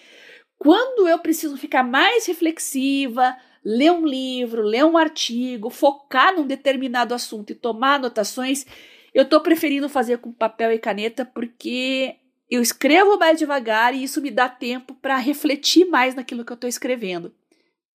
Quando 0.56 1.08
eu 1.08 1.18
preciso 1.18 1.56
ficar 1.56 1.82
mais 1.82 2.24
reflexiva, 2.26 3.36
ler 3.64 3.90
um 3.90 4.06
livro, 4.06 4.62
ler 4.62 4.84
um 4.84 4.96
artigo, 4.96 5.68
focar 5.68 6.32
num 6.32 6.46
determinado 6.46 7.12
assunto 7.12 7.50
e 7.50 7.56
tomar 7.56 7.96
anotações, 7.96 8.64
eu 9.12 9.28
tô 9.28 9.40
preferindo 9.40 9.88
fazer 9.88 10.18
com 10.18 10.30
papel 10.32 10.70
e 10.70 10.78
caneta 10.78 11.24
porque 11.24 12.14
eu 12.48 12.62
escrevo 12.62 13.18
mais 13.18 13.36
devagar 13.36 13.92
e 13.92 14.04
isso 14.04 14.22
me 14.22 14.30
dá 14.30 14.48
tempo 14.48 14.94
para 14.94 15.16
refletir 15.16 15.86
mais 15.86 16.14
naquilo 16.14 16.44
que 16.44 16.52
eu 16.52 16.54
estou 16.54 16.68
escrevendo. 16.68 17.34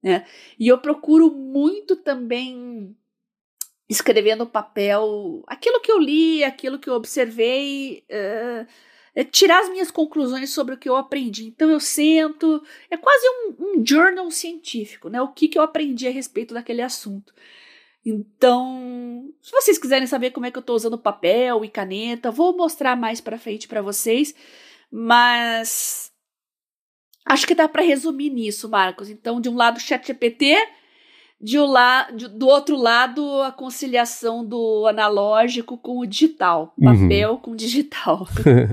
Né? 0.04 0.26
E 0.60 0.68
eu 0.68 0.78
procuro 0.80 1.32
muito 1.32 1.96
também 1.96 2.94
escrever 3.92 4.36
no 4.36 4.48
papel 4.48 5.44
aquilo 5.46 5.82
que 5.82 5.92
eu 5.92 6.00
li, 6.00 6.44
aquilo 6.44 6.80
que 6.80 6.90
eu 6.90 6.94
observei, 6.94 8.06
uh, 8.10 9.24
tirar 9.32 9.60
as 9.60 9.70
minhas 9.70 9.92
conclusões 9.92 10.50
sobre 10.52 10.76
o 10.76 10.78
que 10.78 10.88
eu 10.88 10.96
aprendi. 10.96 11.48
Então 11.48 11.70
eu 11.70 11.80
sento, 11.80 12.64
é 12.90 12.96
quase 12.96 13.28
um, 13.28 13.56
um 13.60 13.86
journal 13.86 14.32
científico, 14.32 15.10
né? 15.10 15.22
O 15.22 15.34
que, 15.34 15.50
que 15.50 15.58
eu 15.58 15.62
aprendi 15.62 16.08
a 16.08 16.12
respeito 16.12 16.54
daquele 16.54 16.82
assunto. 16.82 17.34
Então, 18.06 19.30
se 19.42 19.52
vocês 19.52 19.78
quiserem 19.78 20.08
saber 20.08 20.32
como 20.32 20.46
é 20.46 20.52
que 20.52 20.58
eu 20.58 20.62
estou 20.62 20.76
usando 20.76 20.98
papel 20.98 21.64
e 21.64 21.70
caneta, 21.70 22.32
vou 22.32 22.56
mostrar 22.56 22.96
mais 22.96 23.22
para 23.22 23.38
frente 23.38 23.68
para 23.68 23.82
vocês, 23.82 24.34
mas 24.90 26.12
acho 27.26 27.46
que 27.46 27.54
dá 27.54 27.68
para 27.68 27.84
resumir 27.84 28.32
nisso, 28.32 28.68
Marcos. 28.70 29.10
Então, 29.10 29.40
de 29.40 29.50
um 29.50 29.56
lado, 29.56 29.80
ChatGPT, 29.80 30.56
de 31.42 31.58
la, 31.58 32.12
de, 32.12 32.28
do 32.28 32.48
outro 32.48 32.78
lado, 32.78 33.42
a 33.42 33.52
conciliação 33.52 34.46
do 34.46 34.86
analógico 34.88 35.78
com 35.78 36.00
o 36.00 36.06
digital, 36.06 36.74
uhum. 36.78 37.02
papel 37.02 37.32
uhum. 37.32 37.38
com 37.38 37.56
digital. 37.56 38.28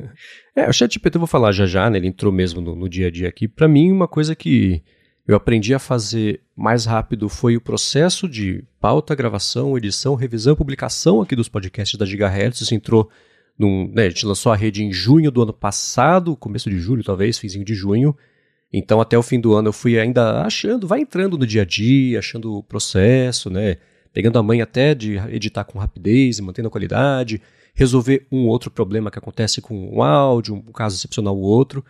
é, 0.55 0.69
o 0.69 0.73
ChatGPT 0.73 1.17
eu 1.17 1.21
vou 1.21 1.27
falar 1.27 1.53
já 1.53 1.65
já, 1.65 1.89
né? 1.89 1.99
Ele 1.99 2.09
entrou 2.09 2.31
mesmo 2.31 2.61
no, 2.61 2.77
no 2.77 2.89
dia 2.89 3.07
a 3.07 3.11
dia 3.11 3.29
aqui. 3.29 3.49
Para 3.49 3.67
mim, 3.67 3.91
uma 3.91 4.07
coisa 4.07 4.35
que 4.35 4.83
eu 5.27 5.35
aprendi 5.35 5.75
a 5.75 5.79
fazer 5.79 6.41
mais 6.55 6.85
rápido 6.85 7.29
foi 7.29 7.57
o 7.57 7.61
processo 7.61 8.29
de 8.29 8.65
pauta, 8.81 9.15
gravação, 9.15 9.77
edição, 9.77 10.15
revisão, 10.15 10.55
publicação 10.55 11.23
aqui 11.23 11.35
dos 11.35 11.49
podcasts 11.49 11.99
da 11.99 12.05
Gigahertz. 12.05 12.61
Isso 12.61 12.75
entrou 12.75 13.11
num, 13.59 13.91
né, 13.93 14.07
a 14.07 14.09
gente 14.09 14.25
lançou 14.25 14.53
a 14.53 14.57
rede 14.57 14.85
em 14.85 14.93
junho 14.93 15.31
do 15.31 15.43
ano 15.43 15.53
passado, 15.53 16.37
começo 16.37 16.71
de 16.71 16.79
julho 16.79 17.03
talvez, 17.03 17.39
finzinho 17.39 17.65
de 17.65 17.75
junho. 17.75 18.17
Então, 18.73 19.01
até 19.01 19.17
o 19.17 19.23
fim 19.23 19.41
do 19.41 19.55
ano, 19.55 19.69
eu 19.69 19.73
fui 19.73 19.99
ainda 19.99 20.43
achando, 20.43 20.87
vai 20.87 21.01
entrando 21.01 21.39
no 21.39 21.47
dia 21.47 21.63
a 21.63 21.65
dia, 21.65 22.19
achando 22.19 22.59
o 22.59 22.63
processo, 22.63 23.49
né? 23.49 23.79
pegando 24.13 24.39
a 24.39 24.43
mãe 24.43 24.61
até 24.61 24.95
de 24.95 25.17
editar 25.29 25.65
com 25.65 25.79
rapidez 25.79 26.41
mantendo 26.41 26.69
a 26.69 26.71
qualidade, 26.71 27.41
resolver 27.75 28.27
um 28.33 28.47
outro 28.47 28.71
problema 28.71 29.11
que 29.11 29.19
acontece 29.19 29.61
com 29.61 29.95
um 29.95 30.03
áudio, 30.03 30.57
um 30.57 30.73
caso 30.73 30.97
excepcional 30.97 31.37
ou 31.37 31.43
outro. 31.43 31.85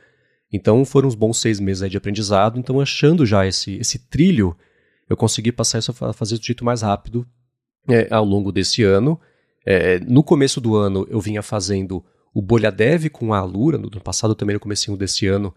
Então 0.53 0.85
foram 0.85 1.09
uns 1.09 1.15
bons 1.15 1.41
seis 1.41 1.61
meses 1.61 1.91
de 1.91 1.97
aprendizado. 1.97 2.59
Então, 2.59 2.81
achando 2.81 3.25
já 3.25 3.47
esse, 3.47 3.77
esse 3.77 3.99
trilho, 3.99 4.57
eu 5.09 5.17
consegui 5.17 5.51
passar 5.51 5.79
isso 5.79 5.95
a 6.01 6.13
fazer 6.13 6.37
do 6.37 6.45
jeito 6.45 6.65
mais 6.65 6.83
rápido 6.83 7.27
é, 7.89 8.09
ao 8.11 8.25
longo 8.25 8.53
desse 8.53 8.83
ano. 8.83 9.19
É, 9.65 9.99
no 10.01 10.23
começo 10.23 10.61
do 10.61 10.77
ano, 10.77 11.07
eu 11.11 11.21
vinha 11.21 11.43
fazendo 11.43 12.05
o 12.35 12.43
Bolha 12.43 12.71
Dev 12.71 13.09
com 13.09 13.33
a 13.33 13.39
Alura, 13.39 13.79
no 13.79 13.87
ano 13.87 14.01
passado 14.01 14.35
também 14.35 14.55
no 14.55 14.61
começo 14.61 14.95
desse 14.97 15.27
ano. 15.27 15.55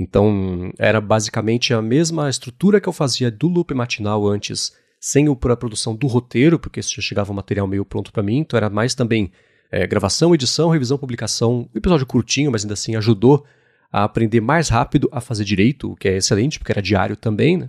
Então, 0.00 0.72
era 0.78 1.00
basicamente 1.00 1.74
a 1.74 1.82
mesma 1.82 2.30
estrutura 2.30 2.80
que 2.80 2.88
eu 2.88 2.92
fazia 2.92 3.32
do 3.32 3.48
loop 3.48 3.74
matinal 3.74 4.28
antes, 4.28 4.72
sem 5.00 5.26
a 5.28 5.56
produção 5.56 5.94
do 5.94 6.06
roteiro, 6.06 6.56
porque 6.56 6.80
já 6.80 7.02
chegava 7.02 7.32
o 7.32 7.34
material 7.34 7.66
meio 7.66 7.84
pronto 7.84 8.12
para 8.12 8.22
mim. 8.22 8.38
Então, 8.38 8.56
era 8.56 8.70
mais 8.70 8.94
também 8.94 9.32
é, 9.72 9.84
gravação, 9.88 10.32
edição, 10.32 10.70
revisão, 10.70 10.96
publicação. 10.96 11.68
O 11.74 11.78
episódio 11.78 12.06
curtinho, 12.06 12.52
mas 12.52 12.62
ainda 12.62 12.74
assim 12.74 12.94
ajudou 12.94 13.44
a 13.90 14.04
aprender 14.04 14.40
mais 14.40 14.68
rápido 14.68 15.08
a 15.10 15.20
fazer 15.20 15.44
direito, 15.44 15.90
o 15.90 15.96
que 15.96 16.08
é 16.08 16.16
excelente, 16.16 16.60
porque 16.60 16.70
era 16.70 16.82
diário 16.82 17.16
também, 17.16 17.56
né? 17.56 17.68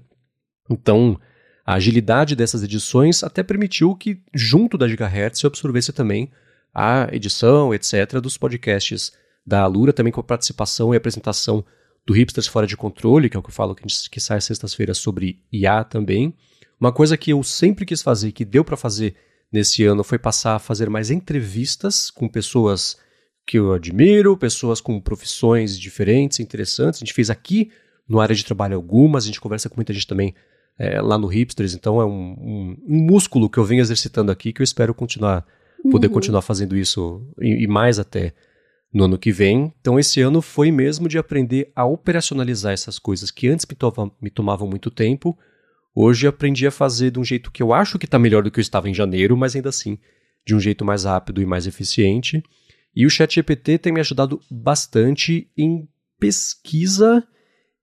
Então, 0.69 1.19
a 1.65 1.73
agilidade 1.73 2.35
dessas 2.35 2.61
edições 2.61 3.23
até 3.23 3.41
permitiu 3.41 3.95
que, 3.95 4.21
junto 4.35 4.77
da 4.77 4.87
Gigahertz, 4.87 5.41
eu 5.41 5.47
absorvesse 5.47 5.91
também 5.91 6.29
a 6.75 7.07
edição, 7.11 7.73
etc., 7.73 8.19
dos 8.21 8.37
podcasts 8.37 9.13
da 9.43 9.61
Alura, 9.61 9.91
também 9.91 10.13
com 10.13 10.19
a 10.19 10.23
participação 10.23 10.93
e 10.93 10.97
apresentação 10.97 11.65
do 12.09 12.13
Hipsters 12.13 12.47
Fora 12.47 12.65
de 12.65 12.75
Controle, 12.75 13.29
que 13.29 13.37
é 13.37 13.39
o 13.39 13.43
que 13.43 13.49
eu 13.49 13.53
falo 13.53 13.75
que, 13.75 13.85
que 14.09 14.19
sai 14.19 14.41
sextas-feiras 14.41 14.97
sobre 14.97 15.43
IA 15.51 15.83
também. 15.83 16.33
Uma 16.81 16.91
coisa 16.91 17.15
que 17.15 17.29
eu 17.29 17.43
sempre 17.43 17.85
quis 17.85 18.01
fazer, 18.01 18.31
que 18.31 18.43
deu 18.43 18.65
para 18.65 18.75
fazer 18.75 19.13
nesse 19.51 19.85
ano, 19.85 20.03
foi 20.03 20.17
passar 20.17 20.55
a 20.55 20.59
fazer 20.59 20.89
mais 20.89 21.11
entrevistas 21.11 22.09
com 22.09 22.27
pessoas 22.27 22.97
que 23.45 23.59
eu 23.59 23.73
admiro, 23.73 24.35
pessoas 24.35 24.81
com 24.81 24.99
profissões 24.99 25.77
diferentes, 25.77 26.39
interessantes. 26.39 26.99
A 26.99 27.05
gente 27.05 27.13
fez 27.13 27.29
aqui 27.29 27.69
no 28.07 28.19
área 28.19 28.35
de 28.35 28.43
trabalho 28.43 28.75
algumas, 28.75 29.25
a 29.25 29.27
gente 29.27 29.39
conversa 29.39 29.69
com 29.69 29.75
muita 29.75 29.93
gente 29.93 30.07
também 30.07 30.33
é, 30.79 30.99
lá 30.99 31.15
no 31.15 31.27
Hipsters, 31.27 31.75
então 31.75 32.01
é 32.01 32.05
um, 32.05 32.09
um, 32.09 32.77
um, 32.87 33.03
músculo 33.03 33.47
que 33.47 33.59
eu 33.59 33.65
venho 33.65 33.81
exercitando 33.81 34.31
aqui 34.31 34.51
que 34.51 34.61
eu 34.61 34.63
espero 34.63 34.95
continuar, 34.95 35.45
poder 35.91 36.07
uhum. 36.07 36.13
continuar 36.13 36.41
fazendo 36.41 36.75
isso 36.75 37.21
e, 37.39 37.65
e, 37.65 37.67
mais 37.67 37.99
até 37.99 38.33
no 38.93 39.05
ano 39.05 39.17
que 39.17 39.31
vem. 39.31 39.73
Então 39.79 39.99
esse 39.99 40.21
ano 40.21 40.41
foi 40.41 40.71
mesmo 40.71 41.07
de 41.07 41.17
aprender 41.17 41.71
a 41.75 41.85
operacionalizar 41.85 42.73
essas 42.73 42.97
coisas 42.97 43.31
que 43.31 43.47
antes 43.47 43.65
me, 43.65 43.75
tova, 43.75 44.11
me 44.21 44.29
tomavam 44.29 44.67
muito 44.67 44.89
tempo. 44.89 45.37
Hoje 45.95 46.27
aprendi 46.27 46.65
a 46.65 46.71
fazer 46.71 47.11
de 47.11 47.19
um 47.19 47.23
jeito 47.23 47.51
que 47.51 47.61
eu 47.61 47.73
acho 47.73 47.99
que 47.99 48.05
está 48.05 48.17
melhor 48.17 48.43
do 48.43 48.51
que 48.51 48.59
eu 48.59 48.61
estava 48.61 48.89
em 48.89 48.93
janeiro, 48.93 49.35
mas 49.37 49.55
ainda 49.55 49.69
assim 49.69 49.97
de 50.45 50.55
um 50.55 50.59
jeito 50.59 50.83
mais 50.83 51.03
rápido 51.03 51.41
e 51.41 51.45
mais 51.45 51.67
eficiente. 51.67 52.41
E 52.95 53.05
o 53.05 53.09
ChatGPT 53.09 53.77
tem 53.77 53.93
me 53.93 53.99
ajudado 53.99 54.39
bastante 54.49 55.49
em 55.55 55.87
pesquisa 56.19 57.23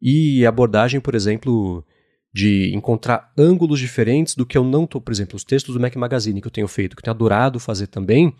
e 0.01 0.45
abordagem, 0.45 1.01
por 1.01 1.15
exemplo, 1.15 1.85
de 2.35 2.75
encontrar 2.75 3.33
ângulos 3.39 3.79
diferentes 3.79 4.35
do 4.35 4.45
que 4.45 4.59
eu 4.59 4.65
não 4.65 4.85
estou, 4.85 5.01
por 5.01 5.13
exemplo, 5.13 5.37
os 5.37 5.45
textos 5.45 5.75
do 5.75 5.81
Mac 5.81 5.95
Magazine 5.97 6.41
que 6.41 6.47
eu 6.47 6.53
tenho 6.53 6.69
feito, 6.69 6.95
que 6.95 7.01
eu 7.01 7.05
tenho 7.05 7.15
adorado 7.15 7.59
fazer 7.61 7.87
também. 7.87 8.35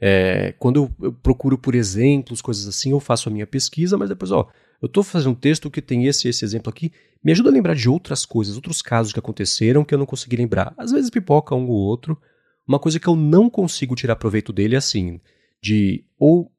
É, 0.00 0.54
quando 0.58 0.76
eu, 0.76 1.06
eu, 1.06 1.12
procuro 1.12 1.58
por 1.58 1.74
exemplos, 1.74 2.40
coisas 2.40 2.66
assim, 2.66 2.90
eu 2.90 3.00
faço 3.00 3.28
a 3.28 3.32
minha 3.32 3.46
pesquisa, 3.46 3.98
mas 3.98 4.08
depois, 4.08 4.32
ó, 4.32 4.48
eu 4.80 4.86
estou 4.86 5.02
fazendo 5.02 5.32
um 5.32 5.34
texto 5.34 5.70
que 5.70 5.82
tem 5.82 6.06
esse 6.06 6.26
esse 6.26 6.44
exemplo 6.44 6.70
aqui, 6.70 6.90
me 7.22 7.32
ajuda 7.32 7.50
a 7.50 7.52
lembrar 7.52 7.74
de 7.74 7.88
outras 7.88 8.24
coisas, 8.24 8.56
outros 8.56 8.80
casos 8.80 9.12
que 9.12 9.18
aconteceram 9.18 9.84
que 9.84 9.92
eu 9.92 9.98
não 9.98 10.06
consegui 10.06 10.36
lembrar. 10.36 10.72
Às 10.78 10.90
vezes 10.90 11.10
pipoca 11.10 11.54
um 11.54 11.68
ou 11.68 11.76
outro. 11.76 12.16
Uma 12.66 12.78
coisa 12.78 12.98
que 12.98 13.08
eu 13.08 13.16
não 13.16 13.50
consigo 13.50 13.94
tirar 13.94 14.16
proveito 14.16 14.52
dele 14.52 14.74
é 14.74 14.78
assim, 14.78 15.20
de 15.60 16.04
ou 16.18 16.50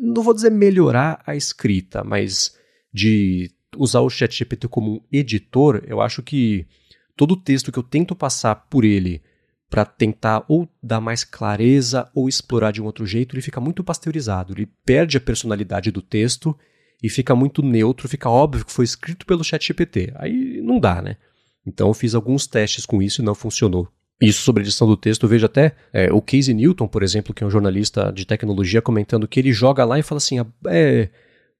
não 0.00 0.22
vou 0.22 0.32
dizer 0.32 0.50
melhorar 0.50 1.22
a 1.26 1.34
escrita, 1.34 2.04
mas 2.04 2.56
de 2.92 3.50
usar 3.76 4.00
o 4.00 4.08
ChatGPT 4.08 4.68
como 4.68 4.94
um 4.94 5.00
editor, 5.12 5.82
eu 5.86 6.00
acho 6.00 6.22
que 6.22 6.66
todo 7.16 7.32
o 7.32 7.36
texto 7.36 7.72
que 7.72 7.78
eu 7.78 7.82
tento 7.82 8.14
passar 8.14 8.54
por 8.54 8.84
ele 8.84 9.22
para 9.68 9.84
tentar 9.84 10.44
ou 10.48 10.68
dar 10.82 11.00
mais 11.00 11.24
clareza 11.24 12.08
ou 12.14 12.28
explorar 12.28 12.70
de 12.70 12.80
um 12.80 12.84
outro 12.84 13.04
jeito, 13.06 13.34
ele 13.34 13.42
fica 13.42 13.60
muito 13.60 13.82
pasteurizado, 13.82 14.52
ele 14.52 14.68
perde 14.84 15.16
a 15.16 15.20
personalidade 15.20 15.90
do 15.90 16.00
texto 16.00 16.56
e 17.02 17.08
fica 17.08 17.34
muito 17.34 17.62
neutro, 17.62 18.08
fica 18.08 18.30
óbvio 18.30 18.64
que 18.64 18.72
foi 18.72 18.84
escrito 18.84 19.26
pelo 19.26 19.44
ChatGPT. 19.44 20.12
Aí 20.16 20.60
não 20.62 20.78
dá, 20.78 21.02
né? 21.02 21.16
Então 21.66 21.88
eu 21.88 21.94
fiz 21.94 22.14
alguns 22.14 22.46
testes 22.46 22.86
com 22.86 23.02
isso 23.02 23.20
e 23.20 23.24
não 23.24 23.34
funcionou. 23.34 23.88
Isso 24.20 24.40
sobre 24.42 24.62
edição 24.62 24.86
do 24.86 24.96
texto, 24.96 25.24
eu 25.24 25.28
vejo 25.28 25.44
até 25.44 25.74
é, 25.92 26.10
o 26.10 26.22
Casey 26.22 26.54
Newton, 26.54 26.88
por 26.88 27.02
exemplo, 27.02 27.34
que 27.34 27.44
é 27.44 27.46
um 27.46 27.50
jornalista 27.50 28.10
de 28.10 28.24
tecnologia, 28.24 28.80
comentando 28.80 29.28
que 29.28 29.38
ele 29.38 29.52
joga 29.52 29.84
lá 29.84 29.98
e 29.98 30.02
fala 30.02 30.16
assim: 30.16 30.38
ah, 30.38 30.46
é, 30.68 31.10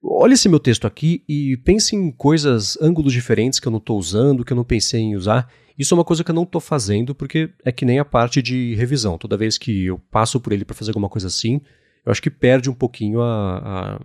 olha 0.01 0.33
esse 0.33 0.49
meu 0.49 0.59
texto 0.59 0.87
aqui 0.87 1.23
e 1.29 1.55
pense 1.57 1.95
em 1.95 2.11
coisas, 2.11 2.75
ângulos 2.81 3.13
diferentes 3.13 3.59
que 3.59 3.67
eu 3.67 3.71
não 3.71 3.77
estou 3.77 3.99
usando, 3.99 4.43
que 4.43 4.53
eu 4.53 4.57
não 4.57 4.63
pensei 4.63 5.01
em 5.01 5.15
usar. 5.15 5.47
Isso 5.77 5.93
é 5.93 5.97
uma 5.97 6.03
coisa 6.03 6.23
que 6.23 6.31
eu 6.31 6.35
não 6.35 6.43
estou 6.43 6.59
fazendo, 6.59 7.13
porque 7.13 7.51
é 7.63 7.71
que 7.71 7.85
nem 7.85 7.99
a 7.99 8.05
parte 8.05 8.41
de 8.41 8.73
revisão. 8.75 9.17
Toda 9.17 9.37
vez 9.37 9.57
que 9.57 9.85
eu 9.85 9.99
passo 10.11 10.39
por 10.39 10.51
ele 10.51 10.65
para 10.65 10.75
fazer 10.75 10.91
alguma 10.91 11.09
coisa 11.09 11.27
assim, 11.27 11.61
eu 12.05 12.11
acho 12.11 12.21
que 12.21 12.31
perde 12.31 12.69
um 12.69 12.73
pouquinho 12.73 13.21
a. 13.21 13.57
a... 13.57 14.01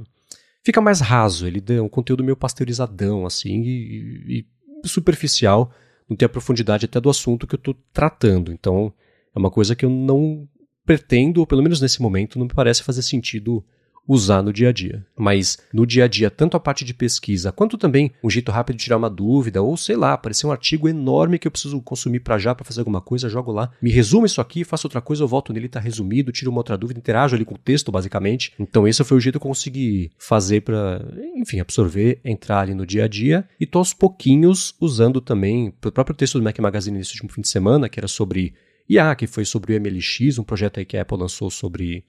Fica 0.65 0.81
mais 0.81 1.01
raso, 1.01 1.47
ele 1.47 1.63
é 1.69 1.83
um 1.83 1.89
conteúdo 1.89 2.23
meio 2.23 2.37
pasteurizadão, 2.37 3.27
assim, 3.27 3.63
e, 3.63 4.45
e 4.85 4.89
superficial 4.89 5.73
não 6.09 6.17
tem 6.17 6.27
a 6.27 6.29
profundidade 6.29 6.85
até 6.85 7.01
do 7.01 7.11
assunto 7.11 7.47
que 7.47 7.55
eu 7.55 7.59
estou 7.59 7.75
tratando. 7.93 8.53
Então, 8.53 8.93
é 9.35 9.39
uma 9.39 9.51
coisa 9.51 9.75
que 9.75 9.85
eu 9.85 9.91
não 9.91 10.49
pretendo, 10.85 11.41
ou 11.41 11.47
pelo 11.47 11.63
menos 11.63 11.81
nesse 11.81 12.03
momento, 12.03 12.39
não 12.39 12.47
me 12.47 12.55
parece 12.55 12.83
fazer 12.83 13.03
sentido 13.03 13.65
usar 14.07 14.43
no 14.43 14.53
dia 14.53 14.69
a 14.69 14.73
dia. 14.73 15.05
Mas 15.17 15.59
no 15.73 15.87
dia 15.87 16.05
a 16.05 16.09
dia, 16.09 16.31
tanto 16.31 16.57
a 16.57 16.61
parte 16.61 16.85
de 16.85 16.95
pesquisa, 16.95 17.53
quanto 17.53 17.79
também 17.79 18.13
um 18.23 18.31
jeito 18.31 18.51
rápido 18.51 18.77
de 18.77 18.85
tirar 18.85 18.97
uma 18.97 19.11
dúvida, 19.11 19.63
ou 19.63 19.77
sei 19.77 19.97
lá, 19.97 20.13
aparecer 20.13 20.47
um 20.47 20.53
artigo 20.53 20.89
enorme 20.89 21.39
que 21.39 21.47
eu 21.47 21.51
preciso 21.51 21.81
consumir 21.81 22.21
para 22.21 22.39
já 22.39 22.55
para 22.55 22.65
fazer 22.65 22.81
alguma 22.81 23.01
coisa, 23.01 23.29
jogo 23.29 23.53
lá, 23.53 23.71
me 23.81 23.91
resumo 23.91 24.27
isso 24.27 24.41
aqui, 24.41 24.65
faço 24.65 24.87
outra 24.87 25.01
coisa, 25.01 25.23
eu 25.23 25.29
volto 25.29 25.53
nele, 25.53 25.69
tá 25.69 25.81
resumido, 25.81 26.33
tiro 26.33 26.51
uma 26.51 26.61
outra 26.61 26.77
dúvida, 26.77 26.99
interajo 26.99 27.37
ali 27.37 27.45
com 27.45 27.55
o 27.55 27.59
texto, 27.59 27.93
basicamente. 27.93 28.53
Então 28.59 28.87
esse 28.87 29.03
foi 29.05 29.17
o 29.17 29.21
jeito 29.21 29.39
que 29.39 29.47
eu 29.47 29.49
consegui 29.49 30.11
fazer 30.19 30.63
para, 30.63 31.05
enfim, 31.37 31.61
absorver, 31.61 32.21
entrar 32.25 32.61
ali 32.61 32.75
no 32.75 32.87
dia 32.87 33.05
a 33.05 33.09
dia 33.09 33.49
e 33.59 33.67
tô 33.67 33.79
aos 33.79 33.95
pouquinhos 33.95 34.75
usando 34.81 35.21
também 35.21 35.69
o 35.69 35.93
próprio 35.93 36.17
texto 36.17 36.39
do 36.39 36.45
Mac 36.45 36.59
Magazine 36.59 36.99
nesse 36.99 37.13
último 37.13 37.33
fim 37.33 37.41
de 37.41 37.49
semana, 37.49 37.89
que 37.89 37.99
era 37.99 38.09
sobre 38.09 38.55
IA, 38.89 39.15
que 39.15 39.27
foi 39.27 39.45
sobre 39.45 39.77
o 39.77 39.81
MLX, 39.81 40.39
um 40.39 40.45
projeto 40.45 40.79
aí 40.79 40.85
que 40.85 40.97
a 40.97 41.03
Apple 41.03 41.19
lançou 41.19 41.51
sobre 41.51 42.05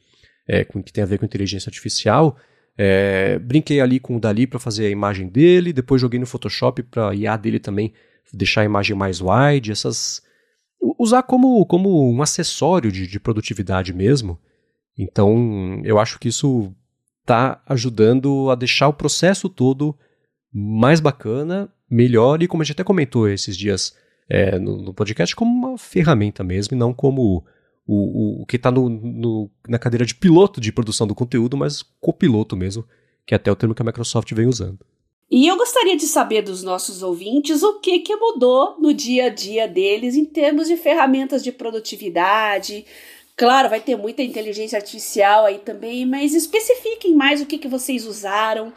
é, 0.47 0.63
que 0.63 0.93
tem 0.93 1.03
a 1.03 1.07
ver 1.07 1.19
com 1.19 1.25
inteligência 1.25 1.69
artificial. 1.69 2.37
É, 2.77 3.37
brinquei 3.39 3.79
ali 3.79 3.99
com 3.99 4.15
o 4.15 4.19
Dali 4.19 4.47
para 4.47 4.59
fazer 4.59 4.87
a 4.87 4.89
imagem 4.89 5.27
dele, 5.27 5.71
depois 5.71 6.01
joguei 6.01 6.19
no 6.19 6.25
Photoshop 6.25 6.81
para 6.83 7.13
IA 7.13 7.37
dele 7.37 7.59
também 7.59 7.93
deixar 8.33 8.61
a 8.61 8.65
imagem 8.65 8.95
mais 8.95 9.21
wide, 9.21 9.71
essas 9.71 10.21
usar 10.99 11.23
como, 11.23 11.65
como 11.65 12.11
um 12.11 12.21
acessório 12.21 12.91
de, 12.91 13.07
de 13.07 13.19
produtividade 13.19 13.93
mesmo. 13.93 14.39
Então, 14.97 15.81
eu 15.83 15.97
acho 15.97 16.19
que 16.19 16.27
isso 16.27 16.73
está 17.21 17.61
ajudando 17.65 18.49
a 18.49 18.55
deixar 18.55 18.87
o 18.87 18.93
processo 18.93 19.47
todo 19.47 19.97
mais 20.53 20.99
bacana, 20.99 21.71
melhor 21.89 22.43
e, 22.43 22.47
como 22.47 22.61
a 22.61 22.65
gente 22.65 22.73
até 22.73 22.83
comentou 22.83 23.27
esses 23.29 23.57
dias 23.57 23.95
é, 24.29 24.59
no, 24.59 24.81
no, 24.81 24.93
podcast, 24.93 25.35
como 25.35 25.51
uma 25.51 25.77
ferramenta 25.77 26.43
mesmo, 26.43 26.75
e 26.75 26.79
não 26.79 26.93
como 26.93 27.45
o, 27.87 27.95
o, 27.95 28.41
o 28.41 28.45
que 28.45 28.55
está 28.55 28.71
no, 28.71 28.89
no, 28.89 29.51
na 29.67 29.77
cadeira 29.77 30.05
de 30.05 30.15
piloto 30.15 30.61
de 30.61 30.71
produção 30.71 31.05
do 31.05 31.15
conteúdo, 31.15 31.57
mas 31.57 31.83
copiloto 31.99 32.55
mesmo, 32.55 32.85
que 33.25 33.33
é 33.33 33.37
até 33.37 33.51
o 33.51 33.55
termo 33.55 33.75
que 33.75 33.81
a 33.81 33.85
Microsoft 33.85 34.31
vem 34.33 34.47
usando. 34.47 34.79
E 35.29 35.47
eu 35.47 35.57
gostaria 35.57 35.97
de 35.97 36.05
saber 36.05 36.43
dos 36.43 36.61
nossos 36.61 37.01
ouvintes 37.01 37.63
o 37.63 37.79
que, 37.79 37.99
que 37.99 38.15
mudou 38.15 38.75
no 38.79 38.93
dia 38.93 39.25
a 39.25 39.29
dia 39.29 39.67
deles 39.67 40.15
em 40.15 40.25
termos 40.25 40.67
de 40.67 40.77
ferramentas 40.77 41.43
de 41.43 41.51
produtividade. 41.51 42.85
Claro, 43.35 43.69
vai 43.69 43.79
ter 43.79 43.95
muita 43.95 44.21
inteligência 44.21 44.77
artificial 44.77 45.45
aí 45.45 45.57
também, 45.57 46.05
mas 46.05 46.35
especifiquem 46.35 47.15
mais 47.15 47.41
o 47.41 47.47
que, 47.47 47.57
que 47.57 47.67
vocês 47.67 48.05
usaram, 48.05 48.71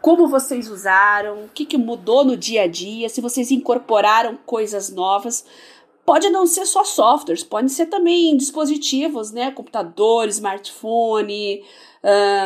como 0.00 0.26
vocês 0.26 0.68
usaram, 0.68 1.44
o 1.44 1.48
que, 1.48 1.64
que 1.64 1.78
mudou 1.78 2.24
no 2.24 2.36
dia 2.36 2.62
a 2.62 2.66
dia, 2.66 3.08
se 3.08 3.20
vocês 3.20 3.52
incorporaram 3.52 4.36
coisas 4.44 4.90
novas 4.90 5.44
Pode 6.04 6.28
não 6.30 6.46
ser 6.46 6.66
só 6.66 6.84
softwares, 6.84 7.44
pode 7.44 7.70
ser 7.70 7.86
também 7.86 8.36
dispositivos, 8.36 9.30
né? 9.30 9.50
Computador, 9.50 10.28
smartphone, 10.28 11.62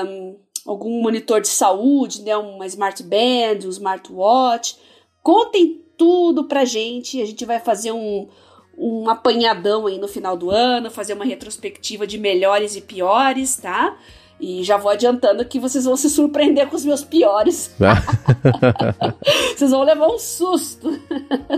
um, 0.07 0.37
algum 0.67 1.01
monitor 1.01 1.41
de 1.41 1.49
saúde, 1.49 2.23
né? 2.23 2.37
Uma 2.37 2.67
smart 2.67 3.03
band, 3.03 3.67
um 3.67 3.71
smartwatch. 3.71 4.77
Contem 5.23 5.83
tudo 5.97 6.45
pra 6.45 6.65
gente. 6.65 7.23
A 7.23 7.25
gente 7.25 7.45
vai 7.45 7.59
fazer 7.59 7.93
um, 7.93 8.29
um 8.77 9.09
apanhadão 9.09 9.87
aí 9.87 9.99
no 9.99 10.09
final 10.09 10.37
do 10.37 10.51
ano, 10.51 10.91
fazer 10.91 11.15
uma 11.15 11.25
retrospectiva 11.25 12.07
de 12.07 12.19
melhores 12.19 12.77
e 12.77 12.81
piores, 12.81 13.57
tá? 13.57 13.97
E 14.41 14.63
já 14.65 14.77
vou 14.77 14.91
adiantando 14.91 15.45
que 15.45 15.61
vocês 15.61 15.85
vão 15.85 15.97
se 15.97 16.11
surpreender 16.11 16.69
com 16.69 16.77
os 16.77 16.85
meus 16.85 17.05
piores. 17.05 17.75
vocês 19.57 19.71
vão 19.71 19.83
levar 19.83 20.09
um 20.09 20.19
susto. 20.19 21.01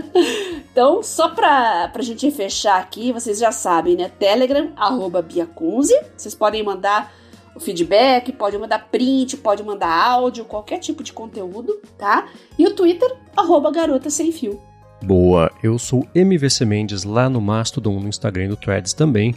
então, 0.71 1.01
só 1.01 1.29
pra, 1.29 1.89
pra 1.89 2.03
gente 2.03 2.29
fechar 2.31 2.79
aqui, 2.79 3.11
vocês 3.11 3.39
já 3.39 3.51
sabem, 3.51 3.95
né? 3.95 4.11
Telegram, 4.19 4.71
arroba 4.75 5.21
Biacunze. 5.21 5.99
Vocês 6.15 6.35
podem 6.35 6.63
mandar 6.63 7.11
o 7.55 7.59
feedback, 7.59 8.31
pode 8.31 8.57
mandar 8.57 8.87
print, 8.91 9.35
pode 9.37 9.63
mandar 9.63 9.89
áudio, 9.89 10.45
qualquer 10.45 10.77
tipo 10.77 11.03
de 11.03 11.11
conteúdo, 11.11 11.81
tá? 11.97 12.27
E 12.57 12.65
o 12.65 12.75
Twitter, 12.75 13.11
arroba 13.35 13.71
Garota 13.71 14.09
Sem 14.09 14.31
Fio. 14.31 14.61
Boa, 15.03 15.51
eu 15.61 15.77
sou 15.77 16.07
MVC 16.13 16.65
Mendes 16.65 17.03
lá 17.03 17.29
no 17.29 17.41
Mastodon, 17.41 17.99
no 17.99 18.07
Instagram 18.07 18.45
e 18.45 18.47
no 18.49 18.55
Threads 18.55 18.93
também. 18.93 19.35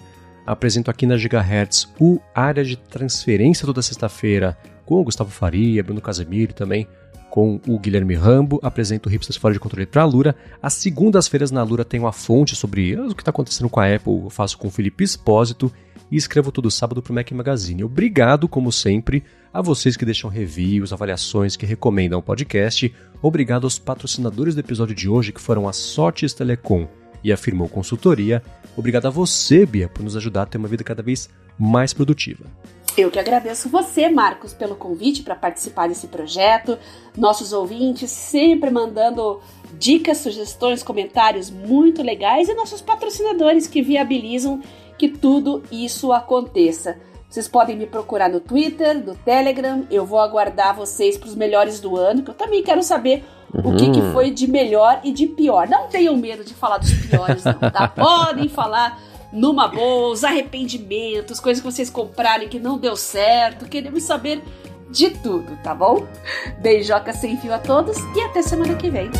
Apresento 0.51 0.91
aqui 0.91 1.07
na 1.07 1.17
Gigahertz 1.17 1.89
o 2.01 2.19
Área 2.35 2.65
de 2.65 2.77
Transferência 2.77 3.65
toda 3.65 3.81
sexta-feira 3.81 4.59
com 4.85 5.01
o 5.01 5.05
Gustavo 5.05 5.31
Faria, 5.31 5.81
Bruno 5.85 6.01
Casemiro 6.01 6.53
também 6.53 6.89
com 7.31 7.61
o 7.69 7.79
Guilherme 7.79 8.17
Rambo, 8.17 8.59
apresento 8.61 9.09
o 9.09 9.13
Hipsters 9.13 9.37
Fora 9.37 9.55
de 9.55 9.61
Controle 9.61 9.87
para 9.87 10.03
a 10.03 10.05
Lura. 10.05 10.35
Às 10.61 10.75
segundas-feiras 10.75 11.53
na 11.53 11.63
Lura 11.63 11.85
tem 11.85 12.01
uma 12.01 12.11
fonte 12.11 12.57
sobre 12.57 12.97
o 12.97 13.15
que 13.15 13.23
está 13.23 13.31
acontecendo 13.31 13.71
com 13.71 13.79
a 13.79 13.95
Apple, 13.95 14.25
eu 14.25 14.29
faço 14.29 14.59
com 14.59 14.67
o 14.67 14.73
Felipe 14.73 15.05
Espósito 15.05 15.73
e 16.11 16.17
escrevo 16.17 16.51
todo 16.51 16.69
sábado 16.69 17.01
para 17.01 17.13
o 17.13 17.15
Mac 17.15 17.31
Magazine. 17.31 17.85
Obrigado, 17.85 18.49
como 18.49 18.73
sempre, 18.73 19.23
a 19.55 19.63
vocês 19.63 19.97
que 19.97 20.05
deixam 20.05 20.29
reviews, 20.29 20.93
avaliações, 20.93 21.55
que 21.55 21.65
recomendam 21.65 22.19
o 22.19 22.23
podcast. 22.23 22.93
Obrigado 23.23 23.69
aos 23.69 23.79
patrocinadores 23.79 24.57
do 24.57 24.61
episódio 24.61 24.97
de 24.97 25.09
hoje, 25.09 25.31
que 25.31 25.41
foram 25.41 25.69
a 25.69 25.73
Sortes 25.73 26.35
Telecom 26.35 26.89
e 27.23 27.33
a 27.33 27.37
Firmou 27.37 27.69
Consultoria. 27.69 28.43
Obrigado 28.77 29.07
a 29.07 29.11
você, 29.11 29.67
Bia, 29.67 29.89
por 29.89 30.03
nos 30.03 30.17
ajudar 30.17 30.43
a 30.43 30.47
ter 30.47 30.59
uma 30.59 30.69
vida 30.69 30.85
cada 30.85 31.03
vez 31.03 31.29
mais 31.59 31.93
produtiva. 31.93 32.45
Eu 32.97 33.11
que 33.11 33.19
agradeço 33.19 33.69
você, 33.69 34.09
Marcos, 34.09 34.53
pelo 34.53 34.75
convite 34.75 35.23
para 35.23 35.35
participar 35.35 35.89
desse 35.89 36.09
projeto. 36.09 36.79
Nossos 37.17 37.53
ouvintes 37.53 38.11
sempre 38.11 38.71
mandando 38.71 39.41
dicas, 39.79 40.19
sugestões, 40.19 40.83
comentários 40.83 41.51
muito 41.51 42.03
legais 42.03 42.49
e 42.49 42.55
nossos 42.55 42.81
patrocinadores 42.81 43.67
que 43.67 43.81
viabilizam 43.81 44.61
que 44.99 45.09
tudo 45.09 45.63
isso 45.71 46.13
aconteça. 46.13 46.99
Vocês 47.29 47.47
podem 47.47 47.77
me 47.77 47.87
procurar 47.87 48.29
no 48.29 48.41
Twitter, 48.41 49.07
no 49.07 49.15
Telegram. 49.15 49.87
Eu 49.89 50.05
vou 50.05 50.19
aguardar 50.19 50.75
vocês 50.75 51.17
para 51.17 51.29
os 51.29 51.37
melhores 51.37 51.79
do 51.79 51.97
ano, 51.97 52.23
que 52.23 52.31
eu 52.31 52.35
também 52.35 52.63
quero 52.63 52.83
saber 52.83 53.25
uhum. 53.53 53.75
o 53.75 53.77
que, 53.77 53.91
que, 53.91 54.01
uhum. 54.01 54.13
foi 54.13 54.31
de 54.31 54.47
melhor 54.47 55.01
e 55.05 55.13
de 55.13 55.27
pior. 55.27 55.69
Não 55.69 55.89
tenham 55.89 56.17
medo 56.17 56.45
de 56.45 56.55
falar 56.55 56.79
dos 56.79 56.93
piores, 56.93 57.45
não, 57.45 57.71
tá? 57.71 57.89
Podem 57.95 58.49
falar 58.49 59.01
numa 59.33 59.69
boa, 59.69 60.13
os 60.13 60.25
arrependimentos, 60.25 61.39
coisas 61.39 61.63
que 61.63 61.71
vocês 61.71 61.89
compraram 61.89 62.49
que 62.49 62.59
não 62.59 62.79
deu 62.79 62.97
certo. 62.97 63.67
Queremos 63.67 64.03
saber 64.03 64.43
de 64.91 65.11
tudo, 65.11 65.57
tá 65.63 65.75
bom? 65.75 66.07
Beijoca 66.59 67.13
sem 67.13 67.37
fio 67.37 67.55
a 67.55 67.59
todos 67.59 67.97
e 68.17 68.21
até 68.21 68.43
semana 68.43 68.75
que 68.75 68.91
vem. 68.91 69.11